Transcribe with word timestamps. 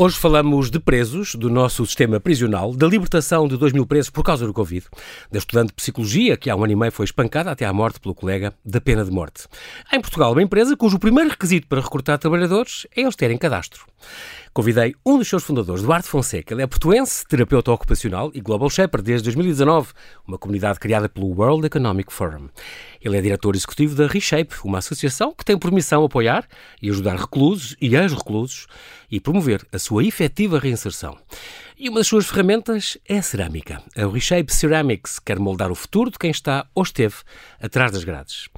Hoje 0.00 0.16
falamos 0.16 0.70
de 0.70 0.78
presos, 0.78 1.34
do 1.34 1.50
nosso 1.50 1.84
sistema 1.84 2.20
prisional, 2.20 2.72
da 2.72 2.86
libertação 2.86 3.48
de 3.48 3.56
2 3.56 3.72
mil 3.72 3.84
presos 3.84 4.10
por 4.10 4.22
causa 4.22 4.46
do 4.46 4.52
Covid, 4.52 4.86
da 5.28 5.38
estudante 5.40 5.70
de 5.70 5.74
psicologia 5.74 6.36
que 6.36 6.48
há 6.48 6.54
um 6.54 6.62
ano 6.62 6.72
e 6.72 6.76
meio 6.76 6.92
foi 6.92 7.04
espancada 7.04 7.50
até 7.50 7.64
à 7.64 7.72
morte 7.72 7.98
pelo 7.98 8.14
colega 8.14 8.54
da 8.64 8.80
pena 8.80 9.04
de 9.04 9.10
morte. 9.10 9.48
Em 9.92 10.00
Portugal 10.00 10.30
uma 10.30 10.40
empresa 10.40 10.76
cujo 10.76 11.00
primeiro 11.00 11.30
requisito 11.30 11.66
para 11.66 11.80
recrutar 11.80 12.16
trabalhadores 12.16 12.86
é 12.94 13.00
eles 13.00 13.16
terem 13.16 13.36
cadastro. 13.36 13.86
Convidei 14.52 14.94
um 15.04 15.18
dos 15.18 15.28
seus 15.28 15.44
fundadores, 15.44 15.82
Duarte 15.82 16.08
Fonseca. 16.08 16.54
Ele 16.54 16.62
é 16.62 16.66
portuense, 16.66 17.24
terapeuta 17.26 17.70
ocupacional 17.70 18.30
e 18.34 18.40
Global 18.40 18.68
Shepherd 18.68 19.02
desde 19.02 19.24
2019, 19.24 19.92
uma 20.26 20.38
comunidade 20.38 20.80
criada 20.80 21.08
pelo 21.08 21.28
World 21.28 21.66
Economic 21.66 22.12
Forum. 22.12 22.48
Ele 23.00 23.16
é 23.16 23.20
diretor 23.20 23.54
executivo 23.54 23.94
da 23.94 24.06
Reshape, 24.06 24.56
uma 24.64 24.78
associação 24.78 25.32
que 25.32 25.44
tem 25.44 25.58
por 25.58 25.70
missão 25.70 26.04
apoiar 26.04 26.46
e 26.82 26.90
ajudar 26.90 27.16
reclusos 27.16 27.76
e 27.80 27.94
ex-reclusos 27.94 28.66
e 29.10 29.20
promover 29.20 29.66
a 29.72 29.78
sua 29.78 30.04
efetiva 30.04 30.58
reinserção. 30.58 31.16
E 31.80 31.88
uma 31.88 32.00
das 32.00 32.08
suas 32.08 32.26
ferramentas 32.26 32.98
é 33.08 33.18
a 33.18 33.22
cerâmica. 33.22 33.80
A 33.96 34.04
Reshape 34.04 34.52
Ceramics 34.52 35.20
quer 35.20 35.38
moldar 35.38 35.70
o 35.70 35.76
futuro 35.76 36.10
de 36.10 36.18
quem 36.18 36.28
está 36.28 36.66
ou 36.74 36.82
esteve 36.82 37.14
atrás 37.60 37.92
das 37.92 38.02
grades. 38.02 38.48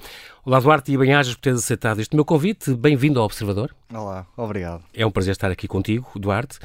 Olá, 0.43 0.59
Duarte 0.59 0.91
e 0.91 0.97
bem-ajas 0.97 1.35
por 1.35 1.41
teres 1.41 1.59
aceitado 1.59 1.99
este 1.99 2.15
meu 2.15 2.25
convite. 2.25 2.73
Bem-vindo 2.73 3.19
ao 3.19 3.25
Observador. 3.25 3.75
Olá, 3.93 4.25
obrigado. 4.35 4.83
É 4.91 5.05
um 5.05 5.11
prazer 5.11 5.33
estar 5.33 5.51
aqui 5.51 5.67
contigo, 5.67 6.07
Duarte. 6.15 6.57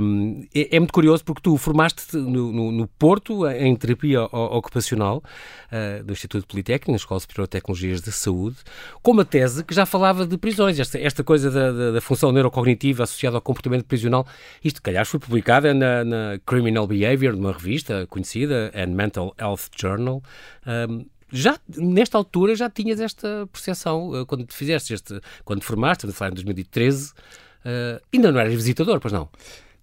Um, 0.00 0.46
é, 0.54 0.76
é, 0.76 0.80
muito 0.80 0.94
curioso 0.94 1.22
porque 1.22 1.42
tu 1.42 1.58
formaste 1.58 2.16
no, 2.16 2.50
no, 2.50 2.72
no 2.72 2.86
Porto 2.86 3.46
em 3.48 3.76
terapia 3.76 4.22
ocupacional 4.22 5.18
uh, 5.18 6.02
do 6.04 6.14
Instituto 6.14 6.46
Politécnico, 6.46 6.90
na 6.90 6.96
Escola 6.96 7.20
Superior 7.20 7.46
de 7.46 7.50
Tecnologias 7.50 8.00
de 8.00 8.10
Saúde, 8.12 8.56
com 9.02 9.10
uma 9.10 9.26
tese 9.26 9.62
que 9.62 9.74
já 9.74 9.84
falava 9.84 10.26
de 10.26 10.38
prisões, 10.38 10.78
esta, 10.78 10.98
esta 10.98 11.22
coisa 11.22 11.50
da, 11.50 11.70
da, 11.70 11.90
da 11.90 12.00
função 12.00 12.32
neurocognitiva 12.32 13.02
associada 13.02 13.36
ao 13.36 13.42
comportamento 13.42 13.84
prisional. 13.84 14.26
Isto, 14.64 14.80
calhar, 14.80 15.04
foi 15.04 15.20
publicada 15.20 15.74
na, 15.82 16.04
na 16.04 16.38
Criminal 16.46 16.86
Behavior, 16.86 17.34
numa 17.34 17.52
revista 17.52 18.06
conhecida, 18.06 18.70
and 18.74 18.94
Mental 18.94 19.34
Health 19.38 19.68
Journal. 19.76 20.22
Um, 20.64 21.04
já 21.30 21.58
nesta 21.76 22.16
altura 22.18 22.54
já 22.54 22.70
tinhas 22.70 23.00
esta 23.00 23.48
percepção 23.50 24.10
uh, 24.10 24.26
quando 24.26 24.44
te 24.44 24.54
fizeste 24.54 24.94
este, 24.94 25.20
quando 25.44 25.60
te 25.60 25.66
formaste, 25.66 26.06
estamos 26.06 26.14
a 26.14 26.18
falar 26.18 26.30
em 26.30 26.34
2013, 26.34 27.10
uh, 27.10 28.02
ainda 28.12 28.30
não 28.30 28.38
eras 28.38 28.54
visitador, 28.54 29.00
pois 29.00 29.12
não? 29.12 29.28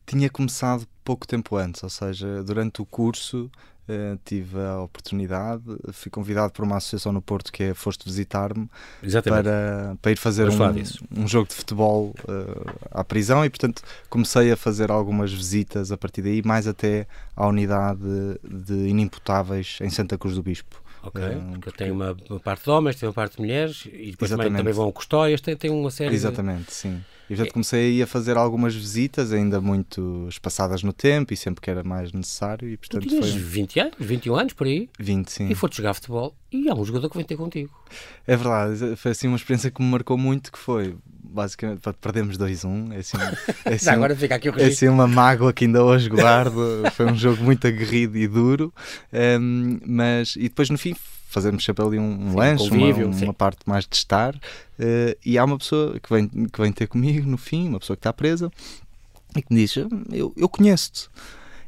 Tinha 0.06 0.30
começado 0.30 0.88
pouco 1.04 1.28
tempo 1.28 1.56
antes, 1.58 1.84
ou 1.84 1.90
seja, 1.90 2.44
durante 2.44 2.82
o 2.82 2.86
curso 2.86 3.52
Uh, 3.90 4.20
tive 4.24 4.60
a 4.60 4.82
oportunidade, 4.82 5.64
fui 5.92 6.12
convidado 6.12 6.54
por 6.54 6.64
uma 6.64 6.78
associação 6.78 7.12
no 7.12 7.24
Porto 7.24 7.52
que 7.52 7.64
é 7.64 7.74
Foste 7.74 8.06
Visitar-me 8.06 8.70
para, 9.24 9.98
para 10.00 10.12
ir 10.12 10.16
fazer 10.16 10.48
um, 10.48 11.24
um, 11.24 11.28
jogo 11.28 11.48
de 11.48 11.56
futebol 11.56 12.14
uh, 12.26 12.88
à 12.92 13.04
prisão 13.04 13.44
e, 13.44 13.50
portanto, 13.50 13.82
comecei 14.08 14.52
a 14.52 14.56
fazer 14.56 14.92
algumas 14.92 15.34
visitas 15.34 15.92
a 15.92 15.98
partir 15.98 16.22
daí, 16.22 16.44
mais 16.46 16.68
até 16.68 17.08
à 17.36 17.48
unidade 17.48 18.00
de 18.44 18.90
inimputáveis 18.90 19.80
em 19.82 19.90
Santa 19.90 20.20
Cruz 20.20 20.36
do 20.36 20.44
Bispo. 20.44 20.80
Ok, 21.02 21.24
um, 21.24 21.60
porque 21.60 21.84
tem 21.84 21.90
uma, 21.92 22.16
uma, 22.30 22.40
parte 22.40 22.66
de 22.66 22.70
homens, 22.70 22.96
tem 22.98 23.10
uma 23.10 23.14
parte 23.14 23.38
de 23.38 23.42
mulheres 23.42 23.88
e 23.92 24.12
depois 24.12 24.30
também, 24.30 24.54
também, 24.54 24.74
vão 24.74 24.92
custóias, 24.92 25.42
tem, 25.42 25.56
tem 25.56 25.72
uma 25.72 25.90
série 25.90 26.14
Exatamente, 26.14 26.68
de... 26.68 26.74
sim. 26.74 27.02
E 27.30 27.36
portanto 27.36 27.54
comecei 27.54 28.02
a 28.02 28.08
fazer 28.08 28.38
algumas 28.38 28.76
visitas, 28.76 29.32
ainda 29.32 29.62
muito 29.62 30.26
espaçadas 30.28 30.82
no 30.82 30.92
tempo 30.92 31.34
e 31.34 31.38
sempre 31.38 31.62
que 31.62 31.70
era 31.70 31.84
mais 31.84 32.12
necessário. 32.12 32.68
E, 32.68 32.76
portanto, 32.76 33.04
tu 33.04 33.10
tinhas 33.10 33.30
foi... 33.30 33.40
20 33.40 33.80
anos, 33.80 33.94
21 34.00 34.36
anos 34.36 34.54
por 34.54 34.66
aí? 34.66 34.90
20, 35.00 35.32
sim. 35.32 35.50
E 35.50 35.56
foste 35.56 35.78
jogar 35.78 35.94
futebol 35.94 36.36
e 36.52 36.70
há 36.70 36.74
um 36.74 36.84
jogador 36.84 37.10
que 37.10 37.18
vem 37.18 37.26
ter 37.26 37.38
contigo. 37.38 37.70
É 38.26 38.36
verdade, 38.36 38.96
foi 38.96 39.12
assim 39.12 39.28
uma 39.28 39.38
experiência 39.38 39.70
que 39.70 39.82
me 39.82 39.90
marcou 39.90 40.18
muito, 40.18 40.52
que 40.52 40.58
foi 40.58 40.96
basicamente 41.30 41.82
perdemos 42.02 42.38
2-1. 42.38 42.94
É 42.94 42.98
assim, 42.98 43.18
é 43.66 43.74
assim, 43.76 43.90
agora 43.90 44.16
fica 44.16 44.36
aqui 44.36 44.50
o 44.50 44.60
É 44.60 44.66
assim 44.66 44.88
uma 44.88 45.08
mágoa 45.08 45.54
que 45.54 45.66
ainda 45.66 45.84
hoje 45.84 46.10
guardo. 46.10 46.84
foi 46.94 47.06
um 47.06 47.16
jogo 47.16 47.44
muito 47.44 47.68
aguerrido 47.68 48.18
e 48.18 48.28
duro. 48.28 48.74
Um, 49.14 49.80
mas, 49.86 50.36
e 50.36 50.44
depois 50.44 50.70
no 50.70 50.78
fim 50.78 50.96
fazemos 51.30 51.64
sempre 51.64 51.86
ali 51.86 52.00
um, 52.00 52.32
sim, 52.32 52.36
lanche, 52.36 52.70
convívio, 52.70 53.08
uma, 53.08 53.24
uma 53.24 53.34
parte 53.34 53.60
mais 53.66 53.86
de 53.86 53.96
estar. 53.96 54.36
Uh, 54.36 55.16
e 55.24 55.38
há 55.38 55.46
uma 55.46 55.58
pessoa 55.58 56.00
que 56.00 56.10
vem, 56.12 56.28
que 56.28 56.62
vem 56.62 56.72
ter 56.72 56.88
comigo 56.88 57.30
no 57.30 57.38
fim, 57.38 57.70
uma 57.70 57.80
pessoa 57.80 57.96
que 57.96 58.02
está 58.02 58.12
presa, 58.12 58.52
e 59.36 59.42
que 59.42 59.54
me 59.54 59.62
diz: 59.62 59.76
Eu, 60.12 60.34
eu 60.36 60.50
conheço-te. 60.50 61.08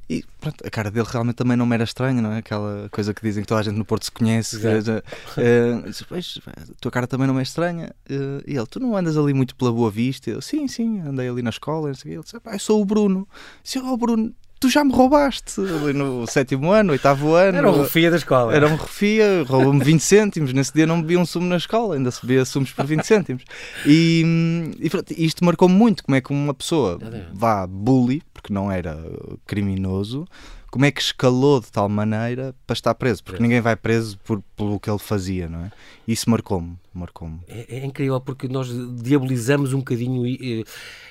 E 0.09 0.25
pronto, 0.41 0.67
a 0.67 0.69
cara 0.69 0.91
dele 0.91 1.07
realmente 1.09 1.35
também 1.35 1.55
não 1.55 1.66
me 1.66 1.73
era 1.73 1.85
estranha, 1.85 2.22
não 2.22 2.33
é? 2.33 2.39
Aquela 2.39 2.89
coisa 2.91 3.13
que 3.13 3.22
dizem 3.22 3.44
que 3.44 3.47
toda 3.47 3.61
a 3.61 3.63
gente 3.63 3.77
no 3.77 3.85
Porto 3.85 4.03
se 4.03 4.11
conhece. 4.11 4.57
Uh, 4.57 6.05
pois, 6.09 6.38
a 6.45 6.73
tua 6.81 6.91
cara 6.91 7.07
também 7.07 7.28
não 7.28 7.39
é 7.39 7.43
estranha. 7.43 7.95
Uh, 8.09 8.43
e 8.45 8.57
ele, 8.57 8.66
tu 8.66 8.78
não 8.78 8.97
andas 8.97 9.16
ali 9.16 9.33
muito 9.33 9.55
pela 9.55 9.72
Boa 9.72 9.89
Vista? 9.89 10.29
Eu, 10.29 10.41
sim, 10.41 10.67
sim, 10.67 10.99
andei 10.99 11.29
ali 11.29 11.41
na 11.41 11.49
escola. 11.49 11.88
Ele 11.88 11.95
disse, 11.95 12.09
eu 12.09 12.23
sou 12.59 12.81
o 12.81 12.85
Bruno. 12.85 13.25
Disse, 13.63 13.79
oh, 13.79 13.95
Bruno, 13.95 14.33
tu 14.61 14.69
já 14.69 14.83
me 14.83 14.94
roubaste 14.94 15.59
ali 15.59 15.91
no 15.91 16.27
sétimo 16.27 16.72
ano, 16.72 16.91
oitavo 16.91 17.33
ano. 17.33 17.57
Era 17.57 17.69
um 17.69 17.81
refia 17.81 18.11
da 18.11 18.17
escola. 18.17 18.55
Era 18.55 18.67
um 18.67 18.75
refia, 18.75 19.44
roubou-me 19.47 19.83
20 19.83 19.99
cêntimos. 19.99 20.53
Nesse 20.53 20.72
dia 20.72 20.85
não 20.85 21.01
bebia 21.01 21.19
um 21.19 21.25
sumo 21.25 21.47
na 21.47 21.57
escola, 21.57 21.95
ainda 21.95 22.11
se 22.11 22.22
bebia 22.22 22.45
sumos 22.45 22.72
por 22.72 22.85
20 22.85 23.03
cêntimos. 23.03 23.44
E, 23.88 24.23
e 25.17 25.25
isto 25.25 25.44
marcou-me 25.44 25.73
muito 25.73 26.03
como 26.03 26.16
é 26.16 26.22
que 26.22 26.31
uma 26.31 26.53
pessoa 26.53 26.99
vá 27.33 27.66
bully, 27.66 28.22
porque 28.31 28.53
não 28.53 28.72
era 28.72 29.03
criminoso, 29.47 30.27
como 30.72 30.86
é 30.86 30.92
que 30.92 31.02
escalou 31.02 31.59
de 31.59 31.70
tal 31.70 31.90
maneira 31.90 32.56
para 32.66 32.74
estar 32.74 32.96
preso, 32.96 33.22
porque 33.22 33.44
ninguém 33.44 33.59
vai 33.59 33.76
preso 33.76 34.18
por, 34.20 34.42
pelo 34.56 34.80
que 34.80 34.90
ele 34.90 34.98
fazia, 34.98 35.50
não 35.50 35.66
é? 35.66 35.72
Isso 36.08 36.30
marcou-me, 36.30 36.78
marcou-me. 36.94 37.42
É, 37.50 37.78
é, 37.78 37.86
incrível 37.86 38.22
porque 38.22 38.48
nós 38.48 38.70
diabolizamos 39.04 39.74
um 39.74 39.80
bocadinho 39.80 40.24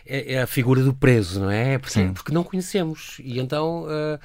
é, 0.07 0.33
é 0.35 0.43
a 0.43 0.47
figura 0.47 0.83
do 0.83 0.95
preso, 0.95 1.41
não 1.41 1.51
é? 1.51 1.77
Porque, 1.77 2.03
porque 2.15 2.33
não 2.33 2.43
conhecemos 2.43 3.21
e 3.23 3.39
então. 3.39 3.85
Uh, 3.85 4.19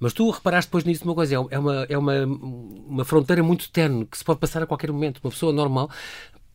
mas 0.00 0.14
tu 0.14 0.28
reparaste 0.30 0.68
depois 0.68 0.82
nisso 0.82 1.04
uma 1.04 1.14
coisa, 1.14 1.34
é 1.34 1.58
uma, 1.58 1.86
é 1.86 1.96
uma, 1.96 2.14
uma 2.24 3.04
fronteira 3.04 3.42
muito 3.42 3.70
tenue 3.70 4.06
que 4.06 4.16
se 4.16 4.24
pode 4.24 4.40
passar 4.40 4.62
a 4.62 4.66
qualquer 4.66 4.90
momento. 4.90 5.20
Uma 5.22 5.30
pessoa 5.30 5.52
normal 5.52 5.90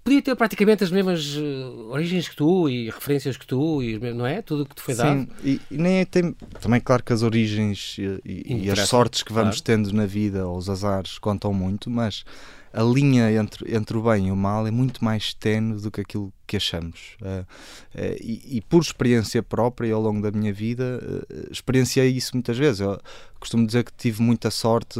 podia 0.05 0.21
ter 0.21 0.35
praticamente 0.35 0.83
as 0.83 0.91
mesmas 0.91 1.35
uh, 1.35 1.89
origens 1.89 2.29
que 2.29 2.35
tu 2.35 2.69
e 2.69 2.91
referências 2.91 3.35
que 3.35 3.47
tu, 3.47 3.81
e, 3.81 3.97
não 4.13 4.25
é? 4.25 4.39
Tudo 4.39 4.61
o 4.61 4.65
que 4.67 4.75
te 4.75 4.81
foi 4.81 4.93
Sim, 4.93 5.01
dado. 5.01 5.27
E, 5.43 5.59
e 5.71 5.77
nem 5.77 5.97
é, 5.97 6.05
tem, 6.05 6.35
também 6.61 6.79
claro 6.79 7.03
que 7.03 7.11
as 7.11 7.23
origens 7.23 7.97
e, 8.23 8.65
e 8.65 8.69
as 8.69 8.81
sortes 8.81 9.23
que 9.23 9.33
vamos 9.33 9.59
claro. 9.61 9.83
tendo 9.83 9.91
na 9.91 10.05
vida, 10.05 10.47
ou 10.47 10.57
os 10.57 10.69
azares, 10.69 11.17
contam 11.17 11.51
muito, 11.51 11.89
mas 11.89 12.23
a 12.71 12.83
linha 12.83 13.31
entre, 13.31 13.75
entre 13.75 13.97
o 13.97 14.03
bem 14.03 14.27
e 14.27 14.31
o 14.31 14.35
mal 14.35 14.67
é 14.67 14.71
muito 14.71 15.03
mais 15.03 15.33
tenue 15.33 15.81
do 15.81 15.89
que 15.89 16.01
aquilo 16.01 16.31
que 16.45 16.57
achamos. 16.57 17.17
Uh, 17.21 17.41
uh, 17.41 18.15
e, 18.21 18.57
e, 18.57 18.61
por 18.61 18.81
experiência 18.81 19.41
própria, 19.41 19.93
ao 19.93 20.01
longo 20.01 20.21
da 20.21 20.31
minha 20.31 20.53
vida, 20.53 20.99
uh, 21.01 21.51
experienciei 21.51 22.09
isso 22.09 22.31
muitas 22.33 22.57
vezes. 22.57 22.81
Eu 22.81 22.99
costumo 23.39 23.65
dizer 23.65 23.83
que 23.83 23.93
tive 23.93 24.21
muita 24.21 24.49
sorte 24.51 24.99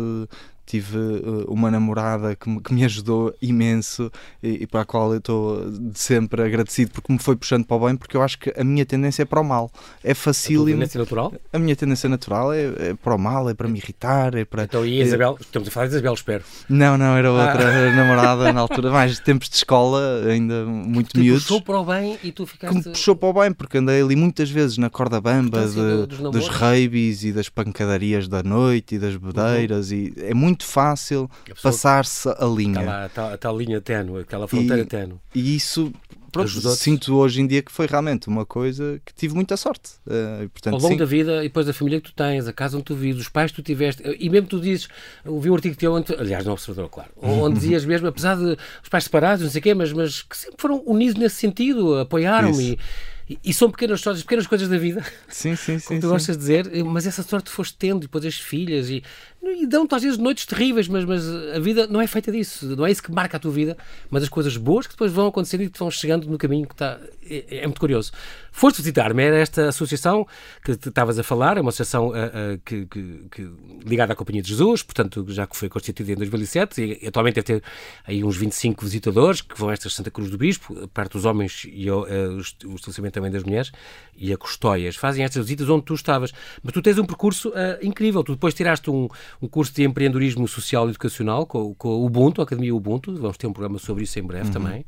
tive 0.65 0.97
uma 1.47 1.69
namorada 1.69 2.35
que 2.35 2.49
me, 2.49 2.59
que 2.59 2.73
me 2.73 2.83
ajudou 2.83 3.33
imenso 3.41 4.11
e, 4.41 4.63
e, 4.63 4.67
para 4.67 4.81
a 4.81 4.85
qual 4.85 5.11
eu 5.11 5.19
estou 5.19 5.61
sempre 5.93 6.41
agradecido 6.41 6.91
porque 6.91 7.13
me 7.13 7.19
foi 7.19 7.35
puxando 7.35 7.65
para 7.65 7.77
o 7.77 7.85
bem, 7.85 7.95
porque 7.95 8.17
eu 8.17 8.21
acho 8.21 8.39
que 8.39 8.51
a 8.57 8.63
minha 8.63 8.85
tendência 8.85 9.21
é 9.21 9.25
para 9.25 9.39
o 9.39 9.43
mal. 9.43 9.71
É 10.03 10.13
fácil. 10.13 10.63
A 10.63 10.65
tendência 10.65 10.99
natural? 10.99 11.33
A 11.53 11.59
minha 11.59 11.75
tendência 11.75 12.09
natural 12.09 12.51
é, 12.51 12.63
é, 12.63 12.93
para 12.95 13.15
o 13.15 13.17
mal, 13.17 13.49
é 13.49 13.53
para 13.53 13.67
me 13.67 13.77
irritar. 13.77 14.35
É 14.35 14.43
para, 14.43 14.63
então, 14.63 14.85
e 14.85 15.01
a 15.01 15.05
Isabel? 15.05 15.37
Estamos 15.39 15.67
a 15.67 15.71
falar 15.71 15.87
de 15.87 15.93
Isabel, 15.93 16.13
espero. 16.13 16.43
Não, 16.67 16.97
não, 16.97 17.15
era 17.15 17.31
outra 17.31 17.89
ah. 17.89 17.95
namorada 17.95 18.51
na 18.51 18.61
altura, 18.61 18.91
mais 18.91 19.19
tempos 19.19 19.49
de 19.49 19.57
escola, 19.57 20.23
ainda 20.27 20.65
muito 20.65 21.11
que 21.11 21.19
miúdos. 21.19 21.44
Puxou 21.45 21.61
para 21.61 21.79
o 21.79 21.85
bem 21.85 22.17
e 22.23 22.31
tu 22.31 22.45
ficaste. 22.45 22.73
Que 22.73 22.87
me 22.87 22.93
puxou 22.93 23.15
para 23.15 23.29
o 23.29 23.33
bem, 23.33 23.53
porque 23.53 23.77
andei 23.77 24.01
ali 24.01 24.15
muitas 24.15 24.49
vezes 24.49 24.77
na 24.77 24.89
corda 24.89 25.21
bamba 25.21 25.67
de, 25.67 26.07
dos, 26.07 26.31
dos 26.31 26.47
rabies 26.47 27.23
e 27.23 27.31
das 27.31 27.49
pancadarias 27.49 28.27
da 28.27 28.43
noite 28.43 28.95
e 28.95 28.99
das 28.99 29.15
bedeiras, 29.15 29.91
uhum. 29.91 29.97
e 29.97 30.13
é 30.17 30.33
muito 30.33 30.65
fácil 30.65 31.29
passar-se 31.61 32.29
a 32.29 32.45
linha. 32.45 32.79
Está 32.79 32.91
lá, 32.91 33.05
está, 33.05 33.33
está 33.35 33.49
a 33.49 33.53
linha 33.53 33.81
ténue, 33.81 34.21
aquela 34.21 34.47
fronteira 34.47 34.85
ténue. 34.85 35.15
E 35.33 35.55
isso 35.55 35.91
pronto, 36.43 36.69
sinto 36.75 37.15
hoje 37.15 37.41
em 37.41 37.47
dia 37.47 37.61
que 37.61 37.71
foi 37.71 37.87
realmente 37.87 38.27
uma 38.27 38.45
coisa 38.45 39.01
que 39.05 39.13
tive 39.13 39.33
muita 39.33 39.57
sorte. 39.57 39.91
Uh, 40.05 40.49
portanto, 40.49 40.73
Ao 40.73 40.79
longo 40.79 40.93
sim. 40.93 40.97
da 40.97 41.05
vida, 41.05 41.39
e 41.39 41.47
depois 41.47 41.65
da 41.65 41.73
família 41.73 41.99
que 41.99 42.11
tu 42.11 42.15
tens, 42.15 42.47
a 42.47 42.53
casa 42.53 42.77
onde 42.77 42.85
tu 42.85 42.95
vives, 42.95 43.21
os 43.21 43.29
pais 43.29 43.51
que 43.51 43.57
tu 43.57 43.63
tiveste, 43.63 44.03
e 44.19 44.29
mesmo 44.29 44.47
tu 44.47 44.59
dizes, 44.59 44.87
ouvi 45.25 45.49
um 45.49 45.55
artigo 45.55 45.75
teu, 45.75 45.93
onde, 45.93 46.13
aliás, 46.13 46.45
no 46.45 46.51
Observador, 46.51 46.89
claro, 46.89 47.09
onde 47.17 47.59
dizias 47.59 47.85
mesmo, 47.85 48.07
apesar 48.07 48.35
de 48.35 48.57
os 48.83 48.89
pais 48.89 49.05
separados, 49.05 49.43
não 49.43 49.51
sei 49.51 49.59
o 49.59 49.63
quê, 49.63 49.73
mas, 49.73 49.91
mas 49.93 50.21
que 50.21 50.37
sempre 50.37 50.57
foram 50.59 50.83
unidos 50.85 51.15
nesse 51.15 51.35
sentido, 51.35 51.99
apoiaram-me. 51.99 52.77
E, 53.27 53.39
e, 53.43 53.53
são 53.53 53.71
pequenas 53.71 53.99
histórias, 53.99 54.21
pequenas 54.23 54.45
coisas 54.45 54.69
da 54.69 54.77
vida. 54.77 55.03
Sim, 55.27 55.55
sim, 55.55 55.77
sim. 55.79 55.87
Como 55.87 55.99
tu 55.99 56.07
sim. 56.07 56.11
gostas 56.13 56.37
de 56.37 56.41
dizer, 56.41 56.83
mas 56.85 57.07
essa 57.07 57.23
sorte 57.23 57.49
foste 57.49 57.75
tendo, 57.77 57.97
e 57.97 58.01
depois 58.01 58.23
as 58.23 58.35
filhas, 58.35 58.89
e, 58.89 59.03
e 59.41 59.65
dão-te 59.65 59.93
às 59.95 60.03
vezes 60.03 60.17
noites 60.17 60.45
terríveis, 60.45 60.87
mas, 60.87 61.05
mas 61.05 61.27
a 61.27 61.59
vida 61.59 61.87
não 61.87 62.01
é 62.01 62.07
feita 62.07 62.31
disso. 62.31 62.75
Não 62.75 62.85
é 62.85 62.91
isso 62.91 63.01
que 63.01 63.11
marca 63.11 63.37
a 63.37 63.39
tua 63.39 63.51
vida, 63.51 63.77
mas 64.09 64.23
as 64.23 64.29
coisas 64.29 64.57
boas 64.57 64.87
que 64.87 64.93
depois 64.93 65.11
vão 65.11 65.27
acontecendo 65.27 65.61
e 65.61 65.69
que 65.69 65.77
vão 65.77 65.89
chegando 65.89 66.27
no 66.27 66.37
caminho 66.37 66.67
que 66.67 66.73
está. 66.73 66.99
É, 67.27 67.57
é 67.57 67.61
muito 67.63 67.79
curioso. 67.79 68.11
Foste 68.51 68.77
visitar-me, 68.77 69.21
era 69.21 69.37
esta 69.37 69.67
associação 69.67 70.25
que 70.63 70.71
estavas 70.71 71.19
a 71.19 71.23
falar, 71.23 71.57
é 71.57 71.61
uma 71.61 71.69
associação 71.69 72.09
uh, 72.09 72.11
uh, 72.11 72.61
que, 72.63 72.85
que, 72.85 73.25
que, 73.29 73.51
ligada 73.85 74.13
à 74.13 74.15
Companhia 74.15 74.41
de 74.41 74.49
Jesus, 74.49 74.81
portanto, 74.81 75.25
já 75.29 75.45
que 75.45 75.57
foi 75.57 75.67
constituída 75.67 76.13
em 76.13 76.15
2007, 76.15 76.99
e 77.01 77.07
atualmente 77.07 77.35
deve 77.35 77.59
ter 77.59 77.63
aí 78.05 78.23
uns 78.23 78.37
25 78.37 78.85
visitadores 78.85 79.41
que 79.41 79.59
vão 79.59 79.69
a 79.69 79.73
esta 79.73 79.89
Santa 79.89 80.09
Cruz 80.09 80.29
do 80.29 80.37
Bispo, 80.37 80.87
perto 80.89 81.13
dos 81.13 81.25
homens 81.25 81.67
e 81.67 81.89
uh, 81.89 82.03
o 82.37 82.39
estabelecimento 82.39 83.14
também 83.15 83.31
das 83.31 83.43
mulheres, 83.43 83.71
e 84.15 84.31
a 84.31 84.37
Custóias. 84.37 84.95
Fazem 84.95 85.23
estas 85.23 85.43
visitas 85.43 85.67
onde 85.69 85.83
tu 85.85 85.93
estavas. 85.93 86.31
Mas 86.63 86.73
tu 86.73 86.81
tens 86.81 86.97
um 86.97 87.05
percurso 87.05 87.49
uh, 87.49 87.53
incrível. 87.81 88.23
Tu 88.23 88.33
depois 88.33 88.53
tiraste 88.53 88.89
um, 88.89 89.07
um 89.41 89.47
curso 89.47 89.73
de 89.73 89.83
empreendedorismo 89.83 90.47
social 90.47 90.87
e 90.87 90.91
educacional 90.91 91.45
com, 91.45 91.73
com 91.75 91.89
o 91.89 92.05
Ubuntu, 92.05 92.41
a 92.41 92.43
Academia 92.43 92.73
Ubuntu. 92.75 93.15
Vamos 93.15 93.37
ter 93.37 93.47
um 93.47 93.53
programa 93.53 93.79
sobre 93.79 94.03
isso 94.03 94.19
em 94.19 94.23
breve 94.23 94.47
uhum. 94.47 94.51
também. 94.51 94.85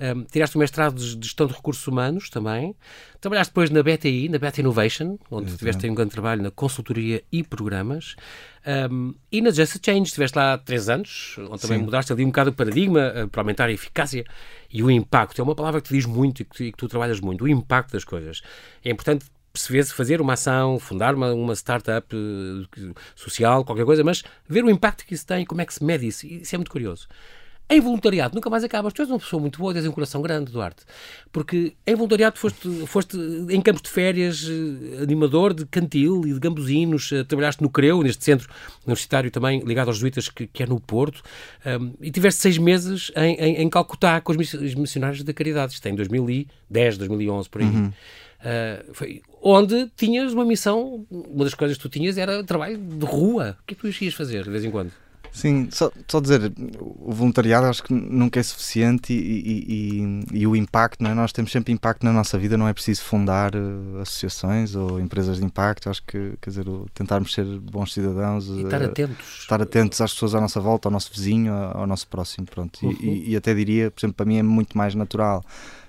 Um, 0.00 0.24
tiraste 0.24 0.56
um 0.56 0.60
mestrado 0.60 0.94
de 0.94 1.26
gestão 1.26 1.46
de 1.46 1.52
recursos 1.52 1.86
humanos 1.86 2.30
também. 2.30 2.74
Trabalhaste 3.20 3.50
depois 3.50 3.68
na 3.68 3.82
BTI, 3.82 4.30
na 4.30 4.38
Beta 4.38 4.60
Innovation, 4.60 5.18
onde 5.30 5.54
tiveste 5.54 5.88
um 5.88 5.94
grande 5.94 6.10
trabalho 6.10 6.42
na 6.42 6.50
consultoria 6.50 7.22
e 7.30 7.42
programas. 7.42 8.16
Um, 8.90 9.14
e 9.30 9.42
na 9.42 9.50
Just 9.50 9.76
Change, 9.84 10.04
estiveste 10.04 10.38
lá 10.38 10.54
há 10.54 10.58
três 10.58 10.88
anos, 10.88 11.36
onde 11.38 11.60
também 11.60 11.78
Sim. 11.78 11.84
mudaste 11.84 12.12
ali 12.12 12.24
um 12.24 12.28
bocado 12.28 12.50
o 12.50 12.52
paradigma 12.54 13.12
uh, 13.24 13.28
para 13.28 13.42
aumentar 13.42 13.66
a 13.68 13.72
eficácia 13.72 14.24
e 14.72 14.82
o 14.82 14.90
impacto. 14.90 15.38
É 15.38 15.44
uma 15.44 15.54
palavra 15.54 15.82
que 15.82 15.88
te 15.88 15.94
diz 15.94 16.06
muito 16.06 16.40
e 16.40 16.44
que 16.46 16.56
tu, 16.56 16.62
e 16.64 16.72
que 16.72 16.78
tu 16.78 16.88
trabalhas 16.88 17.20
muito, 17.20 17.44
o 17.44 17.48
impacto 17.48 17.92
das 17.92 18.04
coisas. 18.04 18.40
É 18.82 18.90
importante 18.90 19.26
perceber 19.52 19.84
fazer 19.84 20.20
uma 20.20 20.34
ação, 20.34 20.78
fundar 20.78 21.14
uma, 21.14 21.32
uma 21.34 21.54
startup 21.54 22.16
uh, 22.16 22.94
social, 23.14 23.64
qualquer 23.64 23.84
coisa, 23.84 24.02
mas 24.02 24.22
ver 24.48 24.64
o 24.64 24.70
impacto 24.70 25.04
que 25.04 25.12
isso 25.12 25.26
tem, 25.26 25.44
como 25.44 25.60
é 25.60 25.66
que 25.66 25.74
se 25.74 25.84
mede 25.84 26.06
isso. 26.06 26.26
Isso 26.26 26.54
é 26.54 26.58
muito 26.58 26.70
curioso. 26.70 27.06
Em 27.70 27.80
voluntariado 27.80 28.34
nunca 28.34 28.50
mais 28.50 28.64
acabas. 28.64 28.92
Tu 28.92 29.02
és 29.02 29.08
uma 29.08 29.18
pessoa 29.20 29.40
muito 29.40 29.60
boa, 29.60 29.72
tens 29.72 29.86
um 29.86 29.92
coração 29.92 30.20
grande, 30.20 30.50
Duarte. 30.50 30.82
Porque 31.30 31.74
em 31.86 31.94
voluntariado 31.94 32.36
foste, 32.36 32.68
foste 32.86 33.16
em 33.48 33.60
campos 33.60 33.82
de 33.82 33.90
férias, 33.90 34.44
eh, 34.44 35.02
animador 35.04 35.54
de 35.54 35.64
cantil 35.66 36.22
e 36.26 36.32
de 36.32 36.40
gambuzinos, 36.40 37.12
eh, 37.12 37.22
trabalhaste 37.22 37.62
no 37.62 37.70
CREU, 37.70 38.02
neste 38.02 38.24
centro 38.24 38.48
universitário 38.84 39.30
também 39.30 39.60
ligado 39.60 39.86
aos 39.86 39.98
jesuítas, 39.98 40.28
que, 40.28 40.48
que 40.48 40.64
é 40.64 40.66
no 40.66 40.80
Porto, 40.80 41.22
um, 41.64 41.92
e 42.00 42.10
tiveste 42.10 42.40
seis 42.40 42.58
meses 42.58 43.12
em, 43.14 43.36
em, 43.36 43.56
em, 43.62 43.70
Calcutá 43.70 44.20
com 44.20 44.32
os 44.32 44.36
missionários 44.74 45.22
da 45.22 45.32
caridade. 45.32 45.72
Isto 45.72 45.86
é 45.86 45.90
em 45.92 45.94
2010, 45.94 46.98
2011, 46.98 47.48
por 47.48 47.60
aí. 47.60 47.68
Uhum. 47.68 47.86
Uh, 48.40 48.94
foi 48.94 49.22
onde 49.40 49.88
tinhas 49.96 50.32
uma 50.32 50.44
missão, 50.44 51.06
uma 51.08 51.44
das 51.44 51.54
coisas 51.54 51.76
que 51.76 51.82
tu 51.82 51.88
tinhas 51.88 52.18
era 52.18 52.42
trabalho 52.42 52.78
de 52.78 53.06
rua. 53.06 53.56
O 53.62 53.66
que 53.66 53.74
é 53.74 53.76
que 53.76 53.92
tu 53.92 54.04
ias 54.04 54.14
fazer 54.14 54.42
de 54.42 54.50
vez 54.50 54.64
em 54.64 54.72
quando? 54.72 54.90
Sim, 55.32 55.68
só, 55.70 55.90
só 56.08 56.20
dizer, 56.20 56.52
o 56.80 57.12
voluntariado 57.12 57.66
acho 57.66 57.82
que 57.82 57.94
nunca 57.94 58.40
é 58.40 58.42
suficiente 58.42 59.12
e, 59.12 59.16
e, 59.16 60.32
e, 60.32 60.40
e, 60.40 60.46
o 60.46 60.56
impacto, 60.56 61.02
não 61.02 61.10
é? 61.10 61.14
Nós 61.14 61.32
temos 61.32 61.52
sempre 61.52 61.72
impacto 61.72 62.04
na 62.04 62.12
nossa 62.12 62.38
vida, 62.38 62.56
não 62.56 62.66
é 62.66 62.72
preciso 62.72 63.02
fundar 63.02 63.54
uh, 63.54 64.00
associações 64.00 64.74
ou 64.74 65.00
empresas 65.00 65.38
de 65.38 65.44
impacto, 65.44 65.88
acho 65.88 66.02
que, 66.02 66.34
quer 66.40 66.50
dizer, 66.50 66.66
tentarmos 66.94 67.32
ser 67.32 67.44
bons 67.44 67.92
cidadãos. 67.92 68.48
E 68.48 68.62
estar 68.62 68.82
uh, 68.82 68.86
atentos. 68.86 69.38
Estar 69.38 69.62
atentos 69.62 70.00
às 70.00 70.12
pessoas 70.12 70.34
à 70.34 70.40
nossa 70.40 70.60
volta, 70.60 70.88
ao 70.88 70.92
nosso 70.92 71.10
vizinho, 71.12 71.52
ao 71.52 71.86
nosso 71.86 72.08
próximo, 72.08 72.46
pronto. 72.46 72.84
Uhum. 72.84 72.96
E, 73.00 73.36
até 73.36 73.54
diria, 73.54 73.90
por 73.90 74.00
exemplo, 74.00 74.16
para 74.16 74.26
mim 74.26 74.38
é 74.38 74.42
muito 74.42 74.76
mais 74.76 74.94
natural 74.94 75.44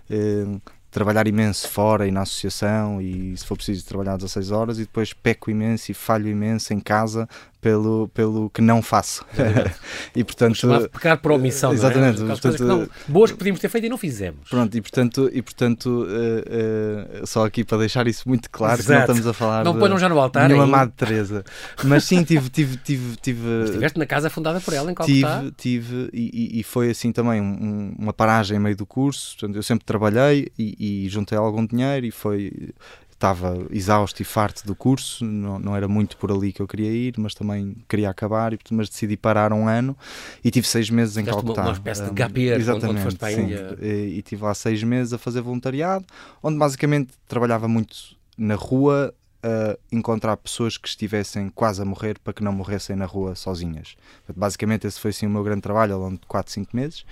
uh, 0.09 0.61
trabalhar 0.91 1.25
imenso 1.25 1.69
fora 1.69 2.05
e 2.05 2.11
na 2.11 2.21
associação 2.21 3.01
e 3.01 3.35
se 3.37 3.45
for 3.45 3.55
preciso 3.55 3.85
trabalhar 3.85 4.17
16 4.17 4.51
horas 4.51 4.77
e 4.77 4.81
depois 4.81 5.13
peco 5.13 5.49
imenso 5.49 5.89
e 5.89 5.93
falho 5.93 6.27
imenso 6.27 6.73
em 6.73 6.79
casa 6.81 7.27
pelo, 7.61 8.07
pelo 8.09 8.49
que 8.49 8.61
não 8.61 8.81
faço. 8.81 9.23
e 10.15 10.23
portanto. 10.23 10.89
pecar 10.91 11.17
por 11.21 11.31
omissão. 11.31 11.71
Exatamente. 11.71 12.23
É? 12.23 12.25
Portanto, 12.25 12.57
que 12.57 12.63
não, 12.63 12.89
boas 13.07 13.31
que 13.31 13.37
podíamos 13.37 13.61
ter 13.61 13.69
feito 13.69 13.85
e 13.85 13.89
não 13.89 13.97
fizemos. 13.97 14.49
Pronto, 14.49 14.75
e 14.75 14.81
portanto, 14.81 15.29
e, 15.31 15.41
portanto 15.41 15.85
uh, 15.87 17.23
uh, 17.23 17.27
só 17.27 17.45
aqui 17.45 17.63
para 17.63 17.77
deixar 17.77 18.07
isso 18.07 18.27
muito 18.27 18.49
claro, 18.49 18.81
Exato. 18.81 18.87
que 18.87 18.93
não 18.93 19.01
estamos 19.01 19.27
a 19.27 19.33
falar. 19.33 19.63
Não, 19.63 19.73
não 19.73 19.99
já 19.99 20.09
no 20.09 20.19
altar. 20.19 20.49
Nenhuma 20.49 20.65
Madre 20.65 20.93
Teresa. 20.97 21.43
Mas 21.83 22.03
sim, 22.03 22.23
tive. 22.23 22.49
tive, 22.49 22.77
tive, 22.77 23.15
tive 23.17 23.63
estiveste 23.65 23.99
na 23.99 24.05
casa 24.05 24.29
fundada 24.29 24.59
por 24.59 24.73
ela 24.73 24.91
em 24.91 24.95
Calcutá? 24.95 25.39
Tive, 25.39 25.51
tive, 25.51 26.09
e, 26.11 26.59
e 26.59 26.63
foi 26.63 26.89
assim 26.89 27.11
também 27.11 27.39
um, 27.39 27.95
uma 27.97 28.11
paragem 28.11 28.57
em 28.57 28.59
meio 28.59 28.75
do 28.75 28.85
curso. 28.85 29.37
Portanto, 29.37 29.55
eu 29.55 29.63
sempre 29.63 29.85
trabalhei 29.85 30.51
e, 30.57 31.05
e 31.05 31.09
juntei 31.09 31.37
algum 31.37 31.65
dinheiro 31.65 32.05
e 32.05 32.11
foi 32.11 32.73
estava 33.21 33.67
exausto 33.69 34.19
e 34.23 34.25
farto 34.25 34.65
do 34.65 34.75
curso, 34.75 35.23
não, 35.23 35.59
não 35.59 35.75
era 35.75 35.87
muito 35.87 36.17
por 36.17 36.31
ali 36.31 36.51
que 36.51 36.59
eu 36.59 36.67
queria 36.67 36.91
ir, 36.91 37.13
mas 37.19 37.35
também 37.35 37.77
queria 37.87 38.09
acabar, 38.09 38.51
mas 38.71 38.89
decidi 38.89 39.15
parar 39.15 39.53
um 39.53 39.67
ano 39.67 39.95
e 40.43 40.49
tive 40.49 40.67
seis 40.67 40.89
meses 40.89 41.15
em 41.17 41.23
Calcutá. 41.23 41.61
Uma, 41.61 41.69
uma 41.69 41.73
espécie 41.73 42.03
de 42.03 42.11
gap 42.11 42.41
year, 42.41 42.59
exatamente, 42.59 43.05
onde 43.05 43.15
para 43.17 43.27
a 43.27 43.31
Índia. 43.31 43.77
E, 43.79 44.17
e 44.17 44.21
tive 44.23 44.43
lá 44.43 44.55
seis 44.55 44.81
meses 44.81 45.13
a 45.13 45.19
fazer 45.19 45.41
voluntariado, 45.41 46.03
onde 46.41 46.57
basicamente 46.57 47.13
trabalhava 47.27 47.67
muito 47.67 47.95
na 48.35 48.55
rua 48.55 49.13
a 49.43 49.77
encontrar 49.91 50.35
pessoas 50.37 50.75
que 50.77 50.87
estivessem 50.87 51.49
quase 51.49 51.79
a 51.79 51.85
morrer 51.85 52.17
para 52.23 52.33
que 52.33 52.43
não 52.43 52.51
morressem 52.51 52.95
na 52.95 53.05
rua 53.05 53.35
sozinhas. 53.35 53.95
Basicamente 54.35 54.87
esse 54.87 54.99
foi 54.99 55.11
assim 55.11 55.27
o 55.27 55.29
meu 55.29 55.43
grande 55.43 55.61
trabalho 55.61 55.93
ao 55.93 55.99
longo 55.99 56.17
de 56.17 56.25
4, 56.25 56.51
5 56.51 56.75
meses. 56.75 57.05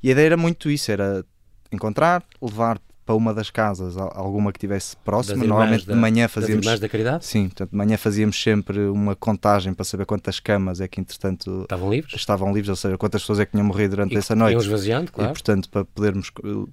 E 0.00 0.08
a 0.08 0.12
ideia 0.12 0.26
era 0.26 0.36
muito 0.36 0.70
isso, 0.70 0.92
era 0.92 1.24
encontrar, 1.72 2.24
levar 2.40 2.80
para 3.06 3.14
uma 3.14 3.32
das 3.32 3.50
casas, 3.50 3.96
alguma 3.96 4.52
que 4.52 4.58
tivesse 4.58 4.96
próxima. 4.96 5.44
Normalmente 5.44 5.86
da, 5.86 5.94
de 5.94 5.98
manhã 5.98 6.26
fazíamos. 6.26 6.66
Das 6.66 6.80
da 6.80 6.88
caridade? 6.88 7.24
Sim, 7.24 7.44
portanto, 7.44 7.70
de 7.70 7.76
manhã 7.76 7.96
fazíamos 7.96 8.42
sempre 8.42 8.80
uma 8.88 9.14
contagem 9.14 9.72
para 9.72 9.84
saber 9.84 10.04
quantas 10.04 10.40
camas 10.40 10.80
é 10.80 10.88
que, 10.88 11.00
entretanto, 11.00 11.62
estavam 11.62 11.88
livres. 11.88 12.14
Estavam 12.14 12.52
livres, 12.52 12.68
ou 12.68 12.76
seja, 12.76 12.98
quantas 12.98 13.22
pessoas 13.22 13.38
é 13.38 13.46
que 13.46 13.52
tinham 13.52 13.64
morrido 13.64 13.90
durante 13.90 14.14
e 14.14 14.18
essa 14.18 14.34
noite. 14.34 14.54
Iam 14.54 14.60
esvaziando, 14.60 15.12
claro. 15.12 15.30
E, 15.30 15.32
portanto, 15.32 15.68
para 15.70 15.84
podermos 15.84 16.32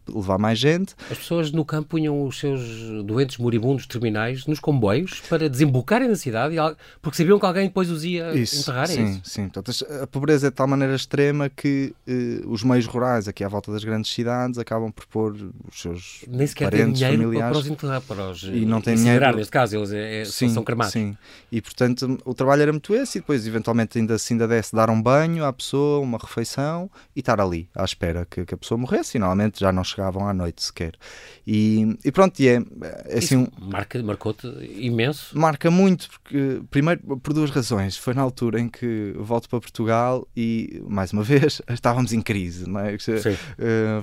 levar 0.10 0.40
mais 0.40 0.58
gente. 0.58 0.96
As 1.12 1.20
pessoas 1.20 1.52
no 1.52 1.64
campo 1.64 1.90
punham 1.90 2.26
os 2.26 2.40
seus 2.40 2.62
doentes 3.06 3.38
moribundos 3.38 3.86
terminais 3.86 4.48
nos 4.48 4.60
comboios 4.60 5.22
para 5.30 5.48
desembocarem 5.48 6.08
na 6.08 6.16
cidade, 6.16 6.56
porque 7.00 7.16
sabiam 7.16 7.40
que 7.40 7.46
alguém 7.46 7.68
depois 7.68 7.92
os 7.92 8.04
ia 8.04 8.34
isso, 8.34 8.62
enterrar. 8.62 8.86
É 8.86 8.88
sim, 8.88 9.06
isso? 9.12 9.22
sim. 9.24 9.50
Portanto, 9.50 9.72
a 10.02 10.08
pobreza 10.08 10.48
é 10.48 10.50
de 10.50 10.56
tal 10.56 10.68
maneira 10.68 10.96
extrema 10.96 11.48
que 11.48 11.94
eh, 12.08 12.42
os 12.48 12.64
meios 12.64 12.88
rurais 12.88 13.28
aqui 13.28 13.44
à 13.44 13.48
volta 13.48 13.72
das 13.72 13.84
grandes 13.84 14.12
cidades 14.12 14.58
acabam 14.58 14.92
por 14.92 15.06
pôr 15.06 15.34
os 15.70 15.82
seus 15.82 16.23
Nem 16.28 16.46
sequer 16.46 16.70
parentes 16.70 17.00
dinheiro 17.00 17.24
familiares. 17.24 17.52
para 17.52 17.60
os 17.60 17.68
enterrar, 17.68 18.02
para 18.02 18.30
os 18.30 18.44
e 18.44 18.66
não 18.66 18.82
tem 18.82 18.96
dinheiro. 18.96 19.36
neste 19.36 19.52
caso, 19.52 19.78
eles 19.78 19.92
é, 19.92 20.26
sim, 20.26 20.50
são 20.50 20.64
cremados. 20.64 20.94
Sim, 20.94 21.18
e 21.52 21.62
portanto 21.62 22.20
o 22.26 22.34
trabalho 22.34 22.62
era 22.64 22.72
muito 22.72 22.94
esse 22.94 23.18
e 23.18 23.22
depois 23.22 23.48
eventualmente 23.48 23.98
ainda 23.98 24.16
assim 24.16 24.34
ainda 24.34 24.48
desse 24.48 24.76
dar 24.76 24.90
um 24.90 25.02
banho 25.02 25.46
à 25.46 25.54
pessoa, 25.54 26.00
uma 26.00 26.18
refeição 26.18 26.90
e 27.16 27.20
estar 27.20 27.40
ali 27.40 27.70
à 27.74 27.84
espera 27.84 28.28
que, 28.30 28.46
que 28.46 28.54
a 28.54 28.58
pessoa 28.58 28.78
morresse 28.78 29.18
e 29.18 29.20
normalmente 29.20 29.60
já 29.60 29.72
não 29.72 29.84
chegavam 29.84 30.28
à 30.28 30.34
noite 30.34 30.64
sequer. 30.64 30.94
E, 31.46 31.98
e 32.04 32.12
pronto, 32.12 32.40
e 32.40 32.48
é, 32.48 32.62
é 33.06 33.18
assim... 33.18 33.38
Um, 33.38 33.48
marca, 33.60 34.02
marcou-te 34.02 34.48
imenso? 34.78 35.38
Marca 35.38 35.70
muito, 35.70 36.10
porque 36.10 36.62
primeiro 36.70 37.18
por 37.18 37.34
duas 37.34 37.50
razões. 37.50 37.98
Foi 37.98 38.14
na 38.14 38.22
altura 38.22 38.60
em 38.60 38.70
que 38.70 39.14
volto 39.18 39.50
para 39.50 39.60
Portugal 39.60 40.28
e, 40.36 40.82
mais 40.88 41.12
uma 41.14 41.24
vez, 41.24 41.62
estávamos 41.70 42.14
em 42.14 42.22
crise, 42.22 42.68
não 42.68 42.80
é? 42.80 42.98
Sim. 42.98 43.14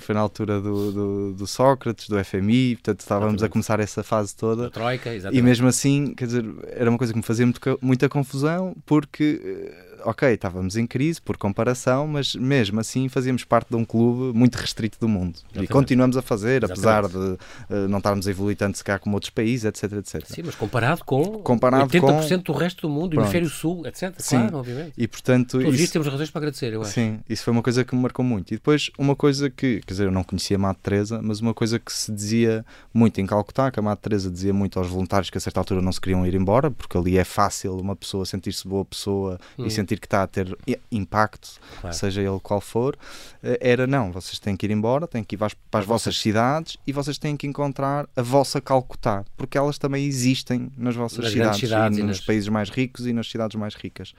Foi 0.00 0.14
na 0.14 0.20
altura 0.20 0.60
do, 0.60 0.92
do, 0.92 1.32
do 1.34 1.46
Sócrates, 1.46 2.08
do 2.10 2.24
FMI, 2.24 2.76
portanto 2.76 3.00
estávamos 3.00 3.42
a 3.42 3.48
começar 3.48 3.80
essa 3.80 4.02
fase 4.02 4.36
toda. 4.36 4.66
A 4.66 4.70
troika, 4.70 5.14
exatamente. 5.14 5.38
E 5.38 5.42
mesmo 5.42 5.66
assim, 5.66 6.14
quer 6.14 6.26
dizer, 6.26 6.44
era 6.68 6.90
uma 6.90 6.98
coisa 6.98 7.12
que 7.12 7.18
me 7.18 7.22
fazia 7.24 7.46
muito, 7.46 7.78
muita 7.80 8.08
confusão, 8.08 8.76
porque 8.84 9.40
eh, 9.42 9.89
ok, 10.04 10.32
estávamos 10.32 10.76
em 10.76 10.86
crise 10.86 11.20
por 11.20 11.36
comparação, 11.36 12.06
mas 12.06 12.34
mesmo 12.34 12.80
assim 12.80 13.08
fazíamos 13.08 13.44
parte 13.44 13.68
de 13.70 13.76
um 13.76 13.84
clube 13.84 14.36
muito 14.36 14.56
restrito 14.56 14.98
do 15.00 15.08
mundo. 15.08 15.36
Exatamente. 15.36 15.70
E 15.70 15.72
continuamos 15.72 16.16
a 16.16 16.22
fazer, 16.22 16.62
Exatamente. 16.64 17.06
apesar 17.06 17.08
de 17.08 17.16
uh, 17.16 17.88
não 17.88 17.98
estarmos 17.98 18.26
a 18.26 18.30
evoluir 18.30 18.56
tanto 18.56 18.78
se 18.78 18.84
cá 18.84 18.98
como 18.98 19.16
outros 19.16 19.30
países, 19.30 19.64
etc, 19.64 19.92
etc. 19.94 20.24
Sim, 20.26 20.42
mas 20.44 20.54
comparado 20.54 21.04
com 21.04 21.40
comparado 21.40 21.86
80% 21.86 22.36
com... 22.36 22.42
do 22.42 22.52
resto 22.52 22.82
do 22.82 22.88
mundo, 22.88 23.10
Pronto. 23.10 23.22
hemisfério 23.22 23.48
sul, 23.48 23.86
etc. 23.86 24.14
Sim. 24.18 24.38
Claro, 24.38 24.56
obviamente. 24.58 24.92
E 24.96 25.08
portanto... 25.08 25.58
Todos 25.58 25.80
isso... 25.80 25.92
temos 25.92 26.08
razões 26.08 26.30
para 26.30 26.40
agradecer, 26.40 26.72
eu 26.72 26.82
acho. 26.82 26.92
Sim, 26.92 27.20
isso 27.28 27.44
foi 27.44 27.52
uma 27.52 27.62
coisa 27.62 27.84
que 27.84 27.94
me 27.94 28.02
marcou 28.02 28.24
muito. 28.24 28.52
E 28.52 28.56
depois 28.56 28.90
uma 28.98 29.16
coisa 29.16 29.50
que, 29.50 29.80
quer 29.80 29.92
dizer, 29.92 30.04
eu 30.04 30.12
não 30.12 30.24
conhecia 30.24 30.56
a 30.56 30.58
Madre 30.58 30.80
Teresa, 30.82 31.20
mas 31.22 31.40
uma 31.40 31.54
coisa 31.54 31.78
que 31.78 31.92
se 31.92 32.12
dizia 32.12 32.64
muito 32.92 33.20
em 33.20 33.26
Calcutá, 33.26 33.70
que 33.70 33.78
a 33.78 33.82
Madre 33.82 34.02
Teresa 34.02 34.30
dizia 34.30 34.52
muito 34.52 34.78
aos 34.78 34.88
voluntários 34.88 35.30
que 35.30 35.38
a 35.38 35.40
certa 35.40 35.60
altura 35.60 35.82
não 35.82 35.92
se 35.92 36.00
queriam 36.00 36.26
ir 36.26 36.34
embora, 36.34 36.70
porque 36.70 36.96
ali 36.96 37.18
é 37.18 37.24
fácil 37.24 37.76
uma 37.76 37.96
pessoa 37.96 38.24
sentir-se 38.24 38.66
boa 38.66 38.84
pessoa 38.84 39.38
hum. 39.58 39.66
e 39.66 39.70
sentir 39.70 39.89
que 39.98 40.06
está 40.06 40.22
a 40.22 40.26
ter 40.26 40.56
impacto, 40.90 41.58
claro. 41.80 41.96
seja 41.96 42.20
ele 42.20 42.38
qual 42.42 42.60
for, 42.60 42.96
eh, 43.42 43.58
era 43.60 43.86
não, 43.86 44.12
vocês 44.12 44.38
têm 44.38 44.56
que 44.56 44.66
ir 44.66 44.70
embora, 44.70 45.06
têm 45.06 45.24
que 45.24 45.34
ir 45.34 45.38
para 45.38 45.48
as, 45.48 45.54
para 45.54 45.80
as 45.80 45.86
vossas 45.86 46.18
cidades 46.18 46.76
e 46.86 46.92
vocês 46.92 47.18
têm 47.18 47.36
que 47.36 47.46
encontrar 47.46 48.08
a 48.14 48.22
vossa 48.22 48.60
Calcutá, 48.60 49.24
porque 49.36 49.56
elas 49.56 49.78
também 49.78 50.04
existem 50.04 50.70
nas 50.76 50.94
vossas 50.94 51.24
nas 51.24 51.32
cidades, 51.32 51.60
cidades, 51.60 51.98
e, 51.98 52.00
e 52.00 52.04
nos 52.04 52.18
nas... 52.18 52.26
países 52.26 52.48
mais 52.48 52.70
ricos 52.70 53.06
e 53.06 53.12
nas 53.12 53.28
cidades 53.28 53.56
mais 53.56 53.74
ricas. 53.74 54.14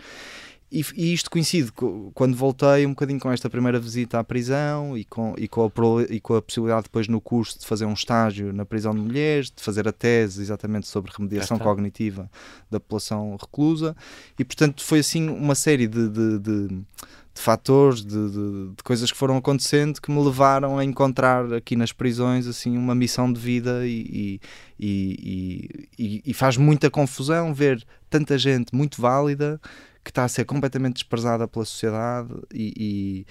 E, 0.72 0.86
e, 0.96 1.14
isto 1.14 1.30
coincide 1.30 1.70
com, 1.70 2.12
quando 2.14 2.34
voltei 2.34 2.86
um 2.86 2.92
bocadinho 2.92 3.20
com 3.20 3.30
esta 3.30 3.50
primeira 3.50 3.78
visita 3.78 4.20
à 4.20 4.24
prisão 4.24 4.98
e 4.98 5.04
com, 5.04 5.36
e, 5.38 5.46
com 5.46 5.66
a, 5.66 6.04
e 6.10 6.22
com 6.22 6.36
a 6.36 6.42
possibilidade 6.42 6.84
depois 6.84 7.10
no 7.10 7.20
curso 7.20 7.60
de 7.60 7.66
fazer 7.66 7.84
um 7.84 7.92
estágio 7.92 8.54
na 8.54 8.66
prisão 8.66 8.96
de 8.96 9.02
mulheres, 9.02 9.52
de 9.54 9.62
fazer 9.62 9.86
a 9.86 9.92
tese 9.92 10.42
exatamente 10.42 10.88
sobre 10.88 11.12
remediação 11.14 11.60
cognitiva 11.60 12.32
da 12.70 12.80
população 12.80 13.36
reclusa. 13.36 13.94
E 14.40 14.46
portanto 14.46 14.82
foi 14.82 15.00
assim 15.00 15.30
uma 15.30 15.56
série 15.56 15.88
de, 15.88 16.08
de, 16.08 16.40
de, 16.40 16.68
de 16.70 17.42
fatores, 17.42 18.06
de, 18.06 18.72
coisas 18.82 19.12
que 19.12 19.18
foram 19.18 19.36
acontecendo 19.36 20.00
que 20.00 20.10
me 20.10 20.24
levaram 20.24 20.78
a 20.78 20.86
encontrar 20.86 21.52
aqui 21.54 21.76
nas 21.76 21.92
prisões 21.92 22.48
assim 22.48 22.78
uma 22.78 22.96
missão 22.96 23.32
de 23.32 23.42
vida 23.42 23.86
e, 23.86 24.40
e, 24.80 26.22
e 26.26 26.34
faz 26.34 26.56
muita 26.56 26.90
confusão 26.90 27.54
ver 27.54 27.86
tanta 28.10 28.38
gente 28.38 28.74
muito 28.74 29.02
válida 29.02 29.60
que 30.04 30.12
está 30.12 30.24
a 30.24 30.28
ser 30.28 30.46
completamente 30.46 30.96
desprezada 30.96 31.48
pela 31.48 31.66
sociedade 31.66 32.30
e, 32.54 33.26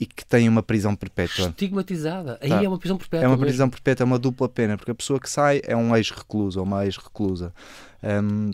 e 0.00 0.06
que 0.06 0.24
tem 0.24 0.48
uma 0.48 0.62
prisão 0.62 0.94
perpétua. 0.94 1.48
Estigmatizada. 1.48 2.38
Aí 2.40 2.48
tá. 2.48 2.62
é 2.62 2.68
uma 2.68 2.78
prisão 2.78 2.98
perpétua. 2.98 3.24
É 3.24 3.28
uma 3.28 3.36
mesmo. 3.36 3.46
prisão 3.46 3.70
perpétua, 3.70 4.04
é 4.04 4.06
uma 4.06 4.18
dupla 4.18 4.48
pena, 4.48 4.76
porque 4.76 4.90
a 4.90 4.94
pessoa 4.94 5.20
que 5.20 5.30
sai 5.30 5.60
é 5.64 5.76
um 5.76 5.94
ex-recluso 5.96 6.58
ou 6.58 6.66
uma 6.66 6.84
ex-reclusa. 6.84 7.54
Um, 8.02 8.50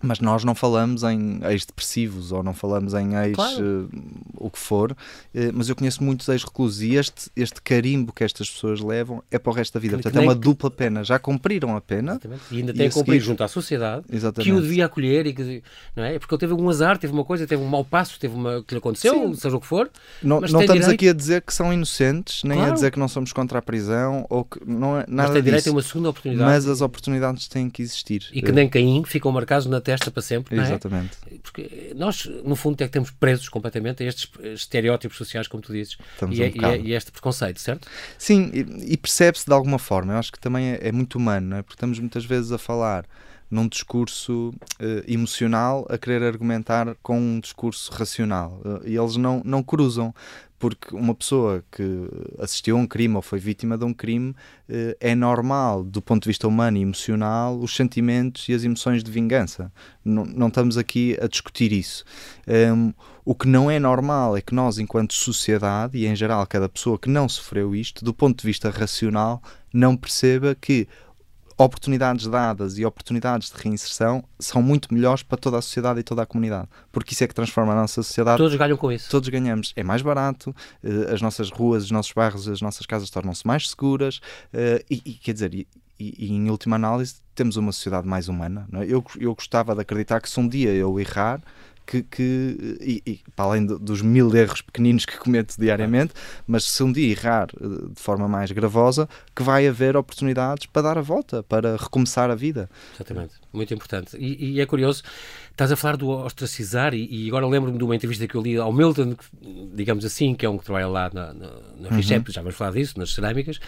mas 0.00 0.20
nós 0.20 0.44
não 0.44 0.54
falamos 0.54 1.02
em 1.02 1.40
ex-depressivos 1.44 2.30
ou 2.30 2.42
não 2.42 2.54
falamos 2.54 2.94
em 2.94 3.14
ex 3.16 3.34
claro. 3.34 3.90
uh, 3.92 3.98
o 4.36 4.50
que 4.50 4.58
for, 4.58 4.92
uh, 4.92 4.96
mas 5.52 5.68
eu 5.68 5.74
conheço 5.74 6.02
muitos 6.02 6.28
ex-reclusos 6.28 6.82
e 6.82 6.94
este, 6.94 7.30
este 7.36 7.60
carimbo 7.60 8.12
que 8.12 8.22
estas 8.22 8.48
pessoas 8.48 8.80
levam 8.80 9.22
é 9.30 9.38
para 9.38 9.50
o 9.50 9.54
resto 9.54 9.74
da 9.74 9.80
vida. 9.80 9.96
Portanto, 9.96 10.16
é 10.16 10.20
uma 10.20 10.34
dupla 10.34 10.70
pena. 10.70 11.02
Já 11.02 11.18
cumpriram 11.18 11.76
a 11.76 11.80
pena 11.80 12.12
Exatamente. 12.12 12.42
e 12.50 12.56
ainda 12.58 12.72
têm 12.72 12.86
a 12.86 12.90
cumprir 12.90 13.20
junto 13.20 13.42
à 13.42 13.48
sociedade 13.48 14.04
Exatamente. 14.10 14.50
que 14.50 14.56
o 14.56 14.60
devia 14.62 14.86
acolher 14.86 15.26
e 15.26 15.32
que, 15.32 15.62
não 15.96 16.04
é? 16.04 16.18
Porque 16.18 16.34
ele 16.34 16.40
teve 16.40 16.54
um 16.54 16.68
azar, 16.68 16.98
teve 16.98 17.12
uma 17.12 17.24
coisa, 17.24 17.46
teve 17.46 17.62
um 17.62 17.66
mau 17.66 17.84
passo, 17.84 18.18
teve 18.20 18.34
uma 18.34 18.62
que 18.62 18.74
lhe 18.74 18.78
aconteceu, 18.78 19.14
Sim. 19.14 19.34
seja 19.34 19.56
o 19.56 19.60
que 19.60 19.66
for. 19.66 19.90
Não, 20.22 20.40
não 20.40 20.46
estamos 20.46 20.66
direito... 20.66 20.90
aqui 20.90 21.08
a 21.08 21.12
dizer 21.12 21.42
que 21.42 21.52
são 21.52 21.72
inocentes, 21.72 22.44
nem 22.44 22.56
claro. 22.56 22.72
a 22.72 22.74
dizer 22.74 22.90
que 22.92 22.98
não 22.98 23.08
somos 23.08 23.32
contra 23.32 23.58
a 23.58 23.62
prisão 23.62 24.26
ou 24.28 24.44
que 24.44 24.60
não 24.64 24.98
é 24.98 25.04
nada 25.08 25.32
mas 25.34 25.44
direito 25.44 25.68
a 25.68 25.72
uma 25.72 25.82
segunda 25.82 26.10
oportunidade. 26.10 26.50
Mas 26.50 26.68
as 26.68 26.80
oportunidades 26.80 27.48
têm 27.48 27.68
que 27.68 27.82
existir. 27.82 28.28
E 28.32 28.40
que 28.40 28.52
nem 28.52 28.68
Caim 28.68 29.02
ficam 29.04 29.32
marcados 29.32 29.66
na 29.66 29.80
testa 29.88 30.10
para 30.10 30.20
sempre. 30.20 30.58
É? 30.58 30.60
Exatamente. 30.60 31.16
Porque 31.42 31.94
nós, 31.96 32.26
no 32.44 32.54
fundo, 32.54 32.78
é 32.82 32.86
que 32.86 32.92
temos 32.92 33.10
presos 33.10 33.48
completamente 33.48 34.02
a 34.02 34.06
estes 34.06 34.30
estereótipos 34.54 35.16
sociais, 35.16 35.48
como 35.48 35.62
tu 35.62 35.72
dizes, 35.72 35.96
e, 36.20 36.24
um 36.24 36.30
é, 36.30 36.78
e, 36.78 36.92
é, 36.92 36.96
este 36.96 37.10
preconceito, 37.10 37.58
certo? 37.58 37.88
Sim, 38.18 38.50
e, 38.52 38.92
e 38.92 38.96
percebe-se 38.98 39.46
de 39.46 39.52
alguma 39.52 39.78
forma. 39.78 40.12
Eu 40.12 40.18
acho 40.18 40.30
que 40.30 40.38
também 40.38 40.72
é, 40.72 40.88
é 40.88 40.92
muito 40.92 41.16
humano, 41.16 41.56
é? 41.56 41.62
porque 41.62 41.74
estamos 41.74 41.98
muitas 41.98 42.26
vezes 42.26 42.52
a 42.52 42.58
falar 42.58 43.06
num 43.50 43.66
discurso 43.66 44.50
uh, 44.50 45.10
emocional 45.10 45.86
a 45.88 45.96
querer 45.96 46.22
argumentar 46.22 46.94
com 47.02 47.18
um 47.18 47.40
discurso 47.40 47.90
racional. 47.90 48.60
Uh, 48.62 48.86
e 48.86 48.94
eles 48.94 49.16
não, 49.16 49.40
não 49.42 49.62
cruzam 49.62 50.14
porque 50.58 50.94
uma 50.94 51.14
pessoa 51.14 51.64
que 51.70 52.08
assistiu 52.38 52.76
a 52.76 52.80
um 52.80 52.86
crime 52.86 53.14
ou 53.14 53.22
foi 53.22 53.38
vítima 53.38 53.78
de 53.78 53.84
um 53.84 53.94
crime 53.94 54.34
eh, 54.68 54.96
é 55.00 55.14
normal, 55.14 55.84
do 55.84 56.02
ponto 56.02 56.24
de 56.24 56.28
vista 56.28 56.48
humano 56.48 56.76
e 56.76 56.82
emocional, 56.82 57.58
os 57.58 57.74
sentimentos 57.74 58.48
e 58.48 58.54
as 58.54 58.64
emoções 58.64 59.04
de 59.04 59.10
vingança. 59.10 59.72
Não, 60.04 60.24
não 60.24 60.48
estamos 60.48 60.76
aqui 60.76 61.16
a 61.20 61.28
discutir 61.28 61.72
isso. 61.72 62.04
Um, 62.46 62.52
ehm, 62.52 62.94
o 63.24 63.34
que 63.34 63.46
não 63.46 63.70
é 63.70 63.78
normal 63.78 64.36
é 64.36 64.40
que 64.40 64.54
nós, 64.54 64.78
enquanto 64.78 65.12
sociedade, 65.12 65.98
e 65.98 66.06
em 66.06 66.16
geral 66.16 66.46
cada 66.46 66.68
pessoa 66.68 66.98
que 66.98 67.10
não 67.10 67.28
sofreu 67.28 67.76
isto, 67.76 68.04
do 68.04 68.14
ponto 68.14 68.40
de 68.40 68.46
vista 68.46 68.70
racional, 68.70 69.42
não 69.72 69.96
perceba 69.96 70.56
que 70.58 70.88
oportunidades 71.58 72.26
dadas 72.28 72.78
e 72.78 72.84
oportunidades 72.84 73.50
de 73.50 73.60
reinserção 73.60 74.22
são 74.38 74.62
muito 74.62 74.94
melhores 74.94 75.24
para 75.24 75.36
toda 75.36 75.58
a 75.58 75.62
sociedade 75.62 75.98
e 75.98 76.02
toda 76.04 76.22
a 76.22 76.26
comunidade, 76.26 76.68
porque 76.92 77.12
isso 77.12 77.24
é 77.24 77.26
que 77.26 77.34
transforma 77.34 77.72
a 77.72 77.74
nossa 77.74 78.00
sociedade. 78.00 78.38
Todos 78.38 78.54
ganham 78.54 78.76
com 78.76 78.92
isso. 78.92 79.10
Todos 79.10 79.28
ganhamos. 79.28 79.72
É 79.74 79.82
mais 79.82 80.00
barato, 80.00 80.54
eh, 80.84 81.12
as 81.12 81.20
nossas 81.20 81.50
ruas, 81.50 81.84
os 81.84 81.90
nossos 81.90 82.12
bairros, 82.12 82.48
as 82.48 82.62
nossas 82.62 82.86
casas 82.86 83.10
tornam-se 83.10 83.44
mais 83.44 83.68
seguras 83.68 84.20
eh, 84.52 84.84
e, 84.88 85.02
e 85.04 85.12
quer 85.14 85.32
dizer, 85.32 85.52
e, 85.52 85.66
e, 85.98 86.32
em 86.32 86.48
última 86.48 86.76
análise 86.76 87.16
temos 87.34 87.56
uma 87.56 87.72
sociedade 87.72 88.06
mais 88.06 88.28
humana. 88.28 88.68
É? 88.74 88.84
Eu, 88.84 89.04
eu 89.18 89.34
gostava 89.34 89.74
de 89.74 89.80
acreditar 89.80 90.20
que 90.20 90.30
se 90.30 90.38
um 90.38 90.46
dia 90.46 90.72
eu 90.72 90.98
errar, 91.00 91.40
que, 91.88 92.02
que 92.02 92.76
e, 92.82 93.02
e, 93.06 93.20
para 93.34 93.46
além 93.46 93.64
dos 93.64 94.02
mil 94.02 94.34
erros 94.36 94.60
pequeninos 94.60 95.06
que 95.06 95.16
cometo 95.16 95.56
diariamente, 95.58 96.12
mas 96.46 96.64
se 96.64 96.82
um 96.82 96.92
dia 96.92 97.10
errar 97.10 97.48
eh, 97.58 97.66
de 97.94 98.00
forma 98.00 98.28
mais 98.28 98.52
gravosa, 98.52 99.08
que 99.34 99.42
vai 99.42 99.66
haver 99.66 99.96
oportunidades 99.96 100.66
para 100.66 100.82
dar 100.82 100.98
a 100.98 101.00
volta, 101.00 101.42
para 101.42 101.76
recomeçar 101.76 102.30
a 102.30 102.34
vida. 102.34 102.68
Exatamente, 102.94 103.34
muito 103.50 103.72
importante. 103.72 104.18
E, 104.18 104.56
e 104.56 104.60
é 104.60 104.66
curioso, 104.66 105.02
estás 105.58 105.72
a 105.72 105.76
falar 105.76 105.96
do 105.96 106.08
ostracizar, 106.08 106.94
e, 106.94 107.08
e 107.10 107.28
agora 107.28 107.44
lembro-me 107.44 107.76
de 107.76 107.82
uma 107.82 107.96
entrevista 107.96 108.28
que 108.28 108.36
eu 108.36 108.40
li 108.40 108.56
ao 108.56 108.72
Milton, 108.72 109.16
digamos 109.74 110.04
assim, 110.04 110.32
que 110.32 110.46
é 110.46 110.48
um 110.48 110.56
que 110.56 110.64
trabalha 110.64 110.86
lá 110.86 111.10
na, 111.12 111.32
na, 111.34 111.46
na 111.76 111.88
uhum. 111.90 112.00
já 112.00 112.40
vamos 112.40 112.54
falar 112.54 112.70
disso, 112.70 112.96
nas 112.96 113.12
cerâmicas, 113.12 113.58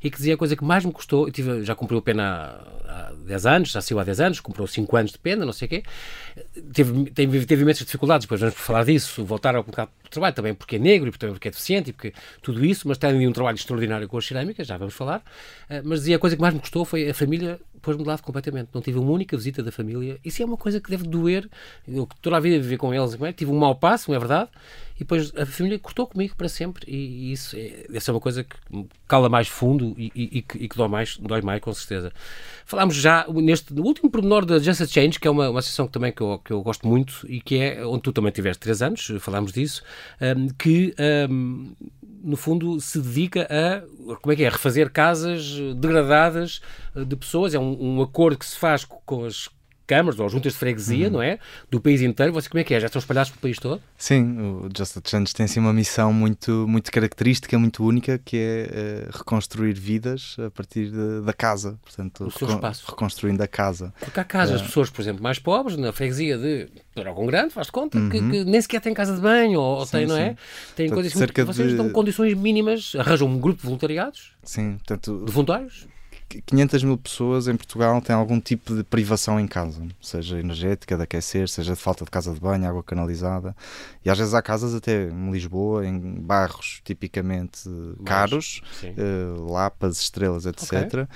e 0.00 0.08
que 0.08 0.16
dizia 0.16 0.34
a 0.34 0.36
coisa 0.36 0.54
que 0.54 0.64
mais 0.64 0.84
me 0.84 0.92
custou, 0.92 1.26
eu 1.26 1.32
tive, 1.32 1.64
já 1.64 1.74
cumpriu 1.74 2.00
pena 2.00 2.56
há, 2.86 3.08
há 3.08 3.12
10 3.26 3.46
anos, 3.46 3.72
já 3.72 3.80
saiu 3.80 3.98
há 3.98 4.04
10 4.04 4.20
anos, 4.20 4.40
comprou 4.40 4.64
5 4.64 4.96
anos 4.96 5.10
de 5.10 5.18
pena, 5.18 5.44
não 5.44 5.52
sei 5.52 5.66
o 5.66 5.68
quê, 5.68 5.82
teve, 6.72 7.10
teve, 7.10 7.44
teve 7.44 7.62
imensas 7.62 7.84
dificuldades, 7.84 8.26
depois 8.26 8.40
vamos 8.40 8.54
falar 8.54 8.84
disso, 8.84 9.24
voltar 9.24 9.56
ao 9.56 9.64
mercado 9.64 9.90
de 10.04 10.10
trabalho 10.10 10.34
também 10.34 10.54
porque 10.54 10.76
é 10.76 10.78
negro 10.78 11.08
e 11.08 11.12
também 11.18 11.34
porque 11.34 11.48
é 11.48 11.50
deficiente 11.50 11.90
e 11.90 11.92
porque 11.92 12.12
tudo 12.40 12.64
isso, 12.64 12.86
mas 12.86 12.96
tem 12.96 13.26
um 13.26 13.32
trabalho 13.32 13.56
extraordinário 13.56 14.06
com 14.08 14.16
as 14.16 14.24
cerâmicas, 14.24 14.68
já 14.68 14.76
vamos 14.76 14.94
falar, 14.94 15.20
eh, 15.68 15.82
mas 15.84 16.00
dizia 16.00 16.14
a 16.14 16.18
coisa 16.20 16.36
que 16.36 16.42
mais 16.42 16.54
me 16.54 16.60
custou 16.60 16.84
foi 16.84 17.10
a 17.10 17.14
família 17.14 17.58
pôs-me 17.80 18.02
de 18.02 18.08
lado 18.08 18.22
completamente. 18.22 18.68
Não 18.72 18.80
tive 18.80 18.98
uma 18.98 19.10
única 19.10 19.36
visita 19.36 19.62
da 19.62 19.72
família. 19.72 20.18
Isso 20.24 20.42
é 20.42 20.44
uma 20.44 20.56
coisa 20.56 20.80
que 20.80 20.90
deve 20.90 21.04
doer. 21.04 21.48
Eu 21.86 22.08
toda 22.20 22.36
a 22.36 22.40
vida 22.40 22.58
viver 22.60 22.76
com 22.76 22.94
eles, 22.94 23.20
é? 23.20 23.32
tive 23.32 23.50
um 23.50 23.58
mau 23.58 23.74
passo, 23.74 24.10
não 24.10 24.16
é 24.16 24.18
verdade? 24.18 24.50
E 24.96 24.98
depois 25.00 25.32
a 25.34 25.46
família 25.46 25.78
cortou 25.78 26.06
comigo 26.06 26.36
para 26.36 26.48
sempre. 26.48 26.84
E, 26.86 27.32
isso 27.32 27.56
é, 27.56 27.86
essa 27.94 28.10
é 28.10 28.12
uma 28.12 28.20
coisa 28.20 28.44
que 28.44 28.56
cala 29.08 29.28
mais 29.28 29.48
fundo 29.48 29.94
e, 29.96 30.12
e, 30.14 30.38
e, 30.38 30.42
que, 30.42 30.58
e 30.58 30.68
que 30.68 30.76
dói 30.76 30.88
mais, 30.88 31.16
dói 31.16 31.40
mais, 31.40 31.60
com 31.60 31.72
certeza. 31.72 32.12
Falámos 32.66 32.96
já 32.96 33.26
neste 33.28 33.72
no 33.72 33.82
último 33.82 34.10
pormenor 34.10 34.44
da 34.44 34.58
Just 34.58 34.82
a 34.82 34.86
Change, 34.86 35.18
que 35.18 35.26
é 35.26 35.30
uma, 35.30 35.48
uma 35.48 35.58
associação 35.60 35.86
que 35.86 35.92
também 35.92 36.12
que 36.12 36.20
eu, 36.20 36.38
que 36.38 36.52
eu 36.52 36.62
gosto 36.62 36.86
muito 36.86 37.26
e 37.28 37.40
que 37.40 37.56
é 37.56 37.84
onde 37.86 38.02
tu 38.02 38.12
também 38.12 38.30
tiveste 38.30 38.60
três 38.60 38.82
anos, 38.82 39.10
falámos 39.20 39.52
disso, 39.52 39.82
um, 40.20 40.48
que 40.48 40.94
um, 41.30 41.72
no 42.22 42.36
fundo, 42.36 42.80
se 42.80 43.00
dedica 43.00 43.46
a, 43.50 44.16
como 44.16 44.32
é 44.32 44.36
que 44.36 44.44
é, 44.44 44.48
refazer 44.48 44.90
casas 44.90 45.56
degradadas 45.76 46.60
de 46.94 47.16
pessoas. 47.16 47.54
É 47.54 47.58
um, 47.58 47.96
um 47.98 48.02
acordo 48.02 48.38
que 48.38 48.46
se 48.46 48.56
faz 48.56 48.84
com 48.84 49.24
as 49.24 49.48
câmaras 49.90 50.20
ou 50.20 50.28
juntas 50.28 50.52
de 50.52 50.58
freguesia, 50.60 51.06
uhum. 51.06 51.14
não 51.14 51.22
é? 51.22 51.40
Do 51.68 51.80
país 51.80 52.00
inteiro. 52.00 52.32
Você 52.32 52.48
como 52.48 52.60
é 52.60 52.64
que 52.64 52.72
é? 52.72 52.78
Já 52.78 52.86
estão 52.86 53.00
espalhados 53.00 53.32
pelo 53.32 53.40
país 53.40 53.58
todo? 53.58 53.82
Sim, 53.98 54.38
o 54.38 54.68
Just 54.76 54.96
a 54.98 55.00
Chance 55.04 55.34
tem 55.34 55.48
sim 55.48 55.58
uma 55.58 55.72
missão 55.72 56.12
muito, 56.12 56.64
muito 56.68 56.92
característica, 56.92 57.58
muito 57.58 57.84
única, 57.84 58.16
que 58.16 58.36
é 58.36 59.08
uh, 59.08 59.18
reconstruir 59.18 59.72
vidas 59.72 60.36
a 60.38 60.48
partir 60.48 60.92
de, 60.92 61.22
da 61.22 61.32
casa. 61.32 61.76
Portanto, 61.82 62.24
o 62.24 62.30
seu 62.30 62.48
espaço. 62.48 62.84
reconstruindo 62.88 63.42
a 63.42 63.48
casa. 63.48 63.92
Porque 63.98 64.20
há 64.20 64.24
casas, 64.24 64.60
uh, 64.60 64.64
pessoas, 64.64 64.90
por 64.90 65.02
exemplo, 65.02 65.22
mais 65.22 65.40
pobres, 65.40 65.76
na 65.76 65.92
freguesia 65.92 66.38
de 66.38 66.68
Dragão 66.94 67.26
Grande, 67.26 67.52
faz 67.52 67.68
conta, 67.68 67.98
uhum. 67.98 68.10
que, 68.10 68.20
que, 68.20 68.44
nem 68.44 68.60
sequer 68.60 68.80
tem 68.80 68.94
casa 68.94 69.16
de 69.16 69.20
banho, 69.20 69.58
ou 69.58 69.84
sim, 69.84 69.92
tem, 69.92 70.06
não 70.06 70.16
é? 70.16 70.36
Tem 70.76 70.88
portanto, 70.88 70.94
coisas 70.94 71.14
muito, 71.14 71.46
Vocês 71.46 71.70
de... 71.70 71.76
dão 71.76 71.90
condições 71.90 72.34
mínimas, 72.34 72.94
arranjam 72.96 73.26
um 73.26 73.40
grupo 73.40 73.60
de 73.60 73.66
voluntariados? 73.66 74.32
Sim, 74.44 74.76
portanto... 74.78 75.24
De 75.24 75.32
voluntários? 75.32 75.88
500 76.46 76.84
mil 76.84 76.96
pessoas 76.96 77.48
em 77.48 77.56
Portugal 77.56 78.00
têm 78.00 78.14
algum 78.14 78.40
tipo 78.40 78.74
de 78.74 78.84
privação 78.84 79.40
em 79.40 79.46
casa, 79.46 79.82
seja 80.00 80.38
energética, 80.38 80.96
de 80.96 81.02
aquecer, 81.02 81.48
seja 81.48 81.74
de 81.74 81.80
falta 81.80 82.04
de 82.04 82.10
casa 82.10 82.32
de 82.32 82.40
banho, 82.40 82.68
água 82.68 82.82
canalizada. 82.82 83.54
E 84.04 84.10
às 84.10 84.16
vezes 84.16 84.32
há 84.32 84.40
casas 84.40 84.74
até 84.74 85.08
em 85.08 85.30
Lisboa, 85.30 85.86
em 85.86 85.98
bairros 86.20 86.80
tipicamente 86.84 87.68
caros, 88.04 88.62
uh, 88.82 89.52
Lapas, 89.52 90.00
Estrelas, 90.00 90.46
etc., 90.46 90.72
okay. 90.72 91.02
uh, 91.02 91.08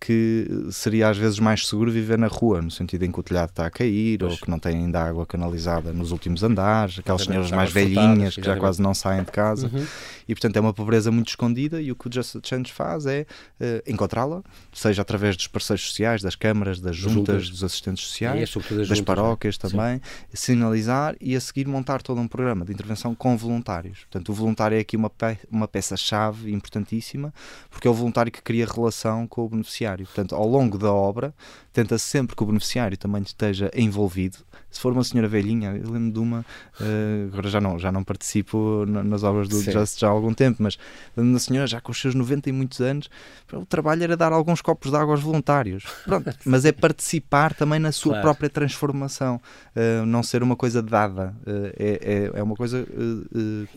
que 0.00 0.68
seria 0.70 1.08
às 1.08 1.18
vezes 1.18 1.38
mais 1.38 1.66
seguro 1.66 1.90
viver 1.90 2.16
na 2.16 2.28
rua, 2.28 2.62
no 2.62 2.70
sentido 2.70 3.04
em 3.04 3.12
que 3.12 3.18
o 3.18 3.22
telhado 3.22 3.50
está 3.50 3.66
a 3.66 3.70
cair 3.70 4.18
pois. 4.18 4.32
ou 4.32 4.38
que 4.38 4.48
não 4.48 4.58
tem 4.58 4.76
ainda 4.76 5.02
água 5.02 5.26
canalizada 5.26 5.92
nos 5.92 6.12
últimos 6.12 6.42
andares, 6.42 6.98
aquelas 6.98 7.22
senhoras 7.22 7.50
mais 7.50 7.72
velhinhas 7.72 8.36
que 8.36 8.42
já 8.42 8.56
quase 8.56 8.80
não 8.80 8.94
saem 8.94 9.22
de 9.22 9.32
casa. 9.32 9.70
Uhum. 9.72 9.86
E 10.28 10.34
portanto 10.34 10.56
é 10.56 10.60
uma 10.60 10.74
pobreza 10.74 11.10
muito 11.10 11.28
escondida 11.28 11.80
e 11.80 11.90
o 11.90 11.96
que 11.96 12.08
o 12.08 12.12
Just 12.12 12.36
Change 12.42 12.72
faz 12.72 13.06
é 13.06 13.26
uh, 13.60 13.90
encontrá-la, 13.90 14.27
seja 14.72 15.02
através 15.02 15.36
dos 15.36 15.46
parceiros 15.46 15.86
sociais, 15.86 16.22
das 16.22 16.34
câmaras, 16.34 16.80
das 16.80 16.96
juntas, 16.96 17.14
juntas. 17.14 17.50
dos 17.50 17.64
assistentes 17.64 18.04
sociais, 18.04 18.50
é, 18.54 18.74
das, 18.74 18.88
das 18.88 19.00
paróquias 19.00 19.58
também, 19.58 20.00
Sim. 20.32 20.54
sinalizar 20.54 21.16
e 21.20 21.34
a 21.36 21.40
seguir 21.40 21.66
montar 21.66 22.02
todo 22.02 22.20
um 22.20 22.28
programa 22.28 22.64
de 22.64 22.72
intervenção 22.72 23.14
com 23.14 23.36
voluntários. 23.36 24.00
Portanto, 24.00 24.30
o 24.30 24.34
voluntário 24.34 24.76
é 24.76 24.80
aqui 24.80 24.96
uma, 24.96 25.10
pe 25.10 25.38
uma 25.50 25.68
peça-chave 25.68 26.52
importantíssima, 26.52 27.32
porque 27.70 27.86
é 27.86 27.90
o 27.90 27.94
voluntário 27.94 28.30
que 28.32 28.42
cria 28.42 28.66
relação 28.66 29.26
com 29.26 29.44
o 29.44 29.48
beneficiário. 29.48 30.06
Portanto, 30.06 30.34
ao 30.34 30.46
longo 30.46 30.78
da 30.78 30.92
obra, 30.92 31.34
tenta 31.72 31.98
sempre 31.98 32.34
que 32.34 32.42
o 32.42 32.46
beneficiário 32.46 32.96
também 32.96 33.22
esteja 33.22 33.70
envolvido. 33.74 34.38
Se 34.70 34.80
for 34.80 34.92
uma 34.92 35.02
senhora 35.02 35.28
velhinha, 35.28 35.70
eu 35.82 35.90
lembro 35.90 36.12
de 36.12 36.18
uma, 36.18 36.40
uh, 36.40 37.28
agora 37.32 37.48
já 37.48 37.60
não, 37.60 37.78
já 37.78 37.90
não 37.90 38.04
participo 38.04 38.84
nas 38.86 39.22
obras 39.22 39.48
do. 39.48 39.58
Just 39.62 39.98
já 39.98 40.08
algum 40.08 40.34
tempo, 40.34 40.62
mas 40.62 40.78
a 41.16 41.38
senhora 41.38 41.66
já 41.66 41.80
com 41.80 41.90
os 41.90 41.98
seus 41.98 42.14
90 42.14 42.50
e 42.50 42.52
muitos 42.52 42.80
anos, 42.80 43.08
o 43.52 43.64
trabalho 43.64 44.02
era 44.02 44.16
dar 44.16 44.30
alguns 44.30 44.60
copos 44.60 44.90
de 44.90 44.96
água 44.96 45.14
aos 45.14 45.22
voluntários. 45.22 45.84
Pronto, 46.04 46.30
mas 46.44 46.66
é 46.66 46.72
participar 46.72 47.54
também 47.54 47.78
na 47.78 47.92
sua 47.92 48.12
claro. 48.12 48.22
própria 48.22 48.50
transformação, 48.50 49.40
uh, 49.74 50.04
não 50.04 50.22
ser 50.22 50.42
uma 50.42 50.54
coisa 50.54 50.82
dada, 50.82 51.34
uh, 51.46 51.72
é, 51.78 52.30
é, 52.34 52.42
uma 52.42 52.54
coisa 52.54 52.86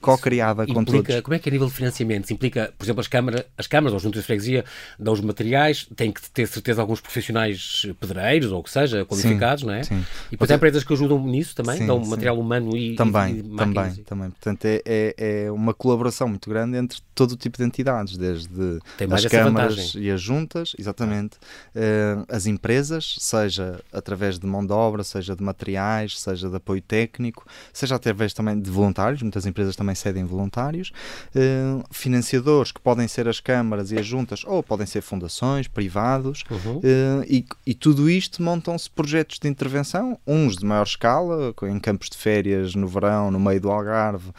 co-criada 0.02 0.68
com 0.68 0.84
todos. 0.84 1.22
Como 1.22 1.34
é 1.34 1.40
que 1.40 1.48
é 1.48 1.52
a 1.52 1.54
nível 1.54 1.68
de 1.68 1.74
financiamento? 1.74 2.32
implica, 2.32 2.74
por 2.78 2.86
exemplo, 2.86 3.02
as 3.02 3.08
câmaras, 3.08 3.46
as 3.58 3.68
câmaras 3.68 3.94
ou 3.94 4.00
juntas 4.00 4.22
de 4.22 4.28
freguesia 4.28 4.66
dão 5.00 5.14
os 5.14 5.22
materiais, 5.22 5.88
têm 5.96 6.12
que 6.12 6.30
ter 6.32 6.48
certeza 6.48 6.82
alguns 6.82 7.00
profissionais 7.00 7.86
pedreiros 7.94 8.52
ou 8.52 8.60
o 8.60 8.64
que 8.64 8.72
seja, 8.72 9.06
qualificados, 9.06 9.62
sim, 9.62 9.68
não 9.68 9.74
é? 9.74 9.84
Sim. 9.84 10.06
E 10.28 10.32
depois 10.32 10.52
há 10.52 10.56
empresas 10.56 10.84
que 10.84 10.94
ajudam 10.94 11.24
nisso 11.26 11.56
também, 11.56 11.78
sim, 11.78 11.88
dão 11.88 12.00
material 12.00 12.40
humano 12.40 12.76
e 12.76 12.96
também, 12.96 13.38
e, 13.38 13.44
também, 13.44 13.96
também. 14.04 14.30
Portanto, 14.30 14.66
é, 14.66 14.82
é, 14.86 15.44
é 15.46 15.52
uma 15.52 15.74
colaboração 15.74 16.28
muito 16.28 16.50
grande 16.50 16.78
entre 16.78 17.00
todo 17.16 17.32
o 17.32 17.38
tipo 17.38 17.58
de 17.58 17.64
entidades, 17.64 18.18
desde 18.18 18.80
as 19.10 19.26
câmaras 19.26 19.94
e 19.96 20.10
as 20.10 20.22
juntas 20.22 20.42
juntas, 20.42 20.76
exatamente, 20.78 21.38
uh, 21.76 22.26
as 22.28 22.46
empresas, 22.46 23.16
seja 23.20 23.80
através 23.92 24.40
de 24.40 24.46
mão 24.46 24.66
de 24.66 24.74
obra, 24.74 25.04
seja 25.04 25.36
de 25.36 25.44
materiais, 25.44 26.20
seja 26.20 26.50
de 26.50 26.56
apoio 26.56 26.82
técnico, 26.82 27.46
seja 27.72 27.96
através 27.96 28.34
também 28.34 28.60
de 28.60 28.70
voluntários, 28.70 29.22
muitas 29.22 29.46
empresas 29.46 29.76
também 29.76 29.96
cedem 29.96 30.26
voluntários, 30.26 30.92
uh, 31.36 31.84
financiadores, 31.92 32.72
que 32.72 32.82
podem 32.82 33.08
ser 33.08 33.28
as 33.28 33.40
câmaras 33.40 33.92
e 33.92 33.98
as 33.98 34.06
juntas, 34.06 34.44
ou 34.46 34.62
podem 34.64 34.86
ser 34.86 35.02
fundações, 35.02 35.68
privados, 35.68 36.44
uhum. 36.50 36.78
uh, 36.78 37.24
e, 37.28 37.46
e, 37.66 37.71
tudo 37.74 38.10
isto 38.10 38.42
montam-se 38.42 38.90
projetos 38.90 39.40
de 39.40 39.48
intervenção, 39.48 40.18
uns 40.26 40.58
de 40.58 40.66
maior 40.66 40.84
escala, 40.84 41.54
em 41.64 41.80
campos 41.80 42.10
de 42.10 42.18
férias 42.18 42.76
no 42.76 42.88
verão, 42.88 43.32
no 43.32 43.40
meio 43.40 43.62
do 43.62 43.70
Algarve, 43.70 44.32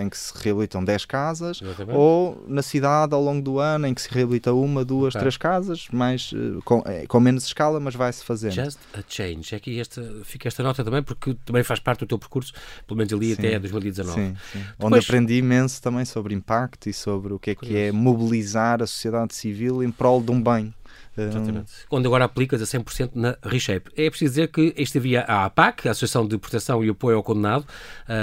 em 0.00 0.08
que 0.08 0.18
se 0.18 0.32
reabilitam 0.36 0.84
10 0.84 1.04
casas, 1.04 1.60
Exatamente. 1.62 1.96
ou 1.96 2.44
na 2.48 2.62
cidade 2.62 3.14
ao 3.14 3.22
longo 3.22 3.42
do 3.42 3.58
ano, 3.58 3.86
em 3.86 3.94
que 3.94 4.02
se 4.02 4.08
reabilita 4.10 4.52
uma, 4.52 4.84
duas, 4.84 5.14
okay. 5.14 5.20
três 5.20 5.36
casas, 5.36 5.88
mais, 5.92 6.32
com, 6.64 6.82
é, 6.86 7.06
com 7.06 7.20
menos 7.20 7.44
escala, 7.44 7.78
mas 7.78 7.94
vai-se 7.94 8.24
fazendo. 8.24 8.52
Just 8.52 8.78
a 8.94 9.02
change. 9.08 9.54
É 9.54 9.60
que 9.60 9.78
esta, 9.78 10.02
fica 10.24 10.48
esta 10.48 10.62
nota 10.62 10.84
também, 10.84 11.02
porque 11.02 11.34
também 11.44 11.62
faz 11.62 11.80
parte 11.80 12.00
do 12.00 12.06
teu 12.06 12.18
percurso, 12.18 12.52
pelo 12.86 12.98
menos 12.98 13.12
ali 13.12 13.34
sim, 13.34 13.46
até 13.46 13.58
2019. 13.58 14.12
Sim, 14.12 14.36
sim. 14.52 14.58
Depois... 14.58 14.92
Onde 14.92 14.98
aprendi 14.98 15.34
imenso 15.34 15.80
também 15.82 16.04
sobre 16.04 16.34
impacto 16.34 16.88
e 16.88 16.92
sobre 16.92 17.32
o 17.32 17.38
que 17.38 17.50
é 17.50 17.54
que 17.54 17.76
é 17.76 17.92
mobilizar 17.92 18.82
a 18.82 18.86
sociedade 18.86 19.34
civil 19.34 19.82
em 19.82 19.90
prol 19.90 20.22
de 20.22 20.30
um 20.30 20.42
bem. 20.42 20.74
Exatamente. 21.16 21.72
Quando 21.88 22.06
agora 22.06 22.24
aplicas 22.24 22.60
a 22.60 22.64
100% 22.64 23.10
na 23.14 23.36
Reshape. 23.42 23.90
É 23.96 24.08
preciso 24.10 24.32
dizer 24.32 24.48
que 24.48 24.74
este 24.76 24.98
havia 24.98 25.22
a 25.22 25.44
APAC, 25.46 25.88
a 25.88 25.92
Associação 25.92 26.26
de 26.26 26.36
Proteção 26.38 26.84
e 26.84 26.90
Apoio 26.90 27.16
ao 27.16 27.22
Condenado, 27.22 27.66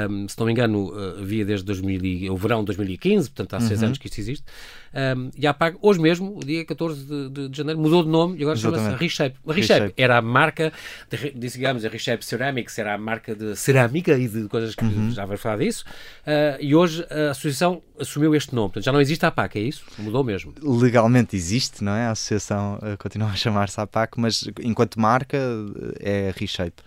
um, 0.10 0.28
se 0.28 0.38
não 0.38 0.46
me 0.46 0.52
engano, 0.52 0.94
eh, 0.96 1.22
havia 1.22 1.46
desde 1.46 1.66
2000, 1.66 2.32
o 2.34 2.38
verão 2.38 2.60
de 2.60 2.68
2015, 2.68 3.30
portanto 3.30 3.54
há 3.56 3.60
seis 3.60 3.80
uhum. 3.80 3.88
anos 3.88 3.98
que 3.98 4.08
isto 4.08 4.20
existe. 4.20 4.46
Um, 4.94 5.32
e 5.36 5.48
a 5.48 5.50
APAG, 5.50 5.78
hoje 5.82 6.00
mesmo, 6.00 6.38
o 6.38 6.40
dia 6.46 6.64
14 6.64 7.04
de, 7.04 7.30
de, 7.30 7.50
de 7.50 7.58
janeiro, 7.58 7.80
mudou 7.80 8.04
de 8.04 8.10
nome 8.10 8.38
e 8.38 8.44
agora 8.44 8.58
chama-se 8.58 8.96
Reshape. 8.96 9.36
Reshape, 9.48 9.94
era 9.98 10.18
a 10.18 10.22
marca, 10.22 10.72
de, 11.10 11.32
digamos, 11.50 11.84
a 11.84 11.90
Reshape 11.90 12.24
Ceramics 12.24 12.78
era 12.78 12.94
a 12.94 12.98
marca 12.98 13.36
de 13.36 13.56
cerâmica 13.56 14.18
e 14.18 14.28
de 14.28 14.48
coisas 14.48 14.76
que 14.76 14.84
uhum. 14.86 15.12
já 15.12 15.26
vais 15.26 15.42
falar 15.42 15.58
disso. 15.58 15.84
Uh, 16.22 16.62
e 16.62 16.76
hoje 16.76 17.06
a 17.10 17.32
associação 17.32 17.82
assumiu 18.00 18.36
este 18.36 18.54
nome. 18.54 18.70
Portanto, 18.70 18.86
já 18.86 18.92
não 18.92 19.02
existe 19.02 19.26
a 19.26 19.30
APAC, 19.30 19.58
é 19.58 19.62
isso? 19.62 19.84
Mudou 19.98 20.24
mesmo. 20.24 20.54
Legalmente 20.62 21.36
existe, 21.36 21.84
não 21.84 21.94
é? 21.94 22.06
A 22.06 22.12
associação 22.12 22.78
uh, 22.78 22.98
continua 22.98 23.30
a 23.30 23.36
chamar-se 23.36 23.80
APAC, 23.80 24.20
mas 24.20 24.48
enquanto 24.62 25.00
marca 25.00 25.38
eh, 26.00 26.28
é 26.30 26.34
Reshape. 26.36 26.84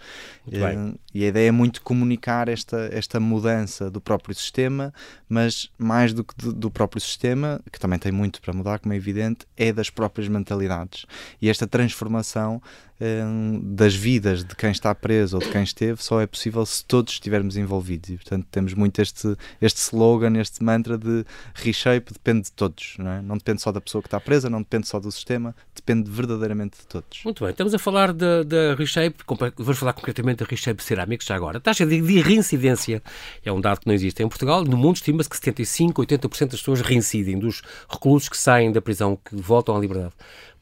Uh, 0.47 0.99
e 1.15 1.25
a 1.25 1.29
ideia 1.29 1.49
é 1.49 1.50
muito 1.50 1.83
comunicar 1.83 2.49
esta, 2.49 2.88
esta 2.93 3.19
mudança 3.19 3.91
do 3.91 4.00
próprio 4.00 4.35
sistema, 4.35 4.93
mas 5.29 5.71
mais 5.79 6.12
do 6.12 6.23
que 6.23 6.35
do, 6.37 6.53
do 6.53 6.71
próprio 6.71 7.00
sistema, 7.00 7.61
que 7.73 7.81
também 7.81 7.99
tem 7.99 8.12
muito 8.12 8.41
para 8.41 8.53
mudar, 8.53 8.79
como 8.79 8.93
é 8.93 8.97
evidente, 8.97 9.47
é 9.57 9.73
das 9.73 9.91
próprias 9.91 10.29
mentalidades. 10.29 11.07
E 11.41 11.49
esta 11.49 11.67
transformação 11.67 12.61
Hum, 12.99 13.61
das 13.62 13.95
vidas 13.95 14.43
de 14.43 14.57
quem 14.57 14.71
está 14.71 14.95
preso 14.95 15.37
ou 15.37 15.43
de 15.43 15.50
quem 15.50 15.62
esteve 15.62 16.03
só 16.03 16.19
é 16.19 16.26
possível 16.26 16.65
se 16.65 16.83
todos 16.83 17.12
estivermos 17.12 17.55
envolvidos. 17.59 18.09
E, 18.09 18.15
portanto, 18.15 18.47
temos 18.50 18.73
muito 18.73 19.03
este, 19.03 19.37
este 19.61 19.81
slogan, 19.81 20.38
este 20.41 20.65
mantra 20.65 20.97
de 20.97 21.23
reshape 21.55 22.11
depende 22.11 22.45
de 22.45 22.53
todos. 22.53 22.95
Não, 22.99 23.11
é? 23.11 23.21
não 23.21 23.37
depende 23.37 23.61
só 23.61 23.71
da 23.71 23.83
pessoa 23.83 24.00
que 24.00 24.09
está 24.09 24.19
presa, 24.19 24.49
não 24.49 24.61
depende 24.61 24.88
só 24.88 24.99
do 24.99 25.12
sistema, 25.12 25.55
depende 25.75 26.11
verdadeiramente 26.11 26.79
de 26.79 26.87
todos. 26.87 27.21
Muito 27.23 27.45
bem, 27.45 27.50
estamos 27.50 27.75
a 27.75 27.79
falar 27.79 28.15
da 28.15 28.75
reshape, 28.75 29.17
vamos 29.59 29.79
falar 29.79 29.93
concretamente 29.93 30.36
da 30.37 30.45
reshape 30.45 30.83
cerâmicos 30.83 31.26
já 31.26 31.35
agora. 31.35 31.59
A 31.59 31.61
taxa 31.61 31.85
de, 31.85 32.00
de 32.00 32.21
reincidência 32.21 33.02
é 33.45 33.52
um 33.52 33.61
dado 33.61 33.81
que 33.81 33.87
não 33.87 33.95
existe 33.95 34.23
em 34.23 34.28
Portugal. 34.28 34.64
No 34.64 34.76
mundo 34.76 34.97
estima-se 34.97 35.28
que 35.28 35.37
75, 35.37 36.02
80% 36.02 36.50
das 36.50 36.61
pessoas 36.61 36.81
reincidem, 36.81 37.38
dos 37.38 37.62
reclusos 37.88 38.28
que 38.28 38.37
saem 38.37 38.71
da 38.71 38.81
prisão, 38.81 39.16
que 39.16 39.35
voltam 39.35 39.76
à 39.76 39.81
liberdade. 39.81 40.12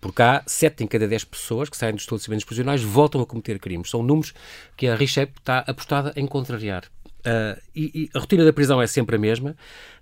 Por 0.01 0.13
cá, 0.13 0.43
7 0.47 0.85
em 0.85 0.87
cada 0.87 1.09
10 1.09 1.25
pessoas 1.25 1.69
que 1.69 1.77
saem 1.77 1.95
dos 1.95 2.03
estabelecimentos 2.03 2.45
prisionais 2.45 2.83
voltam 2.83 3.21
a 3.21 3.27
cometer 3.27 3.59
crimes. 3.59 3.91
São 3.91 4.03
números 4.03 4.35
que 4.77 4.87
a 4.87 4.95
RICHEP 4.95 5.33
está 5.39 5.61
apostada 5.61 6.13
em 6.15 6.27
contrariar. 6.27 6.85
Uh, 7.25 7.59
e, 7.75 8.03
e, 8.03 8.11
a 8.15 8.19
rotina 8.19 8.45
da 8.45 8.53
prisão 8.53 8.83
é 8.83 8.87
sempre 8.87 9.17
a 9.17 9.19
mesma, 9.19 9.57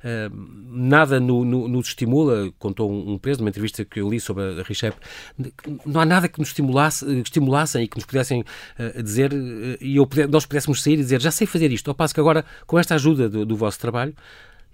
uh, 0.05 0.37
nada 0.69 1.21
no, 1.21 1.45
no, 1.45 1.69
nos 1.69 1.87
estimula, 1.87 2.53
contou 2.59 2.91
um, 2.91 3.13
um, 3.13 3.19
preso 3.19 3.39
numa 3.39 3.49
entrevista 3.49 3.85
que 3.85 4.01
eu 4.01 4.11
li 4.11 4.19
sobre 4.19 4.43
a 4.61 4.63
RICHEP, 4.65 4.97
não 5.87 6.01
há 6.01 6.05
nada 6.05 6.29
que 6.29 6.41
nos 6.41 6.49
estimulasse, 6.49 7.07
estimulassem 7.21 7.85
e 7.85 7.89
que 7.89 7.97
nos 7.97 8.05
pudessem 8.05 8.41
uh, 8.41 9.03
dizer, 9.03 9.33
e 9.81 9.95
eu, 9.95 10.09
nós 10.29 10.45
pudéssemos 10.47 10.83
sair 10.83 10.95
e 10.95 10.97
dizer, 10.97 11.21
já 11.21 11.31
sei 11.31 11.47
fazer 11.47 11.71
isto, 11.71 11.89
ao 11.89 11.95
passo 11.95 12.13
que 12.13 12.19
agora, 12.19 12.45
com 12.67 12.77
esta 12.77 12.97
ajuda 12.97 13.29
do, 13.29 13.47
do 13.47 13.57
vosso 13.57 13.79
trabalho, 13.79 14.15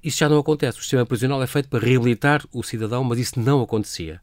isso 0.03 0.19
já 0.19 0.29
não 0.29 0.39
acontece. 0.39 0.79
O 0.79 0.81
sistema 0.81 1.05
prisional 1.05 1.43
é 1.43 1.47
feito 1.47 1.69
para 1.69 1.85
reabilitar 1.85 2.45
o 2.53 2.63
cidadão, 2.63 3.03
mas 3.03 3.19
isso 3.19 3.39
não 3.39 3.63
acontecia. 3.63 4.21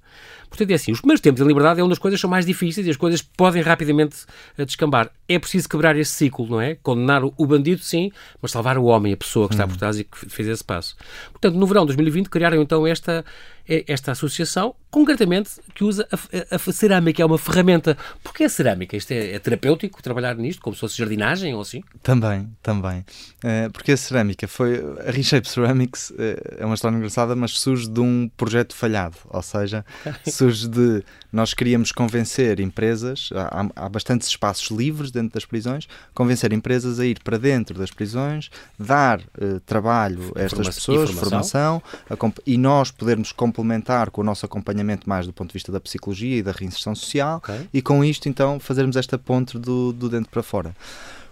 Portanto, 0.55 0.71
é 0.71 0.75
assim, 0.75 0.91
os 0.93 0.99
primeiros 1.01 1.19
tempos 1.19 1.41
em 1.41 1.45
liberdade 1.45 1.81
é 1.81 1.83
onde 1.83 1.91
as 1.91 1.99
coisas 1.99 2.19
são 2.19 2.29
mais 2.29 2.45
difíceis 2.45 2.87
e 2.87 2.89
as 2.89 2.95
coisas 2.95 3.21
podem 3.21 3.61
rapidamente 3.61 4.15
eh, 4.57 4.63
descambar. 4.63 5.11
É 5.27 5.37
preciso 5.37 5.67
quebrar 5.67 5.97
esse 5.97 6.11
ciclo, 6.11 6.47
não 6.47 6.61
é? 6.61 6.75
Condenar 6.75 7.23
o 7.25 7.45
bandido, 7.45 7.81
sim, 7.81 8.11
mas 8.41 8.51
salvar 8.51 8.77
o 8.77 8.85
homem, 8.85 9.11
a 9.13 9.17
pessoa 9.17 9.47
que 9.49 9.53
está 9.55 9.67
por 9.67 9.75
trás 9.75 9.99
e 9.99 10.05
que 10.05 10.29
fez 10.29 10.47
esse 10.47 10.63
passo. 10.63 10.95
Portanto, 11.31 11.55
no 11.55 11.67
verão 11.67 11.81
de 11.81 11.87
2020 11.87 12.29
criaram 12.29 12.61
então 12.61 12.87
esta, 12.87 13.25
eh, 13.67 13.83
esta 13.87 14.11
associação, 14.13 14.75
concretamente, 14.89 15.49
que 15.73 15.83
usa 15.83 16.07
a, 16.11 16.55
a, 16.55 16.55
a 16.55 16.71
cerâmica, 16.71 17.21
é 17.21 17.25
uma 17.25 17.37
ferramenta. 17.37 17.97
Porquê 18.23 18.45
a 18.45 18.49
cerâmica? 18.49 18.95
Isto 18.95 19.11
é, 19.11 19.33
é, 19.33 19.39
terapêutico, 19.39 20.01
trabalhar 20.01 20.35
nisto, 20.35 20.61
como 20.61 20.73
se 20.73 20.79
fosse 20.79 20.97
jardinagem 20.97 21.53
ou 21.53 21.61
assim? 21.61 21.83
Também, 22.01 22.47
também. 22.63 22.99
Uh, 23.43 23.69
porque 23.73 23.91
a 23.91 23.97
cerâmica 23.97 24.47
foi... 24.47 24.81
A 25.05 25.11
Reshape 25.11 25.49
Ceramics 25.49 26.13
é 26.57 26.65
uma 26.65 26.75
história 26.75 26.95
engraçada, 26.95 27.35
mas 27.35 27.51
surge 27.59 27.89
de 27.89 27.99
um 27.99 28.29
projeto 28.37 28.75
falhado, 28.75 29.17
ou 29.29 29.41
seja, 29.41 29.83
surge 30.25 30.44
de 30.53 31.03
nós 31.31 31.53
queríamos 31.53 31.91
convencer 31.91 32.59
empresas, 32.59 33.29
há, 33.33 33.67
há 33.75 33.89
bastantes 33.89 34.27
espaços 34.27 34.69
livres 34.75 35.11
dentro 35.11 35.33
das 35.33 35.45
prisões, 35.45 35.87
convencer 36.13 36.53
empresas 36.53 36.99
a 36.99 37.05
ir 37.05 37.19
para 37.23 37.37
dentro 37.37 37.77
das 37.77 37.91
prisões, 37.91 38.49
dar 38.79 39.19
uh, 39.19 39.59
trabalho 39.65 40.31
a 40.35 40.41
estas 40.41 40.67
pessoas, 40.67 41.11
formação, 41.11 41.81
formação 42.07 42.33
e 42.45 42.57
nós 42.57 42.91
podermos 42.91 43.31
complementar 43.31 44.09
com 44.11 44.21
o 44.21 44.23
nosso 44.23 44.45
acompanhamento 44.45 45.09
mais 45.09 45.25
do 45.25 45.33
ponto 45.33 45.49
de 45.49 45.53
vista 45.53 45.71
da 45.71 45.79
psicologia 45.79 46.37
e 46.37 46.43
da 46.43 46.51
reinserção 46.51 46.95
social 46.95 47.37
okay. 47.37 47.67
e 47.73 47.81
com 47.81 48.03
isto 48.03 48.29
então 48.29 48.59
fazermos 48.59 48.95
esta 48.95 49.17
ponte 49.17 49.57
do, 49.57 49.91
do 49.91 50.09
dentro 50.09 50.29
para 50.29 50.43
fora 50.43 50.75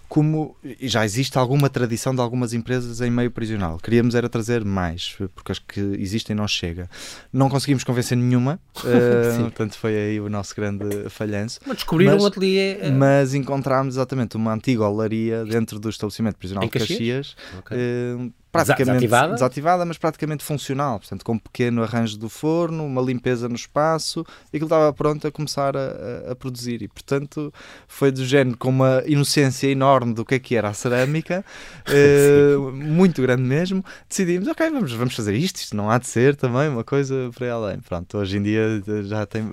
como 0.08 0.56
já 0.80 1.04
existe 1.04 1.38
alguma 1.38 1.68
tradição 1.68 2.14
de 2.14 2.20
algumas 2.20 2.52
empresas 2.52 3.00
em 3.00 3.10
meio 3.10 3.30
prisional. 3.30 3.78
Queríamos 3.78 4.14
era 4.14 4.28
trazer 4.28 4.64
mais, 4.64 5.16
porque 5.34 5.52
as 5.52 5.58
que 5.58 5.80
existem 5.98 6.36
não 6.36 6.46
chega. 6.46 6.88
Não 7.32 7.48
conseguimos 7.48 7.84
convencer 7.84 8.16
nenhuma, 8.16 8.60
uh, 8.78 9.42
portanto 9.42 9.76
foi 9.76 9.96
aí 9.96 10.20
o 10.20 10.28
nosso 10.28 10.54
grande 10.54 11.08
falhanço. 11.08 11.60
Mas 11.66 11.76
descobriram 11.76 12.18
um 12.18 12.26
ateliê. 12.26 12.78
Uh... 12.82 12.92
Mas 12.92 13.34
encontramos 13.34 13.94
exatamente 13.94 14.36
uma 14.36 14.52
antiga 14.52 14.86
olaria 14.86 15.44
dentro 15.44 15.78
do 15.78 15.88
estabelecimento 15.88 16.36
prisional 16.36 16.64
em 16.64 16.68
de 16.68 16.78
Caxias. 16.78 17.34
Caxias 17.34 17.36
okay. 17.58 17.78
uh, 17.78 18.43
praticamente 18.54 19.06
desativada? 19.06 19.34
desativada? 19.34 19.84
mas 19.84 19.98
praticamente 19.98 20.44
funcional. 20.44 20.98
Portanto, 20.98 21.24
com 21.24 21.32
um 21.32 21.38
pequeno 21.38 21.82
arranjo 21.82 22.16
do 22.16 22.28
forno, 22.28 22.84
uma 22.84 23.02
limpeza 23.02 23.48
no 23.48 23.54
espaço, 23.54 24.24
e 24.52 24.56
aquilo 24.56 24.66
estava 24.66 24.92
pronto 24.92 25.26
a 25.26 25.32
começar 25.32 25.76
a, 25.76 26.32
a, 26.32 26.36
produzir. 26.36 26.82
E, 26.82 26.88
portanto, 26.88 27.52
foi 27.88 28.10
do 28.10 28.24
género 28.24 28.56
com 28.56 28.68
uma 28.68 29.02
inocência 29.06 29.68
enorme 29.68 30.14
do 30.14 30.24
que 30.24 30.36
é 30.36 30.38
que 30.38 30.56
era 30.56 30.68
a 30.68 30.74
cerâmica, 30.74 31.44
eh, 31.88 32.56
muito 32.72 33.20
grande 33.22 33.42
mesmo. 33.42 33.84
Decidimos, 34.08 34.48
ok, 34.48 34.70
vamos, 34.70 34.92
vamos 34.92 35.14
fazer 35.14 35.34
isto, 35.34 35.56
isto 35.56 35.76
não 35.76 35.90
há 35.90 35.98
de 35.98 36.06
ser 36.06 36.36
também 36.36 36.68
uma 36.68 36.84
coisa 36.84 37.30
para 37.34 37.52
além. 37.52 37.78
Pronto, 37.80 38.18
hoje 38.18 38.38
em 38.38 38.42
dia 38.42 38.82
já, 39.04 39.26
tem, 39.26 39.44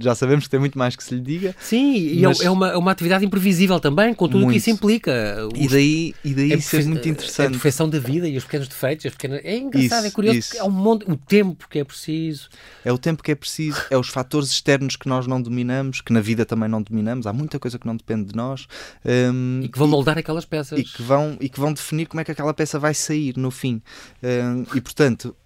já 0.00 0.14
sabemos 0.14 0.44
que 0.44 0.50
tem 0.50 0.60
muito 0.60 0.78
mais 0.78 0.96
que 0.96 1.04
se 1.04 1.14
lhe 1.14 1.20
diga. 1.20 1.54
Sim, 1.60 1.94
e 1.94 2.24
é, 2.24 2.32
é 2.44 2.50
uma, 2.50 2.70
é 2.70 2.76
uma 2.76 2.90
atividade 2.90 3.24
imprevisível 3.24 3.78
também, 3.80 4.14
com 4.14 4.28
tudo 4.28 4.46
o 4.46 4.50
que 4.50 4.56
isso 4.56 4.70
implica. 4.70 5.36
E 5.54 5.68
daí, 5.68 6.14
e 6.24 6.34
daí 6.34 6.52
é 6.52 6.60
ser 6.60 6.84
muito 6.84 7.08
interessante. 7.08 7.48
A 7.48 7.50
perfeição 7.50 7.88
da 7.88 7.98
vida 7.98 8.28
e 8.28 8.36
os 8.36 8.44
pequenos 8.46 8.68
defeitos, 8.68 9.06
as 9.06 9.12
pequenas... 9.12 9.40
é 9.44 9.56
engraçado, 9.56 9.98
isso, 9.98 10.06
é 10.06 10.10
curioso, 10.10 10.38
isso. 10.38 10.56
é 10.56 10.64
um 10.64 10.70
monte, 10.70 11.10
o 11.10 11.16
tempo 11.16 11.68
que 11.68 11.78
é 11.78 11.84
preciso. 11.84 12.48
É 12.84 12.92
o 12.92 12.98
tempo 12.98 13.22
que 13.22 13.32
é 13.32 13.34
preciso, 13.34 13.82
é 13.90 13.98
os 13.98 14.08
fatores 14.08 14.50
externos 14.50 14.96
que 14.96 15.08
nós 15.08 15.26
não 15.26 15.40
dominamos, 15.40 16.00
que 16.00 16.12
na 16.12 16.20
vida 16.20 16.46
também 16.46 16.68
não 16.68 16.82
dominamos, 16.82 17.26
há 17.26 17.32
muita 17.32 17.58
coisa 17.58 17.78
que 17.78 17.86
não 17.86 17.96
depende 17.96 18.30
de 18.30 18.36
nós. 18.36 18.66
Um, 19.04 19.60
e 19.62 19.68
que 19.68 19.78
vão 19.78 19.88
moldar 19.88 20.16
aquelas 20.16 20.44
peças. 20.44 20.78
E 20.78 20.84
que, 20.84 21.02
vão, 21.02 21.36
e 21.40 21.48
que 21.48 21.60
vão 21.60 21.72
definir 21.72 22.06
como 22.06 22.20
é 22.20 22.24
que 22.24 22.32
aquela 22.32 22.54
peça 22.54 22.78
vai 22.78 22.94
sair 22.94 23.36
no 23.36 23.50
fim. 23.50 23.82
Um, 24.22 24.76
e 24.76 24.80
portanto, 24.80 25.36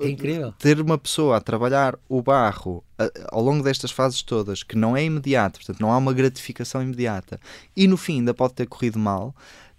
é 0.00 0.08
incrível. 0.08 0.52
Ter 0.58 0.80
uma 0.80 0.98
pessoa 0.98 1.36
a 1.36 1.40
trabalhar 1.40 1.98
o 2.08 2.20
barro 2.20 2.84
a, 2.98 3.10
ao 3.30 3.42
longo 3.42 3.62
destas 3.62 3.90
fases 3.90 4.22
todas, 4.22 4.62
que 4.62 4.76
não 4.76 4.96
é 4.96 5.04
imediato, 5.04 5.58
portanto, 5.58 5.80
não 5.80 5.90
há 5.90 5.96
uma 5.96 6.12
gratificação 6.12 6.82
imediata, 6.82 7.40
e 7.76 7.86
no 7.86 7.96
fim 7.96 8.18
ainda 8.18 8.34
pode 8.34 8.54
ter 8.54 8.66
corrido 8.66 8.98
mal, 8.98 9.34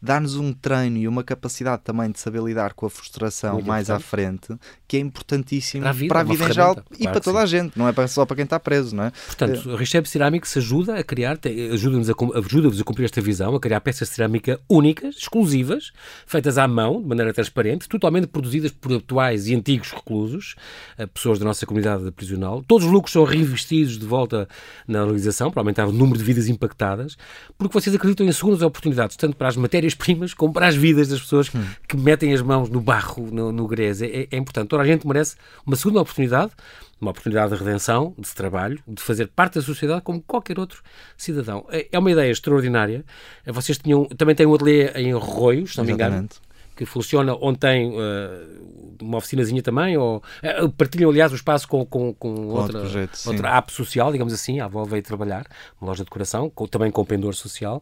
dá-nos 0.07 0.37
um 0.37 0.53
treino 0.53 0.97
e 0.97 1.07
uma 1.07 1.23
capacidade 1.23 1.81
também 1.83 2.09
de 2.09 2.19
saber 2.19 2.41
lidar 2.41 2.73
com 2.73 2.85
a 2.85 2.89
frustração 2.89 3.55
Muito 3.55 3.67
mais 3.67 3.89
à 3.89 3.99
frente, 3.99 4.55
que 4.87 4.95
é 4.95 4.99
importantíssimo 4.99 5.81
para 5.81 5.89
a 5.89 5.93
vida, 5.93 6.07
para 6.07 6.19
a 6.21 6.23
vida 6.23 6.43
em 6.45 6.47
geral 6.47 6.75
claro 6.75 6.87
e 6.97 7.03
para 7.03 7.19
toda 7.19 7.39
sim. 7.39 7.43
a 7.43 7.45
gente, 7.45 7.77
não 7.77 7.87
é 7.87 8.07
só 8.07 8.25
para 8.25 8.35
quem 8.37 8.45
está 8.45 8.59
preso, 8.59 8.95
não 8.95 9.03
é? 9.03 9.11
Portanto, 9.11 9.69
o 9.69 9.75
Richep 9.75 10.07
Cerâmico 10.07 10.47
se 10.47 10.59
ajuda 10.59 10.97
a 10.97 11.03
criar, 11.03 11.37
ajuda-vos 11.73 12.09
a, 12.09 12.13
ajuda 12.39 12.81
a 12.81 12.83
cumprir 12.83 13.05
esta 13.05 13.19
visão, 13.19 13.53
a 13.53 13.59
criar 13.59 13.81
peças 13.81 14.07
de 14.07 14.15
cerâmica 14.15 14.59
únicas, 14.69 15.17
exclusivas, 15.17 15.91
feitas 16.25 16.57
à 16.57 16.67
mão, 16.67 17.01
de 17.01 17.07
maneira 17.07 17.33
transparente, 17.33 17.89
totalmente 17.89 18.27
produzidas 18.27 18.71
por 18.71 18.93
atuais 18.93 19.47
e 19.47 19.55
antigos 19.55 19.91
reclusos, 19.91 20.55
eh, 20.97 21.05
pessoas 21.05 21.37
da 21.37 21.45
nossa 21.45 21.65
comunidade 21.65 22.09
prisional. 22.11 22.63
Todos 22.65 22.85
os 22.85 22.91
lucros 22.91 23.11
são 23.11 23.23
reinvestidos 23.25 23.97
de 23.97 24.05
volta 24.05 24.47
na 24.87 25.01
organização 25.01 25.51
para 25.51 25.61
aumentar 25.61 25.85
o 25.85 25.91
número 25.91 26.17
de 26.17 26.23
vidas 26.23 26.47
impactadas, 26.47 27.17
porque 27.57 27.73
vocês 27.73 27.93
acreditam 27.93 28.25
em 28.25 28.31
segundas 28.31 28.61
oportunidades, 28.61 29.17
tanto 29.17 29.35
para 29.35 29.49
as 29.49 29.57
matérias-primas 29.97 30.33
como 30.33 30.53
para 30.53 30.67
as 30.67 30.75
vidas 30.75 31.07
das 31.07 31.19
pessoas 31.19 31.53
hum. 31.53 31.63
que 31.87 31.97
metem 31.97 32.33
as 32.33 32.41
mãos 32.41 32.69
no 32.69 32.79
barro, 32.79 33.29
no, 33.31 33.51
no 33.51 33.67
grés. 33.67 34.01
É, 34.01 34.27
é 34.31 34.37
importante. 34.37 34.69
Toda 34.69 34.83
a 34.83 34.85
gente 34.85 35.05
merece 35.05 35.35
uma 35.65 35.75
segunda 35.75 36.01
oportunidade 36.01 36.51
uma 36.99 37.11
oportunidade 37.11 37.53
de 37.53 37.63
redenção, 37.63 38.15
de 38.17 38.33
trabalho, 38.33 38.79
de 38.87 38.99
fazer 38.99 39.27
parte 39.27 39.53
da 39.53 39.61
sociedade 39.61 40.01
como 40.01 40.19
qualquer 40.19 40.57
outro 40.57 40.81
cidadão. 41.15 41.63
É, 41.69 41.87
é 41.91 41.99
uma 41.99 42.11
ideia 42.11 42.31
extraordinária. 42.31 43.05
Vocês 43.45 43.77
tinham, 43.77 44.05
também 44.05 44.33
têm 44.33 44.47
um 44.47 44.55
ateliê 44.55 44.87
em 44.95 45.13
Arroios, 45.13 45.73
se 45.73 45.77
não 45.77 45.85
me 45.85 45.91
engano, 45.91 46.27
que 46.75 46.87
funciona 46.87 47.35
onde 47.39 47.59
tem 47.59 47.91
uh, 47.91 48.97
uma 48.99 49.19
oficinazinha 49.19 49.61
também, 49.61 49.95
ou 49.95 50.23
uh, 50.63 50.69
partilham, 50.71 51.11
aliás, 51.11 51.31
o 51.31 51.35
espaço 51.35 51.67
com, 51.67 51.85
com, 51.85 52.11
com, 52.15 52.35
com 52.35 52.47
outra, 52.47 52.79
projeto, 52.79 53.27
outra 53.27 53.57
app 53.57 53.71
social, 53.71 54.11
digamos 54.11 54.33
assim, 54.33 54.59
a 54.59 54.65
avó 54.65 54.83
veio 54.83 55.03
trabalhar, 55.03 55.45
uma 55.79 55.89
loja 55.89 56.03
de 56.03 56.05
decoração, 56.05 56.49
com, 56.49 56.65
também 56.65 56.89
com 56.89 57.05
pendor 57.05 57.35
social. 57.35 57.79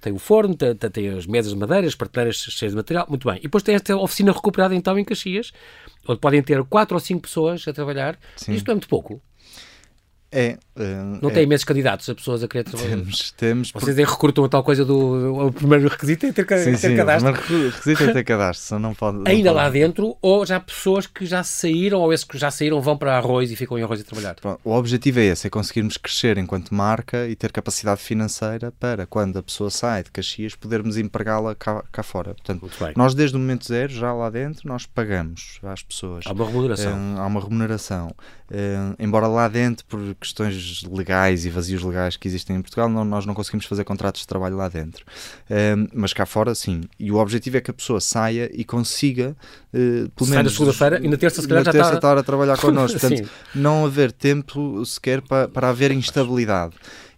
Tem 0.00 0.12
o 0.12 0.18
forno, 0.18 0.54
tem, 0.54 0.74
tem 0.74 1.08
as 1.08 1.26
mesas 1.26 1.52
de 1.52 1.58
madeira, 1.58 1.86
as 1.86 1.94
prateleiras 1.94 2.36
cheias 2.36 2.72
de 2.72 2.76
material, 2.76 3.06
muito 3.08 3.28
bem. 3.28 3.38
E 3.38 3.42
depois 3.42 3.62
tem 3.62 3.74
esta 3.74 3.96
oficina 3.96 4.32
recuperada 4.32 4.74
então 4.74 4.98
em 4.98 5.04
Caxias, 5.04 5.52
onde 6.06 6.20
podem 6.20 6.42
ter 6.42 6.62
quatro 6.64 6.94
ou 6.94 7.00
cinco 7.00 7.22
pessoas 7.22 7.66
a 7.66 7.72
trabalhar. 7.72 8.18
Sim. 8.36 8.52
Isto 8.52 8.70
é 8.70 8.74
muito 8.74 8.88
pouco. 8.88 9.20
É, 10.30 10.58
não 11.20 11.30
é. 11.30 11.32
tem 11.32 11.42
imensos 11.44 11.64
candidatos 11.64 12.08
a 12.08 12.14
pessoas 12.14 12.42
a 12.42 12.48
querer 12.48 12.64
trabalhar. 12.64 12.96
Temos, 12.96 13.30
temos. 13.32 13.72
Vocês 13.72 13.96
por... 13.96 14.12
recrutam 14.12 14.44
a 14.44 14.48
tal 14.48 14.62
coisa 14.62 14.84
do. 14.84 15.46
O 15.46 15.52
primeiro 15.52 15.88
requisito 15.88 16.26
é 16.26 16.32
ter, 16.32 16.46
sim, 16.58 16.72
ter 16.72 16.76
sim, 16.76 16.96
cadastro. 16.96 17.32
O 17.32 17.34
primeiro 17.34 17.70
requisito 17.70 18.02
é 18.02 18.12
ter 18.12 18.24
cadastro. 18.24 18.78
Não 18.78 18.94
pode, 18.94 19.18
não 19.18 19.24
Ainda 19.26 19.50
pode... 19.50 19.56
lá 19.64 19.70
dentro, 19.70 20.16
ou 20.20 20.44
já 20.44 20.60
pessoas 20.60 21.06
que 21.06 21.24
já 21.24 21.42
saíram, 21.42 22.00
ou 22.00 22.12
esses 22.12 22.24
que 22.24 22.38
já 22.38 22.50
saíram 22.50 22.80
vão 22.80 22.96
para 22.96 23.16
arroz 23.16 23.50
e 23.50 23.56
ficam 23.56 23.78
em 23.78 23.82
arroz 23.82 24.00
a 24.00 24.04
trabalhar? 24.04 24.36
O 24.64 24.72
objetivo 24.72 25.20
é 25.20 25.24
esse: 25.24 25.46
é 25.46 25.50
conseguirmos 25.50 25.96
crescer 25.96 26.38
enquanto 26.38 26.74
marca 26.74 27.26
e 27.26 27.34
ter 27.34 27.52
capacidade 27.52 28.00
financeira 28.00 28.72
para, 28.72 29.06
quando 29.06 29.38
a 29.38 29.42
pessoa 29.42 29.70
sai 29.70 30.02
de 30.02 30.10
Caxias, 30.10 30.54
podermos 30.54 30.96
empregá-la 30.96 31.54
cá, 31.54 31.82
cá 31.90 32.02
fora. 32.02 32.34
Portanto, 32.34 32.68
nós 32.96 33.14
desde 33.14 33.36
o 33.36 33.40
momento 33.40 33.66
zero, 33.66 33.92
já 33.92 34.12
lá 34.12 34.30
dentro, 34.30 34.68
nós 34.68 34.86
pagamos 34.86 35.58
às 35.62 35.82
pessoas. 35.82 36.24
Há 36.26 36.32
uma 36.32 36.46
remuneração. 36.46 36.96
Um, 36.96 37.18
há 37.18 37.26
uma 37.26 37.40
remuneração. 37.40 38.14
Um, 38.50 38.94
embora 38.98 39.26
lá 39.26 39.48
dentro, 39.48 39.84
por 39.86 40.00
questões 40.20 40.54
legais 40.90 41.44
e 41.44 41.50
vazios 41.50 41.82
legais 41.82 42.16
que 42.16 42.28
existem 42.28 42.56
em 42.56 42.62
Portugal, 42.62 42.88
não, 42.88 43.04
nós 43.04 43.26
não 43.26 43.34
conseguimos 43.34 43.66
fazer 43.66 43.84
contratos 43.84 44.22
de 44.22 44.26
trabalho 44.26 44.56
lá 44.56 44.68
dentro. 44.68 45.04
Um, 45.50 45.86
mas 45.94 46.12
cá 46.12 46.26
fora, 46.26 46.54
sim. 46.54 46.82
E 46.98 47.10
o 47.10 47.16
objetivo 47.16 47.56
é 47.56 47.60
que 47.60 47.70
a 47.70 47.74
pessoa 47.74 48.00
saia 48.00 48.50
e 48.52 48.64
consiga, 48.64 49.36
uh, 49.72 50.08
pelo 50.10 50.26
Sai 50.26 50.36
menos. 50.38 50.52
na 50.52 50.56
segunda-feira 50.56 51.00
e 51.04 51.08
na 51.08 51.16
terça, 51.16 51.42
se 51.42 51.48
calhar, 51.48 51.64
na 51.64 51.72
já 51.72 51.72
terça 51.72 51.94
está... 51.94 52.12
a 52.12 52.22
trabalhar 52.22 52.56
connosco. 52.58 52.98
Portanto, 52.98 53.28
não 53.54 53.86
haver 53.86 54.12
tempo 54.12 54.84
sequer 54.84 55.22
para, 55.22 55.48
para 55.48 55.68
haver 55.68 55.90
instabilidade. 55.90 56.74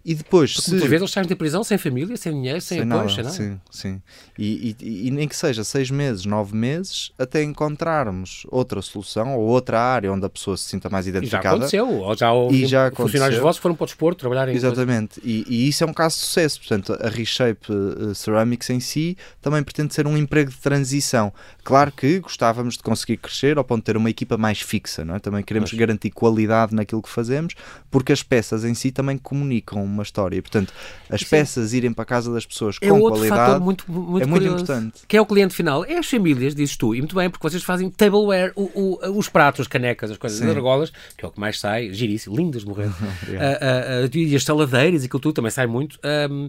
E 0.08 0.14
depois, 0.14 0.54
Porque 0.54 0.64
se... 0.64 0.70
muitas 0.70 0.88
vezes 0.88 1.02
eles 1.02 1.12
saem 1.12 1.26
da 1.26 1.36
prisão 1.36 1.62
sem 1.62 1.76
família, 1.76 2.16
sem 2.16 2.32
dinheiro, 2.32 2.62
sem, 2.62 2.78
sem 2.78 2.90
apoio, 2.90 3.14
nada. 3.14 3.28
Sim, 3.28 3.60
sim. 3.70 4.00
E, 4.38 4.74
e, 4.80 5.08
e, 5.08 5.10
nem 5.10 5.28
que 5.28 5.36
seja 5.36 5.62
seis 5.62 5.90
meses, 5.90 6.24
nove 6.24 6.56
meses, 6.56 7.12
até 7.18 7.42
encontrarmos 7.42 8.46
outra 8.48 8.80
solução 8.80 9.36
ou 9.36 9.46
outra 9.46 9.78
área 9.78 10.10
onde 10.10 10.24
a 10.24 10.30
pessoa 10.30 10.56
se 10.56 10.64
sinta 10.64 10.88
mais 10.88 11.06
identificada. 11.06 11.42
E 11.42 11.42
já 11.42 11.56
aconteceu, 11.56 11.90
ou 11.90 12.16
já, 12.16 12.30
e 12.50 12.64
já 12.64 12.86
aconteceu. 12.86 13.04
funcionários 13.04 13.38
vossos 13.38 13.60
foram 13.60 13.74
para 13.74 13.84
o 13.84 13.86
desporto 13.86 14.20
trabalhar 14.20 14.48
em 14.48 14.54
Exatamente, 14.54 15.20
e, 15.22 15.44
e, 15.46 15.68
isso 15.68 15.84
é 15.84 15.86
um 15.86 15.92
caso 15.92 16.16
de 16.16 16.24
sucesso. 16.24 16.58
Portanto, 16.60 16.96
a 16.98 17.10
Reshape 17.10 17.70
uh, 17.70 18.14
Ceramics 18.14 18.70
em 18.70 18.80
si 18.80 19.14
também 19.42 19.62
pretende 19.62 19.92
ser 19.92 20.06
um 20.06 20.16
emprego 20.16 20.50
de 20.50 20.56
transição. 20.56 21.30
Claro 21.62 21.92
que 21.92 22.18
gostávamos 22.20 22.78
de 22.78 22.82
conseguir 22.82 23.18
crescer 23.18 23.58
ao 23.58 23.64
ponto 23.64 23.80
de 23.80 23.84
ter 23.84 23.96
uma 23.98 24.08
equipa 24.08 24.38
mais 24.38 24.62
fixa, 24.62 25.04
não 25.04 25.16
é? 25.16 25.18
Também 25.18 25.42
queremos 25.42 25.70
Mas... 25.70 25.78
garantir 25.78 26.12
qualidade 26.12 26.74
naquilo 26.74 27.02
que 27.02 27.10
fazemos, 27.10 27.52
porque 27.90 28.10
as 28.10 28.22
peças 28.22 28.64
em 28.64 28.72
si 28.72 28.90
também 28.90 29.18
comunicam 29.18 29.97
uma 29.98 30.02
história. 30.02 30.36
E, 30.36 30.42
portanto, 30.42 30.72
as 31.10 31.20
Sim. 31.20 31.26
peças 31.28 31.72
irem 31.72 31.92
para 31.92 32.02
a 32.02 32.06
casa 32.06 32.32
das 32.32 32.46
pessoas 32.46 32.76
é 32.80 32.88
com 32.88 33.00
qualidade 33.00 33.62
muito, 33.62 33.90
muito 33.90 34.22
é 34.22 34.26
muito 34.26 34.42
curioso. 34.42 34.64
importante. 34.64 35.00
Quem 35.06 35.18
é 35.18 35.20
o 35.20 35.26
cliente 35.26 35.54
final? 35.54 35.84
É 35.84 35.98
as 35.98 36.08
famílias, 36.08 36.54
dizes 36.54 36.76
tu. 36.76 36.94
E 36.94 36.98
muito 36.98 37.14
bem, 37.14 37.28
porque 37.28 37.48
vocês 37.48 37.62
fazem 37.62 37.90
tableware, 37.90 38.52
o, 38.54 38.70
o, 38.74 39.18
os 39.18 39.28
pratos, 39.28 39.60
as 39.60 39.66
canecas, 39.66 40.10
as 40.10 40.16
coisas, 40.16 40.38
Sim. 40.38 40.44
as 40.48 40.56
argolas, 40.56 40.92
que 41.16 41.24
é 41.24 41.28
o 41.28 41.30
que 41.30 41.40
mais 41.40 41.58
sai, 41.58 41.92
giríssimo, 41.92 42.36
lindas 42.36 42.64
morrer. 42.64 42.86
uh, 42.86 42.90
uh, 42.92 44.06
uh, 44.06 44.16
e 44.16 44.34
as 44.34 44.44
saladeiras 44.44 45.02
e 45.02 45.06
aquilo 45.06 45.20
tudo 45.20 45.34
também 45.34 45.50
sai 45.50 45.66
muito. 45.66 45.98
Um, 46.30 46.48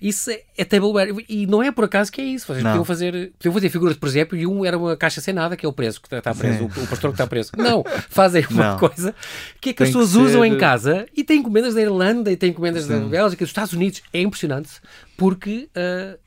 isso 0.00 0.30
é, 0.30 0.42
é 0.58 0.64
tableware. 0.64 1.24
E 1.28 1.46
não 1.46 1.62
é 1.62 1.70
por 1.70 1.84
acaso 1.84 2.12
que 2.12 2.20
é 2.20 2.24
isso. 2.24 2.46
Vocês 2.46 2.62
podiam 2.62 2.84
fazer, 2.84 3.32
podiam 3.38 3.52
fazer 3.52 3.68
figuras 3.70 3.94
de 3.94 4.00
presépio 4.00 4.36
e 4.36 4.46
um 4.46 4.64
era 4.64 4.76
uma 4.76 4.96
caixa 4.96 5.20
sem 5.20 5.32
nada, 5.32 5.56
que 5.56 5.64
é 5.64 5.68
o 5.68 5.72
preso 5.72 6.00
que 6.00 6.14
está 6.14 6.34
preso, 6.34 6.64
o, 6.64 6.66
o, 6.66 6.86
pastor 6.86 7.10
que 7.10 7.14
está 7.14 7.26
preso. 7.26 7.52
Não, 7.56 7.84
fazem 8.10 8.44
uma 8.50 8.72
não. 8.72 8.78
coisa 8.78 9.14
que 9.60 9.70
é 9.70 9.72
que 9.72 9.78
Tem 9.78 9.86
as 9.86 9.92
pessoas 9.92 10.14
usam 10.14 10.44
em 10.44 10.58
casa 10.58 11.06
e 11.16 11.24
têm 11.24 11.40
encomendas 11.40 11.74
da 11.74 11.80
Irlanda 11.80 12.30
e 12.30 12.36
têm 12.36 12.50
encomendas 12.50 12.84
Sim. 12.84 12.90
da 12.90 12.98
Bélgica, 13.06 13.44
dos 13.44 13.50
Estados 13.50 13.72
Unidos. 13.72 14.02
É 14.12 14.20
impressionante 14.20 14.70
porque. 15.16 15.68
Uh, 15.76 16.26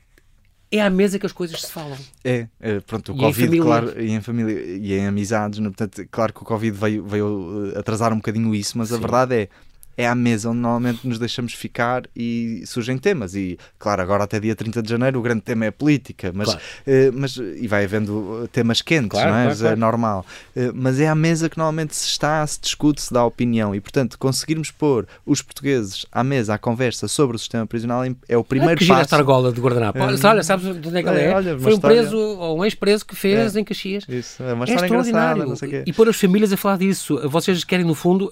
é 0.72 0.80
à 0.80 0.88
mesa 0.88 1.18
que 1.18 1.26
as 1.26 1.32
coisas 1.32 1.60
se 1.60 1.72
falam. 1.72 1.98
É, 2.24 2.46
é 2.60 2.78
pronto, 2.78 3.12
o 3.12 3.16
e 3.16 3.18
Covid, 3.18 3.56
em 3.56 3.60
claro, 3.60 4.00
e 4.00 4.12
em 4.12 4.20
família 4.20 4.52
e 4.52 4.92
em 4.92 5.06
amizades, 5.06 5.58
portanto, 5.58 6.06
claro 6.08 6.32
que 6.32 6.42
o 6.42 6.44
Covid 6.44 6.78
veio, 6.78 7.04
veio 7.04 7.72
atrasar 7.76 8.12
um 8.12 8.16
bocadinho 8.16 8.54
isso, 8.54 8.78
mas 8.78 8.90
Sim. 8.90 8.94
a 8.94 8.98
verdade 8.98 9.34
é 9.34 9.48
é 9.96 10.06
à 10.06 10.14
mesa 10.14 10.50
onde 10.50 10.58
normalmente 10.58 11.06
nos 11.06 11.18
deixamos 11.18 11.52
ficar 11.52 12.04
e 12.16 12.62
surgem 12.66 12.96
temas. 12.96 13.34
E, 13.34 13.58
claro, 13.78 14.02
agora 14.02 14.24
até 14.24 14.40
dia 14.40 14.54
30 14.54 14.82
de 14.82 14.88
janeiro 14.88 15.18
o 15.18 15.22
grande 15.22 15.42
tema 15.42 15.64
é 15.64 15.68
a 15.68 15.72
política, 15.72 16.32
mas, 16.34 16.46
claro. 16.46 16.60
uh, 16.86 17.12
mas 17.14 17.36
e 17.36 17.66
vai 17.66 17.84
havendo 17.84 18.48
temas 18.52 18.80
quentes, 18.80 19.10
claro, 19.10 19.30
não 19.30 19.36
é? 19.36 19.54
Claro, 19.54 19.66
é 19.66 19.76
normal. 19.76 20.26
Uh, 20.56 20.72
mas 20.74 20.98
é 21.00 21.08
à 21.08 21.14
mesa 21.14 21.48
que 21.48 21.58
normalmente 21.58 21.94
se 21.94 22.06
está, 22.06 22.46
se 22.46 22.60
discute, 22.60 23.02
se 23.02 23.12
dá 23.12 23.24
opinião. 23.24 23.74
E, 23.74 23.80
portanto, 23.80 24.18
conseguirmos 24.18 24.70
pôr 24.70 25.06
os 25.26 25.42
portugueses 25.42 26.06
à 26.10 26.24
mesa, 26.24 26.54
à 26.54 26.58
conversa 26.58 27.08
sobre 27.08 27.36
o 27.36 27.38
sistema 27.38 27.66
prisional 27.66 28.02
é 28.28 28.36
o 28.36 28.44
primeiro 28.44 28.74
ah, 28.74 28.76
que 28.76 28.86
passo. 28.86 29.00
esta 29.02 29.16
argola 29.16 29.52
de 29.52 29.60
guardanapo. 29.60 29.98
Uh, 29.98 30.26
olha, 30.26 30.42
sabes 30.42 30.64
de 30.64 30.88
onde 30.88 30.98
é 30.98 31.02
que 31.02 31.08
ela 31.08 31.20
é? 31.20 31.24
é? 31.26 31.34
Olha, 31.34 31.58
Foi 31.58 31.72
um 31.72 31.74
história... 31.74 31.96
preso, 31.98 32.16
ou 32.16 32.58
um 32.58 32.64
ex-preso 32.64 33.04
que 33.04 33.14
fez 33.14 33.54
é. 33.54 33.60
em 33.60 33.64
Caxias. 33.64 34.04
Isso, 34.08 34.42
é 34.42 34.52
uma 34.52 34.64
é 34.64 34.68
história 34.68 34.86
é 34.86 35.08
engraçada, 35.08 35.82
E 35.86 35.92
pôr 35.92 36.08
as 36.08 36.16
famílias 36.16 36.52
a 36.52 36.56
falar 36.56 36.78
disso. 36.78 37.20
Vocês 37.28 37.64
querem, 37.64 37.84
no 37.84 37.94
fundo, 37.94 38.30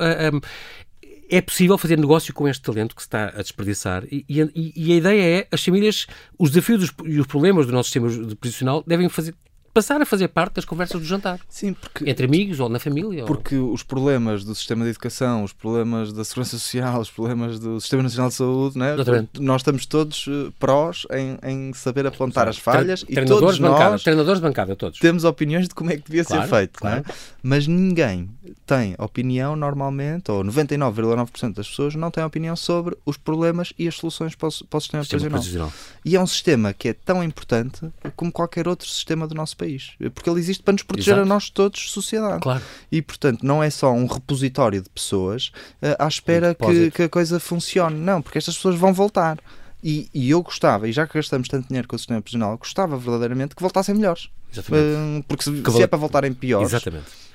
é 1.28 1.40
possível 1.40 1.76
fazer 1.76 1.98
negócio 1.98 2.32
com 2.32 2.48
este 2.48 2.62
talento 2.62 2.94
que 2.96 3.02
se 3.02 3.06
está 3.06 3.28
a 3.28 3.42
desperdiçar 3.42 4.04
e, 4.10 4.24
e, 4.28 4.72
e 4.74 4.92
a 4.92 4.96
ideia 4.96 5.40
é 5.40 5.48
as 5.52 5.62
famílias, 5.62 6.06
os 6.38 6.50
desafios 6.50 6.92
e 7.04 7.20
os 7.20 7.26
problemas 7.26 7.66
do 7.66 7.72
nosso 7.72 7.90
sistema 7.90 8.08
de 8.08 8.34
prisional 8.34 8.82
devem 8.86 9.08
fazer, 9.08 9.34
passar 9.78 10.02
a 10.02 10.04
fazer 10.04 10.26
parte 10.26 10.54
das 10.54 10.64
conversas 10.64 11.00
do 11.00 11.06
jantar. 11.06 11.38
Sim, 11.48 11.72
porque... 11.72 12.10
Entre 12.10 12.26
amigos 12.26 12.58
ou 12.58 12.68
na 12.68 12.80
família. 12.80 13.24
Porque 13.24 13.54
ou... 13.54 13.72
os 13.72 13.84
problemas 13.84 14.42
do 14.42 14.52
sistema 14.52 14.82
de 14.82 14.90
educação, 14.90 15.44
os 15.44 15.52
problemas 15.52 16.12
da 16.12 16.24
segurança 16.24 16.58
social, 16.58 17.00
os 17.00 17.10
problemas 17.10 17.60
do 17.60 17.80
Sistema 17.80 18.02
Nacional 18.02 18.28
de 18.28 18.34
Saúde, 18.34 18.76
né? 18.76 18.96
nós 19.38 19.60
estamos 19.60 19.86
todos 19.86 20.26
eh, 20.28 20.50
prós 20.58 21.06
em, 21.12 21.38
em 21.48 21.72
saber 21.74 22.06
apontar 22.08 22.48
as 22.48 22.58
falhas 22.58 23.04
Tre 23.04 23.22
e 23.22 23.26
todos 23.26 23.60
bancada, 23.60 23.90
nós 23.90 24.02
treinadores 24.02 24.40
de 24.40 24.46
bancada, 24.48 24.74
todos. 24.74 24.98
temos 24.98 25.22
opiniões 25.22 25.68
de 25.68 25.74
como 25.74 25.92
é 25.92 25.96
que 25.96 26.02
devia 26.02 26.24
claro, 26.24 26.42
ser 26.42 26.48
feito. 26.48 26.80
Claro. 26.80 26.96
Né? 26.96 27.14
Mas 27.40 27.68
ninguém 27.68 28.28
tem 28.66 28.96
opinião 28.98 29.54
normalmente, 29.54 30.30
ou 30.30 30.42
99,9% 30.42 31.54
das 31.54 31.68
pessoas 31.68 31.94
não 31.94 32.10
têm 32.10 32.24
opinião 32.24 32.56
sobre 32.56 32.96
os 33.06 33.16
problemas 33.16 33.72
e 33.78 33.86
as 33.86 33.94
soluções 33.94 34.34
para 34.34 34.48
o, 34.48 34.64
para 34.64 34.76
o 34.76 34.80
sistema, 34.80 35.04
sistema 35.04 35.38
prisional. 35.38 35.72
E 36.04 36.16
é 36.16 36.20
um 36.20 36.26
sistema 36.26 36.72
que 36.72 36.88
é 36.88 36.92
tão 36.92 37.22
importante 37.22 37.80
como 38.16 38.32
qualquer 38.32 38.66
outro 38.66 38.88
sistema 38.88 39.26
do 39.28 39.34
nosso 39.34 39.56
país 39.56 39.67
país, 39.68 39.92
porque 40.14 40.30
ele 40.30 40.40
existe 40.40 40.62
para 40.62 40.72
nos 40.72 40.82
proteger 40.82 41.14
Exato. 41.14 41.26
a 41.26 41.28
nós 41.28 41.50
todos, 41.50 41.90
sociedade. 41.90 42.40
Claro. 42.40 42.62
E, 42.90 43.02
portanto, 43.02 43.42
não 43.42 43.62
é 43.62 43.68
só 43.68 43.92
um 43.92 44.06
repositório 44.06 44.80
de 44.80 44.88
pessoas 44.88 45.52
uh, 45.82 45.96
à 45.98 46.08
espera 46.08 46.56
um 46.60 46.66
que, 46.66 46.90
que 46.90 47.02
a 47.02 47.08
coisa 47.08 47.38
funcione. 47.38 47.96
Não, 47.98 48.22
porque 48.22 48.38
estas 48.38 48.56
pessoas 48.56 48.76
vão 48.76 48.92
voltar. 48.92 49.38
E, 49.82 50.08
e, 50.12 50.30
eu 50.30 50.42
gostava, 50.42 50.88
e 50.88 50.92
já 50.92 51.06
que 51.06 51.14
gastamos 51.14 51.46
tanto 51.48 51.68
dinheiro 51.68 51.86
com 51.86 51.94
o 51.94 51.98
sistema 51.98 52.20
prisional, 52.20 52.56
gostava 52.58 52.96
verdadeiramente 52.96 53.54
que 53.54 53.62
voltassem 53.62 53.94
melhores. 53.94 54.28
Uh, 54.56 55.22
porque 55.28 55.44
se, 55.44 55.50
se 55.50 55.82
é 55.82 55.86
para 55.86 55.98
voltarem 55.98 56.32
piores. 56.32 56.68
Exatamente. 56.68 57.27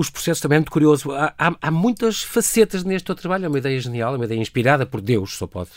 Os 0.00 0.08
processos 0.08 0.40
também 0.40 0.56
é 0.56 0.60
muito 0.60 0.70
curioso. 0.70 1.12
Há, 1.12 1.34
há, 1.38 1.54
há, 1.60 1.70
muitas 1.70 2.22
facetas 2.22 2.82
neste 2.84 3.04
teu 3.04 3.14
trabalho, 3.14 3.44
é 3.44 3.48
uma 3.48 3.58
ideia 3.58 3.78
genial, 3.78 4.14
é 4.14 4.16
uma 4.16 4.24
ideia 4.24 4.40
inspirada 4.40 4.86
por 4.86 4.98
Deus, 4.98 5.36
só 5.36 5.46
pode, 5.46 5.68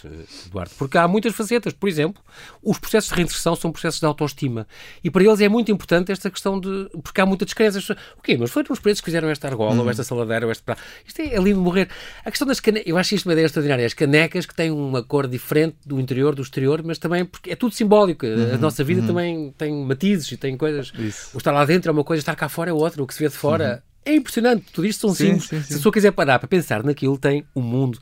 Eduardo, 0.47 0.71
porque 0.77 0.97
há 0.97 1.05
muitas 1.09 1.35
facetas. 1.35 1.73
Por 1.73 1.89
exemplo, 1.89 2.23
os 2.63 2.79
processos 2.79 3.09
de 3.09 3.15
reinserção 3.17 3.53
são 3.53 3.69
processos 3.69 3.99
de 3.99 4.05
autoestima 4.05 4.65
e 5.03 5.11
para 5.11 5.25
eles 5.25 5.41
é 5.41 5.49
muito 5.49 5.73
importante 5.73 6.09
esta 6.09 6.31
questão 6.31 6.57
de. 6.57 6.89
porque 7.03 7.19
há 7.19 7.25
muita 7.25 7.43
descrença. 7.43 7.79
O 8.17 8.21
quê? 8.21 8.37
Mas 8.37 8.49
foram 8.49 8.67
os 8.71 8.79
presos 8.79 9.01
que 9.01 9.05
fizeram 9.05 9.29
esta 9.29 9.45
argola, 9.45 9.75
ou 9.75 9.85
hum. 9.85 9.89
esta 9.89 10.05
saladeira, 10.05 10.45
ou 10.45 10.51
esta. 10.53 10.77
Isto 11.05 11.21
é, 11.21 11.35
é 11.35 11.39
lindo 11.39 11.59
morrer. 11.59 11.89
A 12.23 12.31
questão 12.31 12.47
das 12.47 12.61
canecas, 12.61 12.87
eu 12.89 12.97
acho 12.97 13.15
isto 13.15 13.25
uma 13.25 13.33
ideia 13.33 13.45
extraordinária. 13.45 13.85
As 13.85 13.93
canecas 13.93 14.45
que 14.45 14.55
têm 14.55 14.71
uma 14.71 15.03
cor 15.03 15.27
diferente 15.27 15.75
do 15.85 15.99
interior, 15.99 16.33
do 16.33 16.41
exterior, 16.41 16.81
mas 16.81 16.97
também 16.97 17.25
porque 17.25 17.51
é 17.51 17.57
tudo 17.57 17.75
simbólico. 17.75 18.25
Uhum, 18.25 18.53
a 18.53 18.57
nossa 18.57 18.85
vida 18.85 19.01
uhum. 19.01 19.07
também 19.07 19.53
tem 19.57 19.73
matizes 19.83 20.31
e 20.31 20.37
tem 20.37 20.55
coisas. 20.55 20.93
Isso. 20.97 21.31
O 21.33 21.39
estar 21.39 21.51
lá 21.51 21.65
dentro 21.65 21.89
é 21.89 21.91
uma 21.91 22.05
coisa, 22.05 22.21
estar 22.21 22.37
cá 22.37 22.47
fora 22.47 22.69
é 22.69 22.73
outra. 22.73 23.03
O 23.03 23.07
que 23.07 23.13
se 23.13 23.21
vê 23.21 23.27
de 23.27 23.35
fora. 23.35 23.83
É 24.05 24.15
impressionante, 24.15 24.65
tudo 24.73 24.87
isto 24.87 25.01
são 25.01 25.09
sim, 25.11 25.25
símbolos. 25.25 25.47
Sim, 25.47 25.57
sim. 25.57 25.63
Se 25.63 25.73
a 25.73 25.77
pessoa 25.77 25.93
quiser 25.93 26.11
parar 26.11 26.39
para 26.39 26.47
pensar 26.47 26.83
naquilo, 26.83 27.17
tem 27.17 27.45
um 27.55 27.61
mundo. 27.61 27.99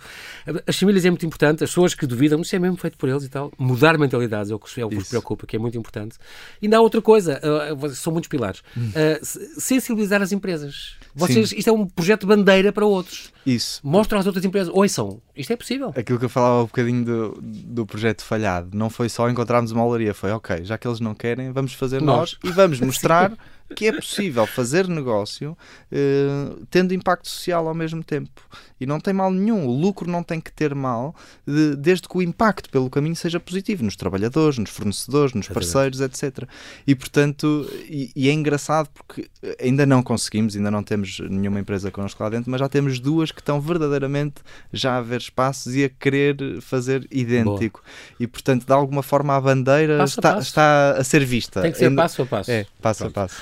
As 0.65 0.77
famílias 0.77 1.05
é 1.05 1.09
muito 1.09 1.25
importante, 1.25 1.63
as 1.63 1.69
pessoas 1.69 1.93
que 1.93 2.05
duvidam, 2.05 2.41
isso 2.41 2.55
é 2.55 2.59
mesmo 2.59 2.77
feito 2.77 2.97
por 2.97 3.09
eles 3.09 3.23
e 3.23 3.29
tal. 3.29 3.51
Mudar 3.57 3.97
mentalidades 3.97 4.51
é 4.51 4.55
o 4.55 4.59
que, 4.59 4.81
é 4.81 4.85
o 4.85 4.89
que 4.89 4.95
vos 4.95 5.09
preocupa, 5.09 5.45
que 5.45 5.55
é 5.55 5.59
muito 5.59 5.77
importante. 5.77 6.17
E 6.61 6.65
ainda 6.65 6.77
há 6.77 6.81
outra 6.81 7.01
coisa, 7.01 7.39
uh, 7.73 7.89
são 7.89 8.11
muitos 8.13 8.27
pilares. 8.27 8.61
Uh, 8.75 9.59
sensibilizar 9.59 10.21
as 10.21 10.31
empresas. 10.31 10.95
Vocês, 11.13 11.51
isto 11.51 11.69
é 11.69 11.73
um 11.73 11.85
projeto 11.85 12.25
bandeira 12.25 12.71
para 12.71 12.85
outros. 12.85 13.31
Isso. 13.45 13.81
Mostram 13.83 14.19
às 14.19 14.25
outras 14.25 14.45
empresas, 14.45 14.73
são 14.91 15.21
isto 15.35 15.51
é 15.51 15.55
possível. 15.55 15.93
Aquilo 15.95 16.19
que 16.19 16.25
eu 16.25 16.29
falava 16.29 16.63
um 16.63 16.65
bocadinho 16.65 17.03
do, 17.03 17.39
do 17.41 17.85
projeto 17.85 18.23
falhado, 18.23 18.69
não 18.77 18.89
foi 18.89 19.09
só 19.09 19.29
encontrarmos 19.29 19.71
uma 19.71 19.83
olaria, 19.83 20.13
foi 20.13 20.31
ok, 20.31 20.63
já 20.63 20.77
que 20.77 20.87
eles 20.87 20.99
não 20.99 21.15
querem, 21.15 21.51
vamos 21.51 21.73
fazer 21.73 22.01
nós, 22.01 22.37
nós 22.43 22.51
e 22.51 22.53
vamos 22.53 22.79
mostrar 22.81 23.33
que 23.75 23.87
é 23.87 23.91
possível 23.91 24.45
fazer 24.45 24.87
negócio 24.87 25.57
uh, 25.91 26.65
tendo 26.69 26.93
impacto 26.93 27.27
social 27.27 27.67
ao 27.67 27.73
mesmo 27.73 28.03
tempo. 28.03 28.41
E 28.79 28.85
não 28.85 28.99
tem 28.99 29.13
mal 29.13 29.29
nenhum. 29.29 29.67
O 29.67 29.71
lucro 29.71 30.09
não 30.09 30.23
tem 30.23 30.41
que 30.41 30.51
ter 30.51 30.73
mal, 30.73 31.15
de, 31.45 31.75
desde 31.75 32.07
que 32.07 32.17
o 32.17 32.21
impacto 32.21 32.67
pelo 32.69 32.89
caminho 32.89 33.15
seja 33.15 33.39
positivo 33.39 33.83
nos 33.83 33.95
trabalhadores, 33.95 34.57
nos 34.57 34.71
fornecedores, 34.71 35.35
nos 35.35 35.47
parceiros, 35.47 36.01
etc. 36.01 36.45
E 36.87 36.95
portanto, 36.95 37.69
e, 37.87 38.11
e, 38.15 38.27
é 38.27 38.33
engraçado 38.33 38.89
porque 38.91 39.29
ainda 39.61 39.85
não 39.85 40.01
conseguimos, 40.01 40.55
ainda 40.55 40.71
não 40.71 40.81
temos 40.81 41.19
nenhuma 41.19 41.59
empresa 41.59 41.91
connosco 41.91 42.23
lá 42.23 42.29
dentro, 42.29 42.49
mas 42.49 42.59
já 42.59 42.67
temos 42.67 42.99
duas 42.99 43.31
que 43.31 43.39
estão 43.39 43.61
verdadeiramente 43.61 44.41
já 44.73 44.97
a 44.97 45.01
ver 45.01 45.19
espaços 45.19 45.75
e 45.75 45.83
a 45.83 45.89
querer 45.89 46.59
fazer 46.61 47.07
idêntico. 47.11 47.83
Boa. 47.83 48.15
E 48.19 48.25
portanto, 48.25 48.65
de 48.65 48.73
alguma 48.73 49.03
forma, 49.03 49.35
a 49.35 49.41
bandeira 49.41 49.99
passo 49.99 50.19
está, 50.19 50.35
a 50.35 50.39
está 50.39 50.91
a 50.97 51.03
ser 51.03 51.23
vista. 51.23 51.61
Tem 51.61 51.71
que 51.71 51.77
ser 51.77 51.85
ainda... 51.85 52.01
passo 52.01 52.23
a 52.23 52.25
passo. 52.25 52.49
É, 52.49 52.65
passo 52.81 53.03
Pronto. 53.03 53.17
a 53.17 53.21
passo. 53.21 53.41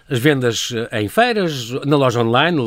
As 0.11 0.19
vendas 0.19 0.73
em 0.91 1.07
feiras, 1.07 1.71
na 1.85 1.95
loja 1.95 2.19
online, 2.19 2.59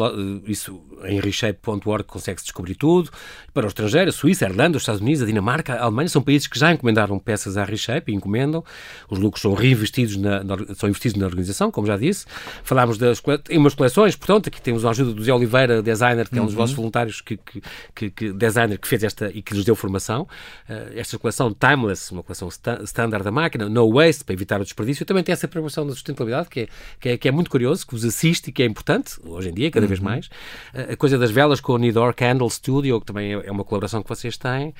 isso 0.46 0.80
em 1.06 1.20
reshape.org 1.20 2.04
consegue-se 2.04 2.44
descobrir 2.44 2.74
tudo. 2.74 3.10
Para 3.52 3.66
o 3.66 3.68
estrangeiro, 3.68 4.08
a 4.08 4.12
Suíça, 4.12 4.46
a 4.46 4.48
Irlanda, 4.48 4.76
os 4.76 4.82
Estados 4.82 5.00
Unidos, 5.00 5.22
a 5.22 5.26
Dinamarca, 5.26 5.74
a 5.74 5.84
Alemanha, 5.84 6.08
são 6.08 6.22
países 6.22 6.46
que 6.46 6.58
já 6.58 6.72
encomendaram 6.72 7.18
peças 7.18 7.56
à 7.56 7.64
Reshape 7.64 8.10
e 8.12 8.14
encomendam. 8.14 8.64
Os 9.08 9.18
lucros 9.18 9.42
são 9.42 9.54
reinvestidos 9.54 10.16
na, 10.16 10.42
na, 10.42 10.56
são 10.74 10.88
investidos 10.88 11.18
na 11.18 11.26
organização, 11.26 11.70
como 11.70 11.86
já 11.86 11.96
disse. 11.96 12.26
Falámos 12.62 12.98
das 12.98 13.22
em 13.50 13.58
umas 13.58 13.74
coleções, 13.74 14.16
portanto, 14.16 14.48
aqui 14.48 14.60
temos 14.60 14.84
a 14.84 14.90
ajuda 14.90 15.12
do 15.12 15.22
Zé 15.22 15.32
Oliveira, 15.32 15.82
designer, 15.82 16.28
que 16.28 16.38
é 16.38 16.42
um 16.42 16.46
dos 16.46 16.54
uhum. 16.54 16.60
vossos 16.60 16.74
voluntários, 16.74 17.20
que, 17.20 17.36
que, 17.36 17.62
que, 17.94 18.10
que, 18.10 18.32
designer 18.32 18.78
que 18.78 18.88
fez 18.88 19.04
esta 19.04 19.30
e 19.32 19.42
que 19.42 19.54
nos 19.54 19.64
deu 19.64 19.76
formação. 19.76 20.22
Uh, 20.68 20.98
esta 20.98 21.18
coleção 21.18 21.54
Timeless, 21.54 22.12
uma 22.12 22.22
coleção 22.22 22.48
standard 22.48 23.22
da 23.22 23.30
máquina, 23.30 23.68
No 23.68 23.92
Waste, 23.92 24.24
para 24.24 24.32
evitar 24.32 24.60
o 24.60 24.64
desperdício, 24.64 25.06
também 25.06 25.22
tem 25.22 25.32
essa 25.32 25.46
preocupação 25.46 25.86
da 25.86 25.92
sustentabilidade, 25.92 26.48
que 26.48 26.60
é, 26.60 26.68
que 26.98 27.08
é, 27.10 27.16
que 27.18 27.28
é 27.28 27.30
muito 27.34 27.50
curioso, 27.50 27.86
que 27.86 27.94
vos 27.94 28.04
assiste 28.04 28.48
e 28.48 28.52
que 28.52 28.62
é 28.62 28.66
importante, 28.66 29.14
hoje 29.24 29.50
em 29.50 29.54
dia, 29.54 29.70
cada 29.70 29.84
uhum. 29.84 29.88
vez 29.88 30.00
mais. 30.00 30.28
A 30.72 30.96
coisa 30.96 31.16
das 31.18 31.30
velas 31.30 31.60
com 31.60 31.72
o 31.72 31.78
Nidor 31.78 32.14
Candle 32.14 32.48
Studio, 32.50 33.00
que 33.00 33.06
também 33.06 33.34
é 33.34 33.44
é 33.44 33.52
uma 33.52 33.64
colaboração 33.64 34.02
que 34.02 34.08
vocês 34.08 34.36
têm. 34.36 34.74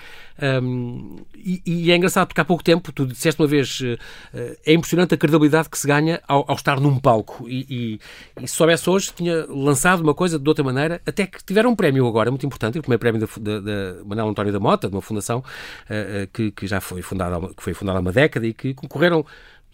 Um, 0.63 1.17
e, 1.35 1.63
e, 1.65 1.93
é 1.93 1.97
engraçado 1.97 2.27
porque 2.29 2.41
há 2.41 2.45
pouco 2.45 2.65
tempo, 2.65 2.91
tu 2.93 3.07
disseste 3.07 3.41
uma 3.41 3.47
vez, 3.47 3.81
uh, 3.81 3.99
é 4.65 4.73
impressionante 4.73 5.15
a 5.15 5.17
credibilidade 5.17 5.69
que 5.69 5.79
se 5.79 5.87
ganha 5.87 6.21
ao, 6.27 6.45
ao 6.49 6.57
estar 6.57 6.81
num 6.81 6.99
palco. 6.99 7.49
E, 7.49 7.67
e, 8.39 8.43
e, 8.43 8.49
se 8.49 8.55
soubesse 8.55 8.89
hoje, 8.89 9.13
tinha 9.15 9.47
lançado 9.47 10.01
uma 10.01 10.15
coisa 10.15 10.39
de 10.39 10.49
outra 10.49 10.65
maneira, 10.65 11.01
até 11.07 11.27
que 11.27 11.45
tiveram 11.45 11.71
um 11.71 11.77
prémio 11.77 12.07
agora, 12.07 12.31
muito 12.31 12.47
importante, 12.47 12.79
o 12.79 12.83
primeiro 12.83 13.01
prémio 13.01 13.21
da, 13.21 13.29
da, 13.41 13.61
da 13.61 14.05
Manuel 14.05 14.29
António 14.29 14.53
da 14.53 14.61
Mota, 14.61 14.89
de 14.89 14.95
uma 14.95 15.03
fundação 15.03 15.39
uh, 15.39 16.27
que, 16.33 16.51
que 16.51 16.67
já 16.67 16.81
foi 16.81 17.03
fundada, 17.03 17.41
que 17.55 17.63
foi 17.63 17.75
fundada 17.75 17.99
há 17.99 18.01
uma 18.01 18.13
década 18.13 18.47
e 18.47 18.53
que 18.53 18.75
concorreram 18.75 19.25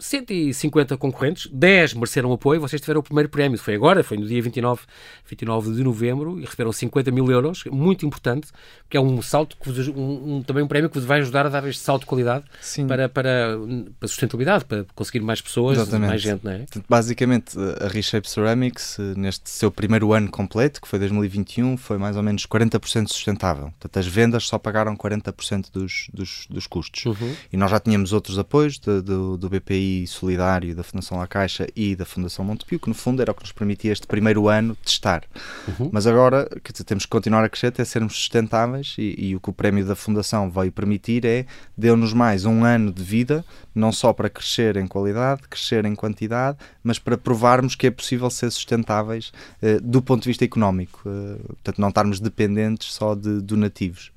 150 0.01 0.97
concorrentes, 0.97 1.47
10 1.53 1.93
mereceram 1.93 2.33
apoio, 2.33 2.59
vocês 2.59 2.81
tiveram 2.81 3.01
o 3.01 3.03
primeiro 3.03 3.29
prémio, 3.29 3.57
foi 3.57 3.75
agora, 3.75 4.03
foi 4.03 4.17
no 4.17 4.25
dia 4.25 4.41
29, 4.41 4.81
29 5.29 5.75
de 5.75 5.83
novembro, 5.83 6.39
e 6.39 6.41
receberam 6.43 6.71
50 6.71 7.11
mil 7.11 7.29
euros, 7.29 7.63
muito 7.65 8.03
importante, 8.03 8.47
que 8.89 8.97
é 8.97 8.99
um 8.99 9.21
salto, 9.21 9.55
que 9.57 9.71
vos, 9.71 9.87
um, 9.89 10.37
um, 10.37 10.43
também 10.43 10.63
um 10.63 10.67
prémio 10.67 10.89
que 10.89 10.95
vos 10.95 11.05
vai 11.05 11.19
ajudar 11.19 11.45
a 11.45 11.49
dar 11.49 11.67
este 11.67 11.83
salto 11.83 12.01
de 12.01 12.07
qualidade 12.07 12.43
para, 12.87 13.07
para, 13.07 13.57
para 13.99 14.07
sustentabilidade, 14.07 14.65
para 14.65 14.85
conseguir 14.95 15.19
mais 15.19 15.39
pessoas, 15.39 15.77
Exatamente. 15.77 16.09
mais 16.09 16.21
gente, 16.21 16.43
não 16.43 16.51
é? 16.51 16.65
Basicamente, 16.89 17.55
a 17.79 17.87
Reshape 17.87 18.27
Ceramics, 18.27 18.97
neste 19.15 19.51
seu 19.51 19.69
primeiro 19.69 20.13
ano 20.13 20.31
completo, 20.31 20.81
que 20.81 20.87
foi 20.87 20.97
2021, 20.97 21.77
foi 21.77 21.99
mais 21.99 22.17
ou 22.17 22.23
menos 22.23 22.47
40% 22.47 23.07
sustentável. 23.07 23.65
Portanto, 23.79 23.97
as 23.99 24.07
vendas 24.07 24.47
só 24.47 24.57
pagaram 24.57 24.97
40% 24.97 25.67
dos, 25.71 26.07
dos, 26.11 26.47
dos 26.49 26.65
custos. 26.65 27.05
Uhum. 27.05 27.35
E 27.53 27.57
nós 27.57 27.69
já 27.69 27.79
tínhamos 27.79 28.13
outros 28.13 28.39
apoios 28.39 28.79
de, 28.79 29.01
do, 29.01 29.37
do 29.37 29.49
BPI 29.49 29.90
solidário 30.07 30.75
da 30.75 30.83
Fundação 30.83 31.17
La 31.17 31.27
Caixa 31.27 31.67
e 31.75 31.95
da 31.95 32.05
Fundação 32.05 32.43
Montepio, 32.45 32.79
que 32.79 32.89
no 32.89 32.95
fundo 32.95 33.21
era 33.21 33.31
o 33.31 33.35
que 33.35 33.43
nos 33.43 33.51
permitia 33.51 33.91
este 33.91 34.07
primeiro 34.07 34.47
ano 34.47 34.75
testar. 34.75 35.23
Uhum. 35.67 35.89
Mas 35.91 36.07
agora 36.07 36.47
dizer, 36.71 36.83
temos 36.83 37.05
que 37.05 37.09
continuar 37.09 37.43
a 37.43 37.49
crescer 37.49 37.67
até 37.67 37.83
sermos 37.85 38.13
sustentáveis 38.13 38.95
e, 38.97 39.15
e, 39.17 39.35
o 39.35 39.39
que 39.39 39.49
o 39.49 39.53
prémio 39.53 39.85
da 39.85 39.95
Fundação 39.95 40.49
veio 40.49 40.71
permitir 40.71 41.25
é 41.25 41.45
deu-nos 41.77 42.13
mais 42.13 42.45
um 42.45 42.63
ano 42.63 42.91
de 42.91 43.03
vida, 43.03 43.45
não 43.73 43.91
só 43.91 44.13
para 44.13 44.29
crescer 44.29 44.77
em 44.77 44.87
qualidade, 44.87 45.43
crescer 45.49 45.85
em 45.85 45.95
quantidade, 45.95 46.57
mas 46.83 46.99
para 46.99 47.17
provarmos 47.17 47.75
que 47.75 47.87
é 47.87 47.91
possível 47.91 48.29
ser 48.29 48.51
sustentáveis 48.51 49.31
eh, 49.61 49.79
do 49.81 50.01
ponto 50.01 50.23
de 50.23 50.29
vista 50.29 50.45
económico. 50.45 51.01
Eh, 51.05 51.37
portanto, 51.47 51.79
não 51.79 51.89
estarmos 51.89 52.19
dependentes 52.19 52.93
só 52.93 53.15
de 53.15 53.41
donativos. 53.41 54.11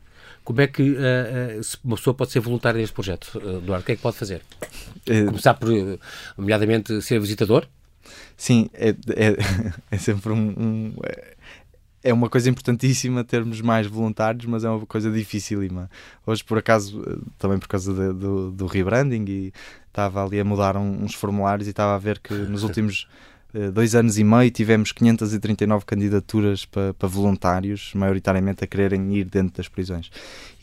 Como 0.44 0.60
é 0.60 0.66
que 0.66 0.82
uh, 0.82 0.94
uh, 0.94 1.60
uma 1.82 1.96
pessoa 1.96 2.14
pode 2.14 2.30
ser 2.30 2.40
voluntária 2.40 2.78
neste 2.78 2.94
projeto, 2.94 3.38
uh, 3.38 3.58
Eduardo? 3.58 3.82
O 3.82 3.86
que 3.86 3.92
é 3.92 3.96
que 3.96 4.02
pode 4.02 4.16
fazer? 4.16 4.42
Começar 5.06 5.54
por, 5.54 5.68
nomeadamente, 6.36 7.00
ser 7.00 7.18
visitador? 7.18 7.66
Sim, 8.36 8.68
é, 8.74 8.90
é, 8.90 9.36
é 9.90 9.98
sempre 9.98 10.32
um, 10.32 10.54
um 10.56 10.94
é 12.04 12.12
uma 12.12 12.28
coisa 12.28 12.50
importantíssima 12.50 13.24
termos 13.24 13.62
mais 13.62 13.86
voluntários, 13.86 14.44
mas 14.44 14.62
é 14.62 14.68
uma 14.68 14.84
coisa 14.84 15.10
dificílima. 15.10 15.90
Hoje, 16.26 16.44
por 16.44 16.58
acaso, 16.58 17.02
também 17.38 17.58
por 17.58 17.66
causa 17.66 17.94
de, 17.94 18.12
do, 18.12 18.50
do 18.50 18.66
rebranding, 18.66 19.24
e 19.26 19.52
estava 19.88 20.22
ali 20.22 20.38
a 20.38 20.44
mudar 20.44 20.76
uns 20.76 21.14
formulários 21.14 21.66
e 21.66 21.70
estava 21.70 21.94
a 21.94 21.98
ver 21.98 22.18
que 22.18 22.34
nos 22.34 22.62
últimos 22.64 23.08
eh, 23.08 23.33
dois 23.72 23.94
anos 23.94 24.18
e 24.18 24.24
meio 24.24 24.50
tivemos 24.50 24.90
539 24.90 25.84
candidaturas 25.84 26.64
para, 26.64 26.92
para 26.92 27.08
voluntários, 27.08 27.92
maioritariamente 27.94 28.64
a 28.64 28.66
quererem 28.66 29.14
ir 29.14 29.24
dentro 29.24 29.58
das 29.58 29.68
prisões. 29.68 30.10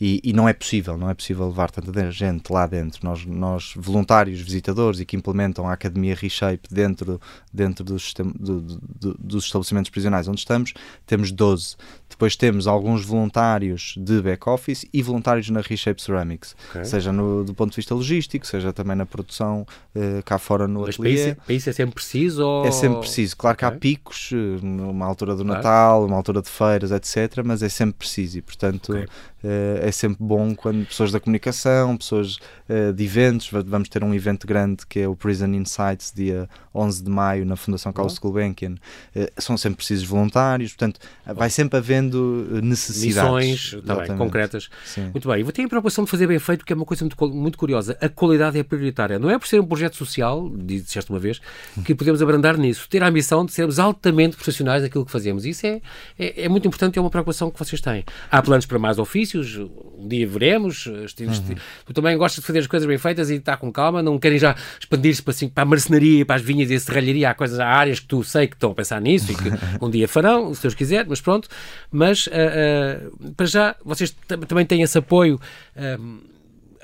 E, 0.00 0.20
e, 0.22 0.32
não 0.32 0.48
é 0.48 0.52
possível, 0.52 0.98
não 0.98 1.08
é 1.08 1.14
possível 1.14 1.46
levar 1.46 1.70
tanta 1.70 2.10
gente 2.10 2.52
lá 2.52 2.66
dentro. 2.66 3.00
Nós, 3.02 3.24
nós 3.24 3.72
voluntários, 3.76 4.40
visitadores 4.40 5.00
e 5.00 5.06
que 5.06 5.16
implementam 5.16 5.66
a 5.66 5.72
Academia 5.72 6.14
Reshape 6.14 6.68
dentro, 6.70 7.20
dentro 7.52 7.84
do 7.84 7.98
sistema, 7.98 8.32
do, 8.38 8.60
do, 8.60 9.16
dos 9.18 9.44
estabelecimentos 9.44 9.90
prisionais 9.90 10.28
onde 10.28 10.40
estamos, 10.40 10.74
temos 11.06 11.30
12. 11.30 11.76
Depois 12.22 12.36
temos 12.36 12.68
alguns 12.68 13.04
voluntários 13.04 13.94
de 13.98 14.22
back-office 14.22 14.86
e 14.92 15.02
voluntários 15.02 15.50
na 15.50 15.60
Reshape 15.60 16.00
Ceramics, 16.00 16.54
okay. 16.70 16.84
seja 16.84 17.10
no, 17.10 17.42
do 17.42 17.52
ponto 17.52 17.70
de 17.70 17.76
vista 17.76 17.96
logístico, 17.96 18.46
seja 18.46 18.72
também 18.72 18.94
na 18.94 19.04
produção 19.04 19.66
uh, 19.96 20.22
cá 20.24 20.38
fora 20.38 20.68
no 20.68 20.82
Mas 20.82 20.94
ateliê. 20.94 21.34
Para 21.34 21.52
isso, 21.52 21.68
é 21.68 21.72
sempre 21.72 21.96
preciso? 21.96 22.46
Ou... 22.46 22.64
É 22.64 22.70
sempre 22.70 23.00
preciso. 23.00 23.36
Claro 23.36 23.56
okay. 23.56 23.68
que 23.68 23.74
há 23.74 23.76
picos, 23.76 24.30
numa 24.62 25.04
altura 25.04 25.34
do 25.34 25.44
claro. 25.44 25.56
Natal, 25.56 26.06
uma 26.06 26.14
altura 26.14 26.40
de 26.40 26.48
feiras, 26.48 26.92
etc., 26.92 27.42
mas 27.44 27.60
é 27.60 27.68
sempre 27.68 27.94
preciso 27.94 28.38
e, 28.38 28.40
portanto, 28.40 28.92
okay. 28.92 29.08
Uh, 29.44 29.86
é 29.86 29.92
sempre 29.92 30.18
bom 30.20 30.54
quando 30.54 30.86
pessoas 30.86 31.12
da 31.12 31.20
comunicação, 31.20 31.96
pessoas 31.96 32.38
de 32.94 33.04
eventos, 33.04 33.50
vamos 33.66 33.86
ter 33.90 34.02
um 34.02 34.14
evento 34.14 34.46
grande 34.46 34.86
que 34.86 35.00
é 35.00 35.06
o 35.06 35.14
Prison 35.14 35.48
Insights, 35.48 36.10
dia 36.14 36.48
11 36.74 37.04
de 37.04 37.10
maio, 37.10 37.44
na 37.44 37.54
Fundação 37.54 37.92
Carlos 37.92 38.18
Gulbenkian, 38.18 38.76
são 39.36 39.58
sempre 39.58 39.76
precisos 39.76 40.06
voluntários, 40.06 40.72
portanto, 40.72 40.98
vai 41.34 41.50
sempre 41.50 41.76
havendo 41.76 42.48
necessidades. 42.62 43.32
Missões 43.34 43.76
também, 43.84 44.16
concretas. 44.16 44.70
Sim. 44.84 45.10
Muito 45.12 45.28
bem. 45.28 45.40
E 45.40 45.42
vou 45.42 45.52
ter 45.52 45.62
a 45.62 45.68
preocupação 45.68 46.04
de 46.04 46.10
fazer 46.10 46.26
bem 46.26 46.38
feito, 46.38 46.64
que 46.64 46.72
é 46.72 46.76
uma 46.76 46.84
coisa 46.84 47.04
muito, 47.04 47.28
muito 47.28 47.58
curiosa. 47.58 47.96
A 48.00 48.08
qualidade 48.08 48.58
é 48.58 48.62
prioritária. 48.62 49.18
Não 49.18 49.30
é 49.30 49.38
por 49.38 49.46
ser 49.46 49.60
um 49.60 49.66
projeto 49.66 49.96
social, 49.96 50.50
disseste 50.54 51.10
uma 51.10 51.18
vez, 51.18 51.40
que 51.84 51.94
podemos 51.94 52.22
abrandar 52.22 52.56
nisso. 52.56 52.88
Ter 52.88 53.02
a 53.02 53.08
ambição 53.08 53.44
de 53.44 53.52
sermos 53.52 53.78
altamente 53.78 54.36
profissionais 54.36 54.82
naquilo 54.82 55.04
que 55.04 55.10
fazemos. 55.10 55.44
Isso 55.44 55.66
é, 55.66 55.80
é, 56.18 56.44
é 56.44 56.48
muito 56.48 56.66
importante 56.66 56.96
e 56.96 56.98
é 56.98 57.02
uma 57.02 57.10
preocupação 57.10 57.50
que 57.50 57.58
vocês 57.58 57.80
têm. 57.80 58.04
Há 58.30 58.42
planos 58.42 58.66
para 58.66 58.78
mais 58.78 58.98
ofícios, 58.98 59.31
exercícios, 59.32 59.70
um 59.98 60.06
dia 60.06 60.26
veremos. 60.26 60.86
Uhum. 60.86 61.56
Tu 61.86 61.92
também 61.92 62.16
gostas 62.16 62.40
de 62.40 62.46
fazer 62.46 62.60
as 62.60 62.66
coisas 62.66 62.86
bem 62.86 62.98
feitas 62.98 63.30
e 63.30 63.34
está 63.34 63.56
com 63.56 63.72
calma, 63.72 64.02
não 64.02 64.18
querem 64.18 64.38
já 64.38 64.54
expandir-se 64.78 65.22
para, 65.22 65.30
assim, 65.32 65.48
para 65.48 65.62
a 65.62 65.66
marcenaria, 65.66 66.24
para 66.24 66.36
as 66.36 66.42
vinhas 66.42 66.70
e 66.70 66.74
a 66.74 66.80
serralharia. 66.80 67.30
Há 67.30 67.34
coisas, 67.34 67.58
há 67.58 67.66
áreas 67.66 68.00
que 68.00 68.06
tu 68.06 68.22
sei 68.22 68.46
que 68.46 68.54
estão 68.54 68.72
a 68.72 68.74
pensar 68.74 69.00
nisso 69.00 69.32
e 69.32 69.34
que 69.34 69.50
um 69.80 69.90
dia 69.90 70.06
farão, 70.06 70.52
se 70.54 70.62
Deus 70.62 70.74
quiser, 70.74 71.06
mas 71.06 71.20
pronto. 71.20 71.48
Mas 71.90 72.26
uh, 72.26 72.30
uh, 72.30 73.32
para 73.32 73.46
já, 73.46 73.76
vocês 73.84 74.14
também 74.48 74.66
têm 74.66 74.82
esse 74.82 74.98
apoio. 74.98 75.40
Uh, 75.76 76.32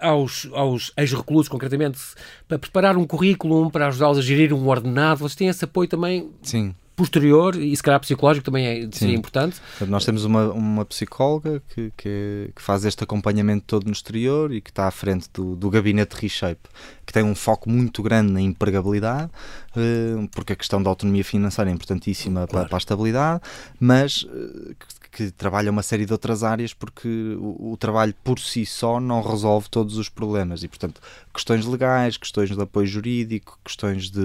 aos, 0.00 0.48
aos 0.52 0.92
ex-reclusos, 0.96 1.48
concretamente, 1.48 1.98
para 2.46 2.56
preparar 2.56 2.96
um 2.96 3.04
currículo, 3.04 3.68
para 3.68 3.88
ajudá-los 3.88 4.18
a 4.18 4.22
gerir 4.22 4.54
um 4.54 4.68
ordenado, 4.68 5.18
vocês 5.18 5.34
têm 5.34 5.48
esse 5.48 5.64
apoio 5.64 5.88
também? 5.88 6.30
Sim 6.40 6.72
posterior 6.98 7.54
e 7.54 7.74
se 7.76 7.82
calhar 7.82 8.00
psicológico 8.00 8.44
também 8.44 8.66
é, 8.66 8.88
seria 8.90 9.16
importante. 9.16 9.60
Nós 9.86 10.04
temos 10.04 10.24
uma, 10.24 10.52
uma 10.52 10.84
psicóloga 10.84 11.62
que, 11.72 11.92
que, 11.96 12.50
que, 12.54 12.60
faz 12.60 12.84
este 12.84 13.04
acompanhamento 13.04 13.64
todo 13.66 13.86
no 13.86 13.92
exterior 13.92 14.52
e 14.52 14.60
que 14.60 14.70
está 14.70 14.88
à 14.88 14.90
frente 14.90 15.28
do, 15.32 15.54
do 15.54 15.70
gabinete 15.70 16.14
Reshape, 16.20 16.68
que 17.06 17.12
tem 17.12 17.22
um 17.22 17.36
foco 17.36 17.70
muito 17.70 18.02
grande 18.02 18.32
na 18.32 18.40
empregabilidade, 18.40 19.30
eh, 19.76 20.28
porque 20.32 20.54
a 20.54 20.56
questão 20.56 20.82
da 20.82 20.90
autonomia 20.90 21.24
financeira 21.24 21.70
é 21.70 21.72
importantíssima 21.72 22.46
claro. 22.46 22.50
para, 22.50 22.64
para, 22.64 22.76
a 22.76 22.78
estabilidade, 22.78 23.42
mas 23.78 24.26
eh, 24.28 24.74
que 25.10 25.30
trabalha 25.30 25.70
uma 25.70 25.82
série 25.82 26.04
de 26.04 26.12
outras 26.12 26.44
áreas 26.44 26.74
porque 26.74 27.08
o, 27.38 27.72
o, 27.72 27.76
trabalho 27.76 28.14
por 28.22 28.38
si 28.38 28.64
só 28.66 29.00
não 29.00 29.22
resolve 29.22 29.68
todos 29.68 29.96
os 29.96 30.08
problemas. 30.08 30.62
E, 30.62 30.68
portanto, 30.68 31.00
questões 31.32 31.64
legais, 31.66 32.16
questões 32.16 32.50
de 32.50 32.60
apoio 32.60 32.86
jurídico, 32.86 33.58
questões 33.64 34.10
de, 34.10 34.20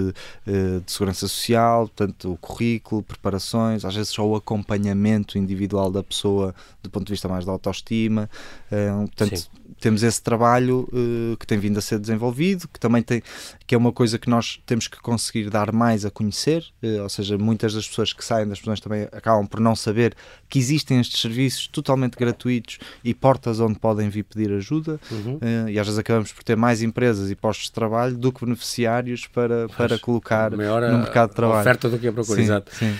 uh, 0.46 0.80
de 0.84 0.92
segurança 0.92 1.26
social, 1.26 1.88
portanto, 1.88 2.32
o 2.32 2.36
currículo, 2.36 3.02
preparações, 3.02 3.84
às 3.84 3.94
vezes 3.94 4.10
só 4.10 4.26
o 4.26 4.36
acompanhamento 4.36 5.38
individual 5.38 5.90
da 5.90 6.02
pessoa 6.02 6.54
do 6.82 6.90
ponto 6.90 7.06
de 7.06 7.12
vista 7.12 7.28
mais 7.28 7.44
da 7.44 7.52
autoestima, 7.52 8.28
uh, 8.70 9.06
portanto, 9.06 9.38
Sim 9.38 9.63
temos 9.84 10.02
esse 10.02 10.22
trabalho 10.22 10.88
uh, 10.94 11.36
que 11.36 11.46
tem 11.46 11.58
vindo 11.58 11.76
a 11.76 11.80
ser 11.82 11.98
desenvolvido, 11.98 12.66
que 12.66 12.80
também 12.80 13.02
tem, 13.02 13.22
que 13.66 13.74
é 13.74 13.78
uma 13.78 13.92
coisa 13.92 14.18
que 14.18 14.30
nós 14.30 14.58
temos 14.64 14.88
que 14.88 14.98
conseguir 14.98 15.50
dar 15.50 15.72
mais 15.72 16.06
a 16.06 16.10
conhecer, 16.10 16.64
uh, 16.82 17.02
ou 17.02 17.08
seja, 17.10 17.36
muitas 17.36 17.74
das 17.74 17.86
pessoas 17.86 18.10
que 18.10 18.24
saem 18.24 18.48
das 18.48 18.58
prisões 18.58 18.80
também 18.80 19.02
acabam 19.12 19.46
por 19.46 19.60
não 19.60 19.76
saber 19.76 20.14
que 20.48 20.58
existem 20.58 21.00
estes 21.00 21.20
serviços 21.20 21.66
totalmente 21.66 22.16
gratuitos 22.16 22.78
e 23.04 23.12
portas 23.12 23.60
onde 23.60 23.78
podem 23.78 24.08
vir 24.08 24.22
pedir 24.22 24.50
ajuda, 24.54 24.98
uhum. 25.10 25.34
uh, 25.34 25.68
e 25.68 25.78
às 25.78 25.86
vezes 25.86 25.98
acabamos 25.98 26.32
por 26.32 26.42
ter 26.42 26.56
mais 26.56 26.80
empresas 26.80 27.30
e 27.30 27.34
postos 27.34 27.66
de 27.66 27.72
trabalho 27.72 28.16
do 28.16 28.32
que 28.32 28.42
beneficiários 28.42 29.26
para, 29.26 29.68
para 29.68 29.98
colocar 29.98 30.50
no 30.52 30.56
mercado 30.56 31.28
de 31.28 31.36
trabalho. 31.36 31.60
oferta 31.60 31.90
do 31.90 31.98
que 31.98 32.08
a 32.08 32.12
procura, 32.12 32.38
sim, 32.38 32.44
exato. 32.44 32.74
Sim. 32.74 32.96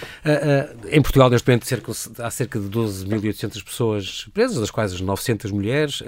em 0.91 1.01
Portugal, 1.01 1.31
neste 1.31 1.49
momento, 1.49 1.67
cerca, 1.67 1.93
há 2.19 2.31
cerca 2.31 2.61
de 2.61 2.69
12.800 2.69 3.65
pessoas 3.65 4.29
presas, 4.35 4.59
das 4.59 4.71
quais 4.71 5.01
900 5.01 5.51
mulheres 5.51 6.03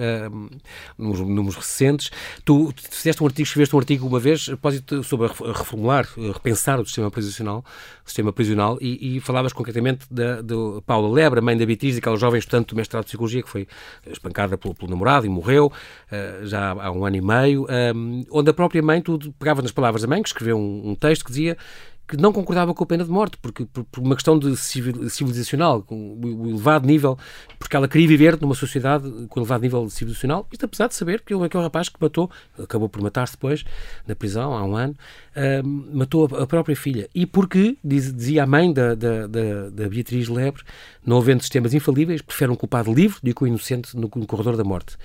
nos 0.96 1.20
números 1.20 1.56
recentes. 1.56 2.10
Tu 2.44 2.72
fizeste 2.90 3.22
um 3.22 3.26
artigo, 3.26 3.46
escreveste 3.46 3.74
um 3.74 3.78
artigo 3.78 4.06
uma 4.06 4.20
vez 4.20 4.50
sobre 5.04 5.28
reformular, 5.28 6.08
repensar 6.32 6.80
o 6.80 6.84
sistema 6.86 7.10
prisional, 7.10 7.64
o 8.04 8.08
sistema 8.08 8.32
prisional 8.32 8.78
e, 8.80 9.16
e 9.16 9.20
falavas 9.20 9.52
concretamente 9.52 10.06
da 10.10 10.42
do 10.42 10.82
Paula 10.86 11.12
Lebra, 11.12 11.40
mãe 11.40 11.56
da 11.56 11.66
Beatriz, 11.66 11.96
aquela 11.96 12.16
jovem 12.16 12.38
estudante 12.38 12.68
do 12.68 12.76
mestrado 12.76 13.04
de 13.04 13.08
Psicologia 13.08 13.42
que 13.42 13.48
foi 13.48 13.66
espancada 14.06 14.56
pelo, 14.56 14.74
pelo 14.74 14.90
namorado 14.90 15.26
e 15.26 15.28
morreu 15.28 15.66
uh, 15.66 16.46
já 16.46 16.70
há 16.72 16.90
um 16.90 17.04
ano 17.04 17.16
e 17.16 17.20
meio, 17.20 17.66
um, 17.94 18.24
onde 18.30 18.50
a 18.50 18.54
própria 18.54 18.82
mãe, 18.82 19.00
tu 19.00 19.18
pegavas 19.38 19.62
nas 19.62 19.72
palavras 19.72 20.02
da 20.02 20.08
mãe, 20.08 20.22
que 20.22 20.28
escreveu 20.28 20.56
um, 20.56 20.90
um 20.90 20.94
texto 20.94 21.24
que 21.24 21.30
dizia 21.30 21.56
que 22.06 22.16
não 22.16 22.32
concordava 22.32 22.72
com 22.72 22.84
a 22.84 22.86
pena 22.86 23.04
de 23.04 23.10
morte, 23.10 23.36
porque 23.38 23.64
por, 23.66 23.84
por 23.84 24.02
uma 24.02 24.14
questão 24.14 24.38
de 24.38 24.56
civilizacional, 24.56 25.82
com 25.82 26.18
o 26.20 26.48
elevado 26.48 26.86
nível, 26.86 27.18
porque 27.58 27.76
ela 27.76 27.88
queria 27.88 28.06
viver 28.06 28.40
numa 28.40 28.54
sociedade 28.54 29.10
com 29.28 29.40
elevado 29.40 29.62
nível 29.62 29.88
civilizacional, 29.90 30.46
isto 30.52 30.64
apesar 30.64 30.88
de 30.88 30.94
saber 30.94 31.22
que 31.22 31.34
aquele 31.34 31.62
rapaz 31.62 31.88
que 31.88 31.96
matou, 32.00 32.30
acabou 32.62 32.88
por 32.88 33.02
matar-se 33.02 33.34
depois, 33.34 33.64
na 34.06 34.14
prisão, 34.14 34.54
há 34.54 34.64
um 34.64 34.76
ano, 34.76 34.94
uh, 35.36 35.96
matou 35.96 36.28
a, 36.32 36.42
a, 36.42 36.46
própria 36.46 36.76
filha. 36.76 37.08
E 37.14 37.26
porque, 37.26 37.76
diz, 37.82 38.12
dizia 38.12 38.44
a 38.44 38.46
mãe 38.46 38.72
da, 38.72 38.94
da, 38.94 39.26
da, 39.26 39.70
da, 39.70 39.88
Beatriz 39.88 40.28
Lebre, 40.28 40.62
não 41.04 41.18
havendo 41.18 41.40
sistemas 41.40 41.74
infalíveis, 41.74 42.22
prefere 42.22 42.50
um 42.50 42.56
culpado 42.56 42.92
livre 42.92 43.18
do 43.22 43.34
que 43.34 43.44
um 43.44 43.46
inocente 43.46 43.96
no, 43.96 44.10
no 44.14 44.26
corredor 44.26 44.56
da 44.56 44.64
morte. 44.64 44.96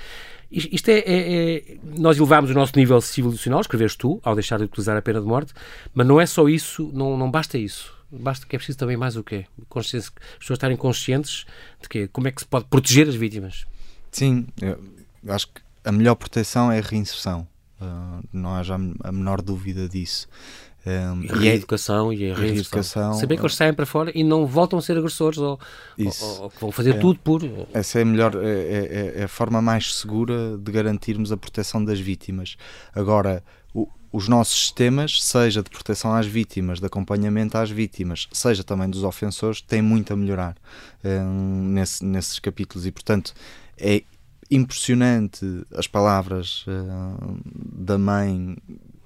Isto 0.52 0.90
é, 0.90 1.00
é, 1.00 1.56
é, 1.56 1.78
Nós 1.98 2.18
elevámos 2.18 2.52
o 2.52 2.54
nosso 2.54 2.74
nível 2.76 3.00
civilizacional, 3.00 3.62
escreveste 3.62 3.98
tu, 3.98 4.20
ao 4.22 4.36
deixar 4.36 4.58
de 4.58 4.66
utilizar 4.66 4.98
a 4.98 5.02
pena 5.02 5.22
de 5.22 5.26
morte, 5.26 5.54
mas 5.94 6.06
não 6.06 6.20
é 6.20 6.26
só 6.26 6.50
isso, 6.50 6.92
não, 6.94 7.18
não 7.18 7.32
basta 7.32 7.58
isso. 7.58 7.94
Basta 8.12 8.46
que 8.46 8.58
é 8.58 8.60
preciso 8.60 8.78
também 8.78 8.98
mais 8.98 9.16
o 9.16 9.24
quê? 9.24 9.46
As 9.74 9.86
pessoas 9.90 10.12
estarem 10.58 10.76
conscientes 10.76 11.46
de 11.82 11.88
que 11.88 12.08
como 12.10 12.28
é 12.28 12.32
que 12.32 12.42
se 12.42 12.48
pode 12.48 12.66
proteger 12.66 13.08
as 13.08 13.16
vítimas. 13.16 13.66
Sim, 14.12 14.48
eu 14.62 14.78
acho 15.30 15.48
que 15.48 15.62
a 15.86 15.92
melhor 15.92 16.16
proteção 16.16 16.70
é 16.70 16.80
a 16.80 16.82
reinserção. 16.82 17.48
Uh, 17.80 18.22
não 18.32 18.54
há 18.54 18.62
já 18.62 18.76
a 18.76 19.12
menor 19.12 19.42
dúvida 19.42 19.88
disso. 19.88 20.28
Um, 20.86 21.24
e 21.24 21.30
a 21.30 21.36
reeducação 21.36 22.12
e 22.12 22.32
a 22.32 22.36
reeducação. 22.36 23.14
Saber 23.14 23.38
que 23.38 23.44
eles 23.44 23.56
saem 23.56 23.74
para 23.74 23.86
fora 23.86 24.12
e 24.16 24.24
não 24.24 24.48
voltam 24.48 24.80
a 24.80 24.82
ser 24.82 24.98
agressores 24.98 25.38
ou, 25.38 25.60
ou, 26.00 26.42
ou 26.42 26.52
vão 26.60 26.72
fazer 26.72 26.96
é, 26.96 27.00
tudo 27.00 27.20
por. 27.20 27.42
Essa 27.72 28.00
é 28.00 28.02
a 28.02 28.06
melhor, 28.06 28.36
é, 28.36 28.50
é, 28.50 29.14
é, 29.18 29.24
a 29.26 29.28
forma 29.28 29.62
mais 29.62 29.96
segura 29.96 30.58
de 30.58 30.72
garantirmos 30.72 31.32
a 31.32 31.38
proteção 31.38 31.86
das 31.86 32.00
vítimas. 32.00 32.58
Agora, 32.96 33.44
o, 33.76 33.88
os 34.12 34.28
nossos 34.28 34.60
sistemas, 34.60 35.22
seja 35.22 35.62
de 35.62 35.70
proteção 35.70 36.16
às 36.16 36.26
vítimas, 36.26 36.80
de 36.80 36.86
acompanhamento 36.88 37.58
às 37.60 37.70
vítimas, 37.70 38.28
seja 38.32 38.64
também 38.64 38.90
dos 38.90 39.04
ofensores, 39.04 39.62
têm 39.62 39.84
muito 39.84 40.12
a 40.12 40.16
melhorar 40.16 40.58
um, 41.04 41.64
nesse, 41.70 42.04
nesses 42.04 42.40
capítulos 42.40 42.88
e, 42.88 42.92
portanto, 42.92 43.34
é 43.78 44.02
impressionante 44.50 45.46
as 45.74 45.88
palavras 45.88 46.66
uh, 46.68 47.40
da 47.46 47.98
mãe 47.98 48.58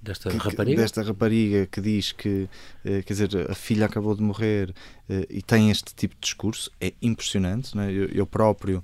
desta 0.05 0.29
que, 0.29 0.37
rapariga? 0.37 0.81
Desta 0.81 1.01
rapariga 1.01 1.65
que 1.65 1.81
diz 1.81 2.11
que, 2.11 2.47
eh, 2.85 3.01
quer 3.01 3.13
dizer, 3.13 3.51
a 3.51 3.55
filha 3.55 3.85
acabou 3.85 4.15
de 4.15 4.21
morrer 4.21 4.73
eh, 5.09 5.25
e 5.29 5.41
tem 5.41 5.69
este 5.71 5.93
tipo 5.93 6.15
de 6.15 6.21
discurso, 6.21 6.71
é 6.79 6.93
impressionante. 7.01 7.75
Né? 7.75 7.91
Eu, 7.91 8.07
eu 8.09 8.25
próprio 8.25 8.83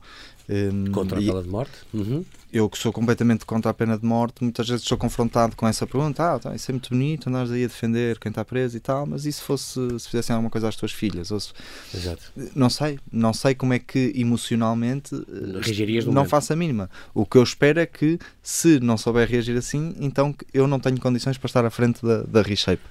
um, 0.49 0.91
contra 0.91 1.19
a 1.19 1.21
pena 1.21 1.41
de 1.41 1.49
morte? 1.49 1.73
Uhum. 1.93 2.25
Eu 2.53 2.69
que 2.69 2.77
sou 2.77 2.91
completamente 2.91 3.45
contra 3.45 3.71
a 3.71 3.73
pena 3.73 3.97
de 3.97 4.05
morte, 4.05 4.43
muitas 4.43 4.67
vezes 4.67 4.85
sou 4.85 4.97
confrontado 4.97 5.55
com 5.55 5.67
essa 5.67 5.87
pergunta: 5.87 6.35
ah, 6.35 6.39
tá, 6.39 6.55
isso 6.55 6.69
é 6.69 6.73
muito 6.73 6.89
bonito, 6.89 7.29
andares 7.29 7.51
aí 7.51 7.63
a 7.63 7.67
defender 7.67 8.19
quem 8.19 8.29
está 8.29 8.43
preso 8.43 8.75
e 8.75 8.79
tal, 8.79 9.05
mas 9.05 9.25
e 9.25 9.31
se 9.31 9.41
fosse 9.41 9.79
se 9.99 10.09
fizessem 10.09 10.33
alguma 10.33 10.49
coisa 10.49 10.67
às 10.67 10.75
tuas 10.75 10.91
filhas? 10.91 11.31
Ou 11.31 11.39
se... 11.39 11.53
Exato. 11.93 12.31
Não 12.55 12.69
sei, 12.69 12.99
não 13.11 13.33
sei 13.33 13.55
como 13.55 13.73
é 13.73 13.79
que 13.79 14.11
emocionalmente 14.15 15.15
eh, 15.15 15.61
Reagirias 15.61 16.05
não 16.05 16.25
faço 16.25 16.51
a 16.53 16.55
mínima. 16.55 16.89
O 17.13 17.25
que 17.25 17.37
eu 17.37 17.43
espero 17.43 17.79
é 17.79 17.85
que, 17.85 18.19
se 18.43 18.79
não 18.79 18.97
souber 18.97 19.29
reagir 19.29 19.57
assim, 19.57 19.95
então 19.99 20.35
eu 20.53 20.67
não 20.67 20.79
tenho 20.79 20.99
condições 20.99 21.37
para 21.37 21.47
estar 21.47 21.65
à 21.65 21.69
frente 21.69 22.05
da, 22.05 22.23
da 22.23 22.41
Reshape. 22.41 22.83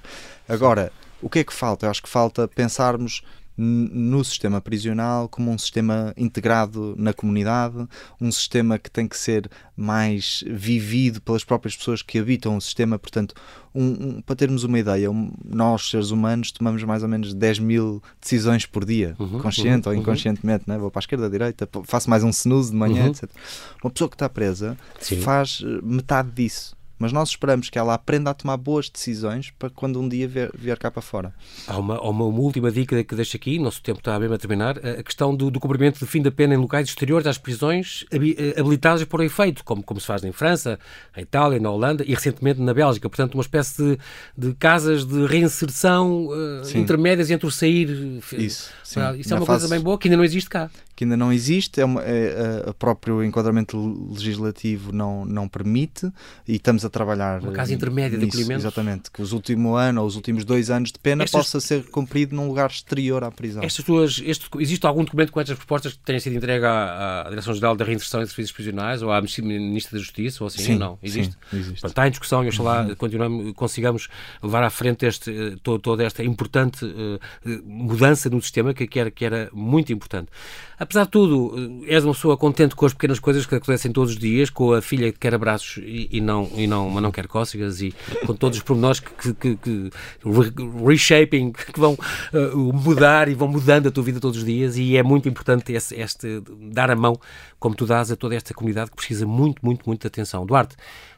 Agora, 0.49 0.91
o 1.21 1.29
que 1.29 1.39
é 1.39 1.43
que 1.43 1.53
falta? 1.53 1.85
Eu 1.85 1.91
acho 1.91 2.01
que 2.01 2.09
falta 2.09 2.47
pensarmos 2.47 3.21
no 3.57 4.23
sistema 4.23 4.61
prisional 4.61 5.27
como 5.27 5.51
um 5.51 5.57
sistema 5.57 6.13
integrado 6.17 6.95
na 6.97 7.13
comunidade, 7.13 7.87
um 8.19 8.31
sistema 8.31 8.79
que 8.79 8.89
tem 8.89 9.07
que 9.07 9.17
ser 9.17 9.49
mais 9.75 10.43
vivido 10.47 11.21
pelas 11.21 11.43
próprias 11.43 11.75
pessoas 11.75 12.01
que 12.01 12.17
habitam 12.17 12.55
o 12.55 12.61
sistema. 12.61 12.97
Portanto, 12.97 13.35
um, 13.73 13.85
um, 13.85 14.21
para 14.21 14.35
termos 14.35 14.63
uma 14.63 14.79
ideia, 14.79 15.09
um, 15.11 15.31
nós, 15.43 15.89
seres 15.89 16.11
humanos, 16.11 16.51
tomamos 16.51 16.83
mais 16.83 17.03
ou 17.03 17.09
menos 17.09 17.33
10 17.33 17.59
mil 17.59 18.01
decisões 18.19 18.65
por 18.65 18.85
dia, 18.85 19.15
uhum, 19.19 19.39
consciente 19.39 19.87
uhum, 19.87 19.93
ou 19.93 19.97
uhum. 19.97 20.01
inconscientemente. 20.01 20.65
Uhum. 20.67 20.73
Né? 20.73 20.79
Vou 20.79 20.91
para 20.91 20.99
a 20.99 21.03
esquerda, 21.03 21.25
à 21.25 21.29
direita, 21.29 21.69
faço 21.83 22.09
mais 22.09 22.23
um 22.23 22.29
snooze 22.29 22.71
de 22.71 22.77
manhã, 22.77 23.03
uhum. 23.03 23.11
etc. 23.11 23.29
Uma 23.83 23.91
pessoa 23.91 24.09
que 24.09 24.15
está 24.15 24.29
presa 24.29 24.77
Sim. 24.99 25.21
faz 25.21 25.63
eh, 25.63 25.79
metade 25.83 26.31
disso 26.31 26.75
mas 27.01 27.11
nós 27.11 27.29
esperamos 27.29 27.67
que 27.67 27.79
ela 27.79 27.95
aprenda 27.95 28.29
a 28.29 28.33
tomar 28.33 28.57
boas 28.57 28.87
decisões 28.87 29.51
para 29.57 29.71
quando 29.71 29.99
um 29.99 30.07
dia 30.07 30.27
vier, 30.27 30.51
vier 30.53 30.77
cá 30.77 30.91
para 30.91 31.01
fora. 31.01 31.33
Há 31.67 31.75
uma, 31.79 31.99
uma, 31.99 32.25
uma, 32.25 32.39
última 32.39 32.71
dica 32.71 33.03
que 33.03 33.15
deixo 33.15 33.35
aqui, 33.35 33.57
nosso 33.57 33.81
tempo 33.81 33.97
está 33.97 34.19
bem 34.19 34.31
a 34.31 34.37
terminar, 34.37 34.77
a 34.77 35.01
questão 35.01 35.35
do, 35.35 35.49
do 35.49 35.59
cumprimento 35.59 35.97
de 35.97 36.05
fim 36.05 36.21
da 36.21 36.29
pena 36.29 36.53
em 36.53 36.57
locais 36.57 36.87
exteriores 36.87 37.25
às 37.25 37.39
prisões 37.39 38.05
eh, 38.11 38.59
habilitadas 38.59 39.03
por 39.05 39.19
efeito, 39.23 39.63
como, 39.63 39.81
como 39.81 39.99
se 39.99 40.05
faz 40.05 40.23
em 40.23 40.31
França, 40.31 40.77
em 41.17 41.21
Itália, 41.21 41.59
na 41.59 41.71
Holanda 41.71 42.03
e 42.07 42.13
recentemente 42.13 42.61
na 42.61 42.71
Bélgica. 42.71 43.09
Portanto, 43.09 43.33
uma 43.33 43.41
espécie 43.41 43.81
de, 43.81 43.97
de 44.37 44.53
casas 44.53 45.03
de 45.03 45.25
reinserção 45.25 46.27
uh, 46.27 46.77
intermédias 46.77 47.31
entre 47.31 47.47
o 47.47 47.51
sair. 47.51 47.89
Isso, 48.33 48.71
sim. 48.83 48.99
Isso 49.17 49.33
é 49.33 49.37
uma 49.37 49.45
fase... 49.45 49.61
coisa 49.61 49.67
bem 49.69 49.83
boa 49.83 49.97
que 49.97 50.07
ainda 50.07 50.17
não 50.17 50.23
existe 50.23 50.49
cá 50.51 50.69
que 51.01 51.05
ainda 51.05 51.17
não 51.17 51.33
existe, 51.33 51.81
é, 51.81 51.85
uma, 51.85 52.03
é, 52.03 52.61
é, 52.63 52.69
o 52.69 52.75
próprio 52.75 53.23
enquadramento 53.23 53.75
legislativo 54.11 54.91
não, 54.91 55.25
não 55.25 55.47
permite 55.47 56.11
e 56.47 56.57
estamos 56.57 56.85
a 56.85 56.90
trabalhar. 56.91 57.41
Uma 57.41 57.51
casa 57.51 57.73
intermédia 57.73 58.17
nisso, 58.17 58.31
de 58.31 58.37
acolhimento. 58.37 58.61
Exatamente, 58.61 59.11
que 59.11 59.21
os 59.21 59.31
últimos 59.31 59.79
ano 59.79 60.01
ou 60.01 60.07
os 60.07 60.15
últimos 60.15 60.45
dois 60.45 60.69
anos 60.69 60.91
de 60.91 60.99
pena 60.99 61.23
Estas... 61.23 61.41
possa 61.41 61.59
ser 61.59 61.89
cumprido 61.89 62.35
num 62.35 62.47
lugar 62.47 62.69
exterior 62.69 63.23
à 63.23 63.31
prisão. 63.31 63.63
Estas 63.63 63.83
tuas, 63.83 64.21
este, 64.23 64.47
existe 64.59 64.85
algum 64.85 65.03
documento 65.03 65.31
com 65.31 65.39
estas 65.39 65.57
propostas 65.57 65.93
que 65.93 65.99
tenha 65.99 66.19
sido 66.19 66.35
entregue 66.35 66.65
à, 66.65 67.23
à 67.25 67.29
Direção-Geral 67.29 67.75
da 67.75 67.85
Reinserção 67.85 68.21
e 68.21 68.27
Serviços 68.27 68.51
Prisionais 68.51 69.01
ou 69.01 69.11
à 69.11 69.21
Ministra 69.21 69.97
da 69.97 70.03
Justiça 70.03 70.43
ou 70.43 70.47
assim? 70.47 70.63
Sim, 70.63 70.77
não? 70.77 70.99
Existe? 71.01 71.35
Sim, 71.49 71.57
existe. 71.57 71.85
está 71.85 72.07
em 72.07 72.11
discussão 72.11 72.43
e 72.43 72.47
oxalá 72.47 72.87
uhum. 72.87 73.53
consigamos 73.53 74.07
levar 74.43 74.63
à 74.63 74.69
frente 74.69 75.05
este, 75.05 75.31
eh, 75.31 75.55
todo, 75.63 75.79
toda 75.79 76.03
esta 76.03 76.23
importante 76.23 76.85
uh, 76.85 77.19
mudança 77.65 78.29
no 78.29 78.41
sistema 78.41 78.73
que, 78.73 78.87
que, 78.87 78.99
era, 78.99 79.11
que 79.11 79.25
era 79.25 79.49
muito 79.53 79.91
importante. 79.93 80.29
Apesar 80.81 81.03
de 81.03 81.11
tudo, 81.11 81.85
és 81.85 82.03
uma 82.03 82.13
pessoa 82.13 82.35
contente 82.35 82.75
com 82.75 82.87
as 82.87 82.93
pequenas 82.93 83.19
coisas 83.19 83.45
que 83.45 83.53
acontecem 83.53 83.91
todos 83.91 84.13
os 84.13 84.17
dias, 84.17 84.49
com 84.49 84.73
a 84.73 84.81
filha 84.81 85.11
que 85.11 85.19
quer 85.19 85.35
abraços 85.35 85.77
e, 85.77 86.09
e 86.11 86.19
não, 86.19 86.49
e 86.55 86.65
não, 86.65 86.80
mas 86.89 87.03
não 87.03 87.11
quer 87.11 87.27
cócegas 87.27 87.81
e 87.81 87.93
com 88.25 88.33
todos 88.33 88.57
os 88.57 88.63
pormenores 88.63 88.99
que, 88.99 89.33
que, 89.33 89.55
que, 89.55 89.89
reshaping, 90.85 91.51
que 91.51 91.79
vão 91.79 91.93
uh, 91.93 92.73
mudar 92.73 93.27
e 93.27 93.33
vão 93.33 93.47
mudando 93.47 93.87
a 93.87 93.91
tua 93.91 94.03
vida 94.03 94.19
todos 94.19 94.39
os 94.39 94.45
dias 94.45 94.77
e 94.77 94.97
é 94.97 95.03
muito 95.03 95.27
importante 95.27 95.73
esse, 95.73 95.95
este 95.95 96.41
dar 96.71 96.89
a 96.89 96.95
mão, 96.95 97.19
como 97.59 97.75
tu 97.75 97.85
dás 97.85 98.11
a 98.11 98.15
toda 98.15 98.35
esta 98.35 98.53
comunidade 98.53 98.89
que 98.89 98.95
precisa 98.95 99.25
muito, 99.25 99.63
muito, 99.63 99.83
muito 99.85 100.01
de 100.01 100.07
atenção. 100.07 100.45
Duarte, 100.45 100.75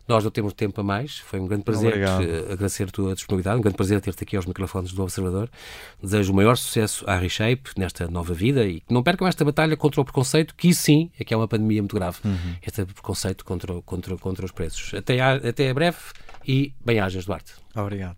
nós 0.07 0.23
não 0.23 0.31
temos 0.31 0.53
tempo 0.53 0.79
a 0.81 0.83
mais. 0.83 1.19
Foi 1.19 1.39
um 1.39 1.47
grande 1.47 1.63
prazer 1.63 1.93
agradecer 2.51 2.83
a 2.83 2.91
tua 2.91 3.15
disponibilidade, 3.15 3.57
um 3.57 3.61
grande 3.61 3.77
prazer 3.77 4.01
ter-te 4.01 4.23
aqui 4.23 4.35
aos 4.35 4.45
microfones 4.45 4.91
do 4.91 5.01
Observador. 5.01 5.49
Desejo 6.01 6.31
o 6.33 6.35
maior 6.35 6.55
sucesso 6.55 7.03
à 7.07 7.15
Reshape 7.15 7.71
nesta 7.77 8.07
nova 8.07 8.33
vida 8.33 8.65
e 8.65 8.81
que 8.81 8.93
não 8.93 9.03
percam 9.03 9.27
esta 9.27 9.43
batalha 9.45 9.75
contra 9.77 10.01
o 10.01 10.03
preconceito, 10.03 10.55
que 10.55 10.73
sim 10.73 11.11
é 11.19 11.23
que 11.23 11.33
é 11.33 11.37
uma 11.37 11.47
pandemia 11.47 11.81
muito 11.81 11.95
grave. 11.95 12.17
Uhum. 12.23 12.55
Este 12.61 12.85
preconceito 12.85 13.45
contra, 13.45 13.81
contra, 13.81 14.17
contra 14.17 14.45
os 14.45 14.51
preços. 14.51 14.93
Até, 14.93 15.19
a, 15.19 15.35
até 15.35 15.73
breve 15.73 15.97
e 16.47 16.73
bem-ajas, 16.83 17.25
Duarte. 17.25 17.53
Obrigado. 17.75 18.17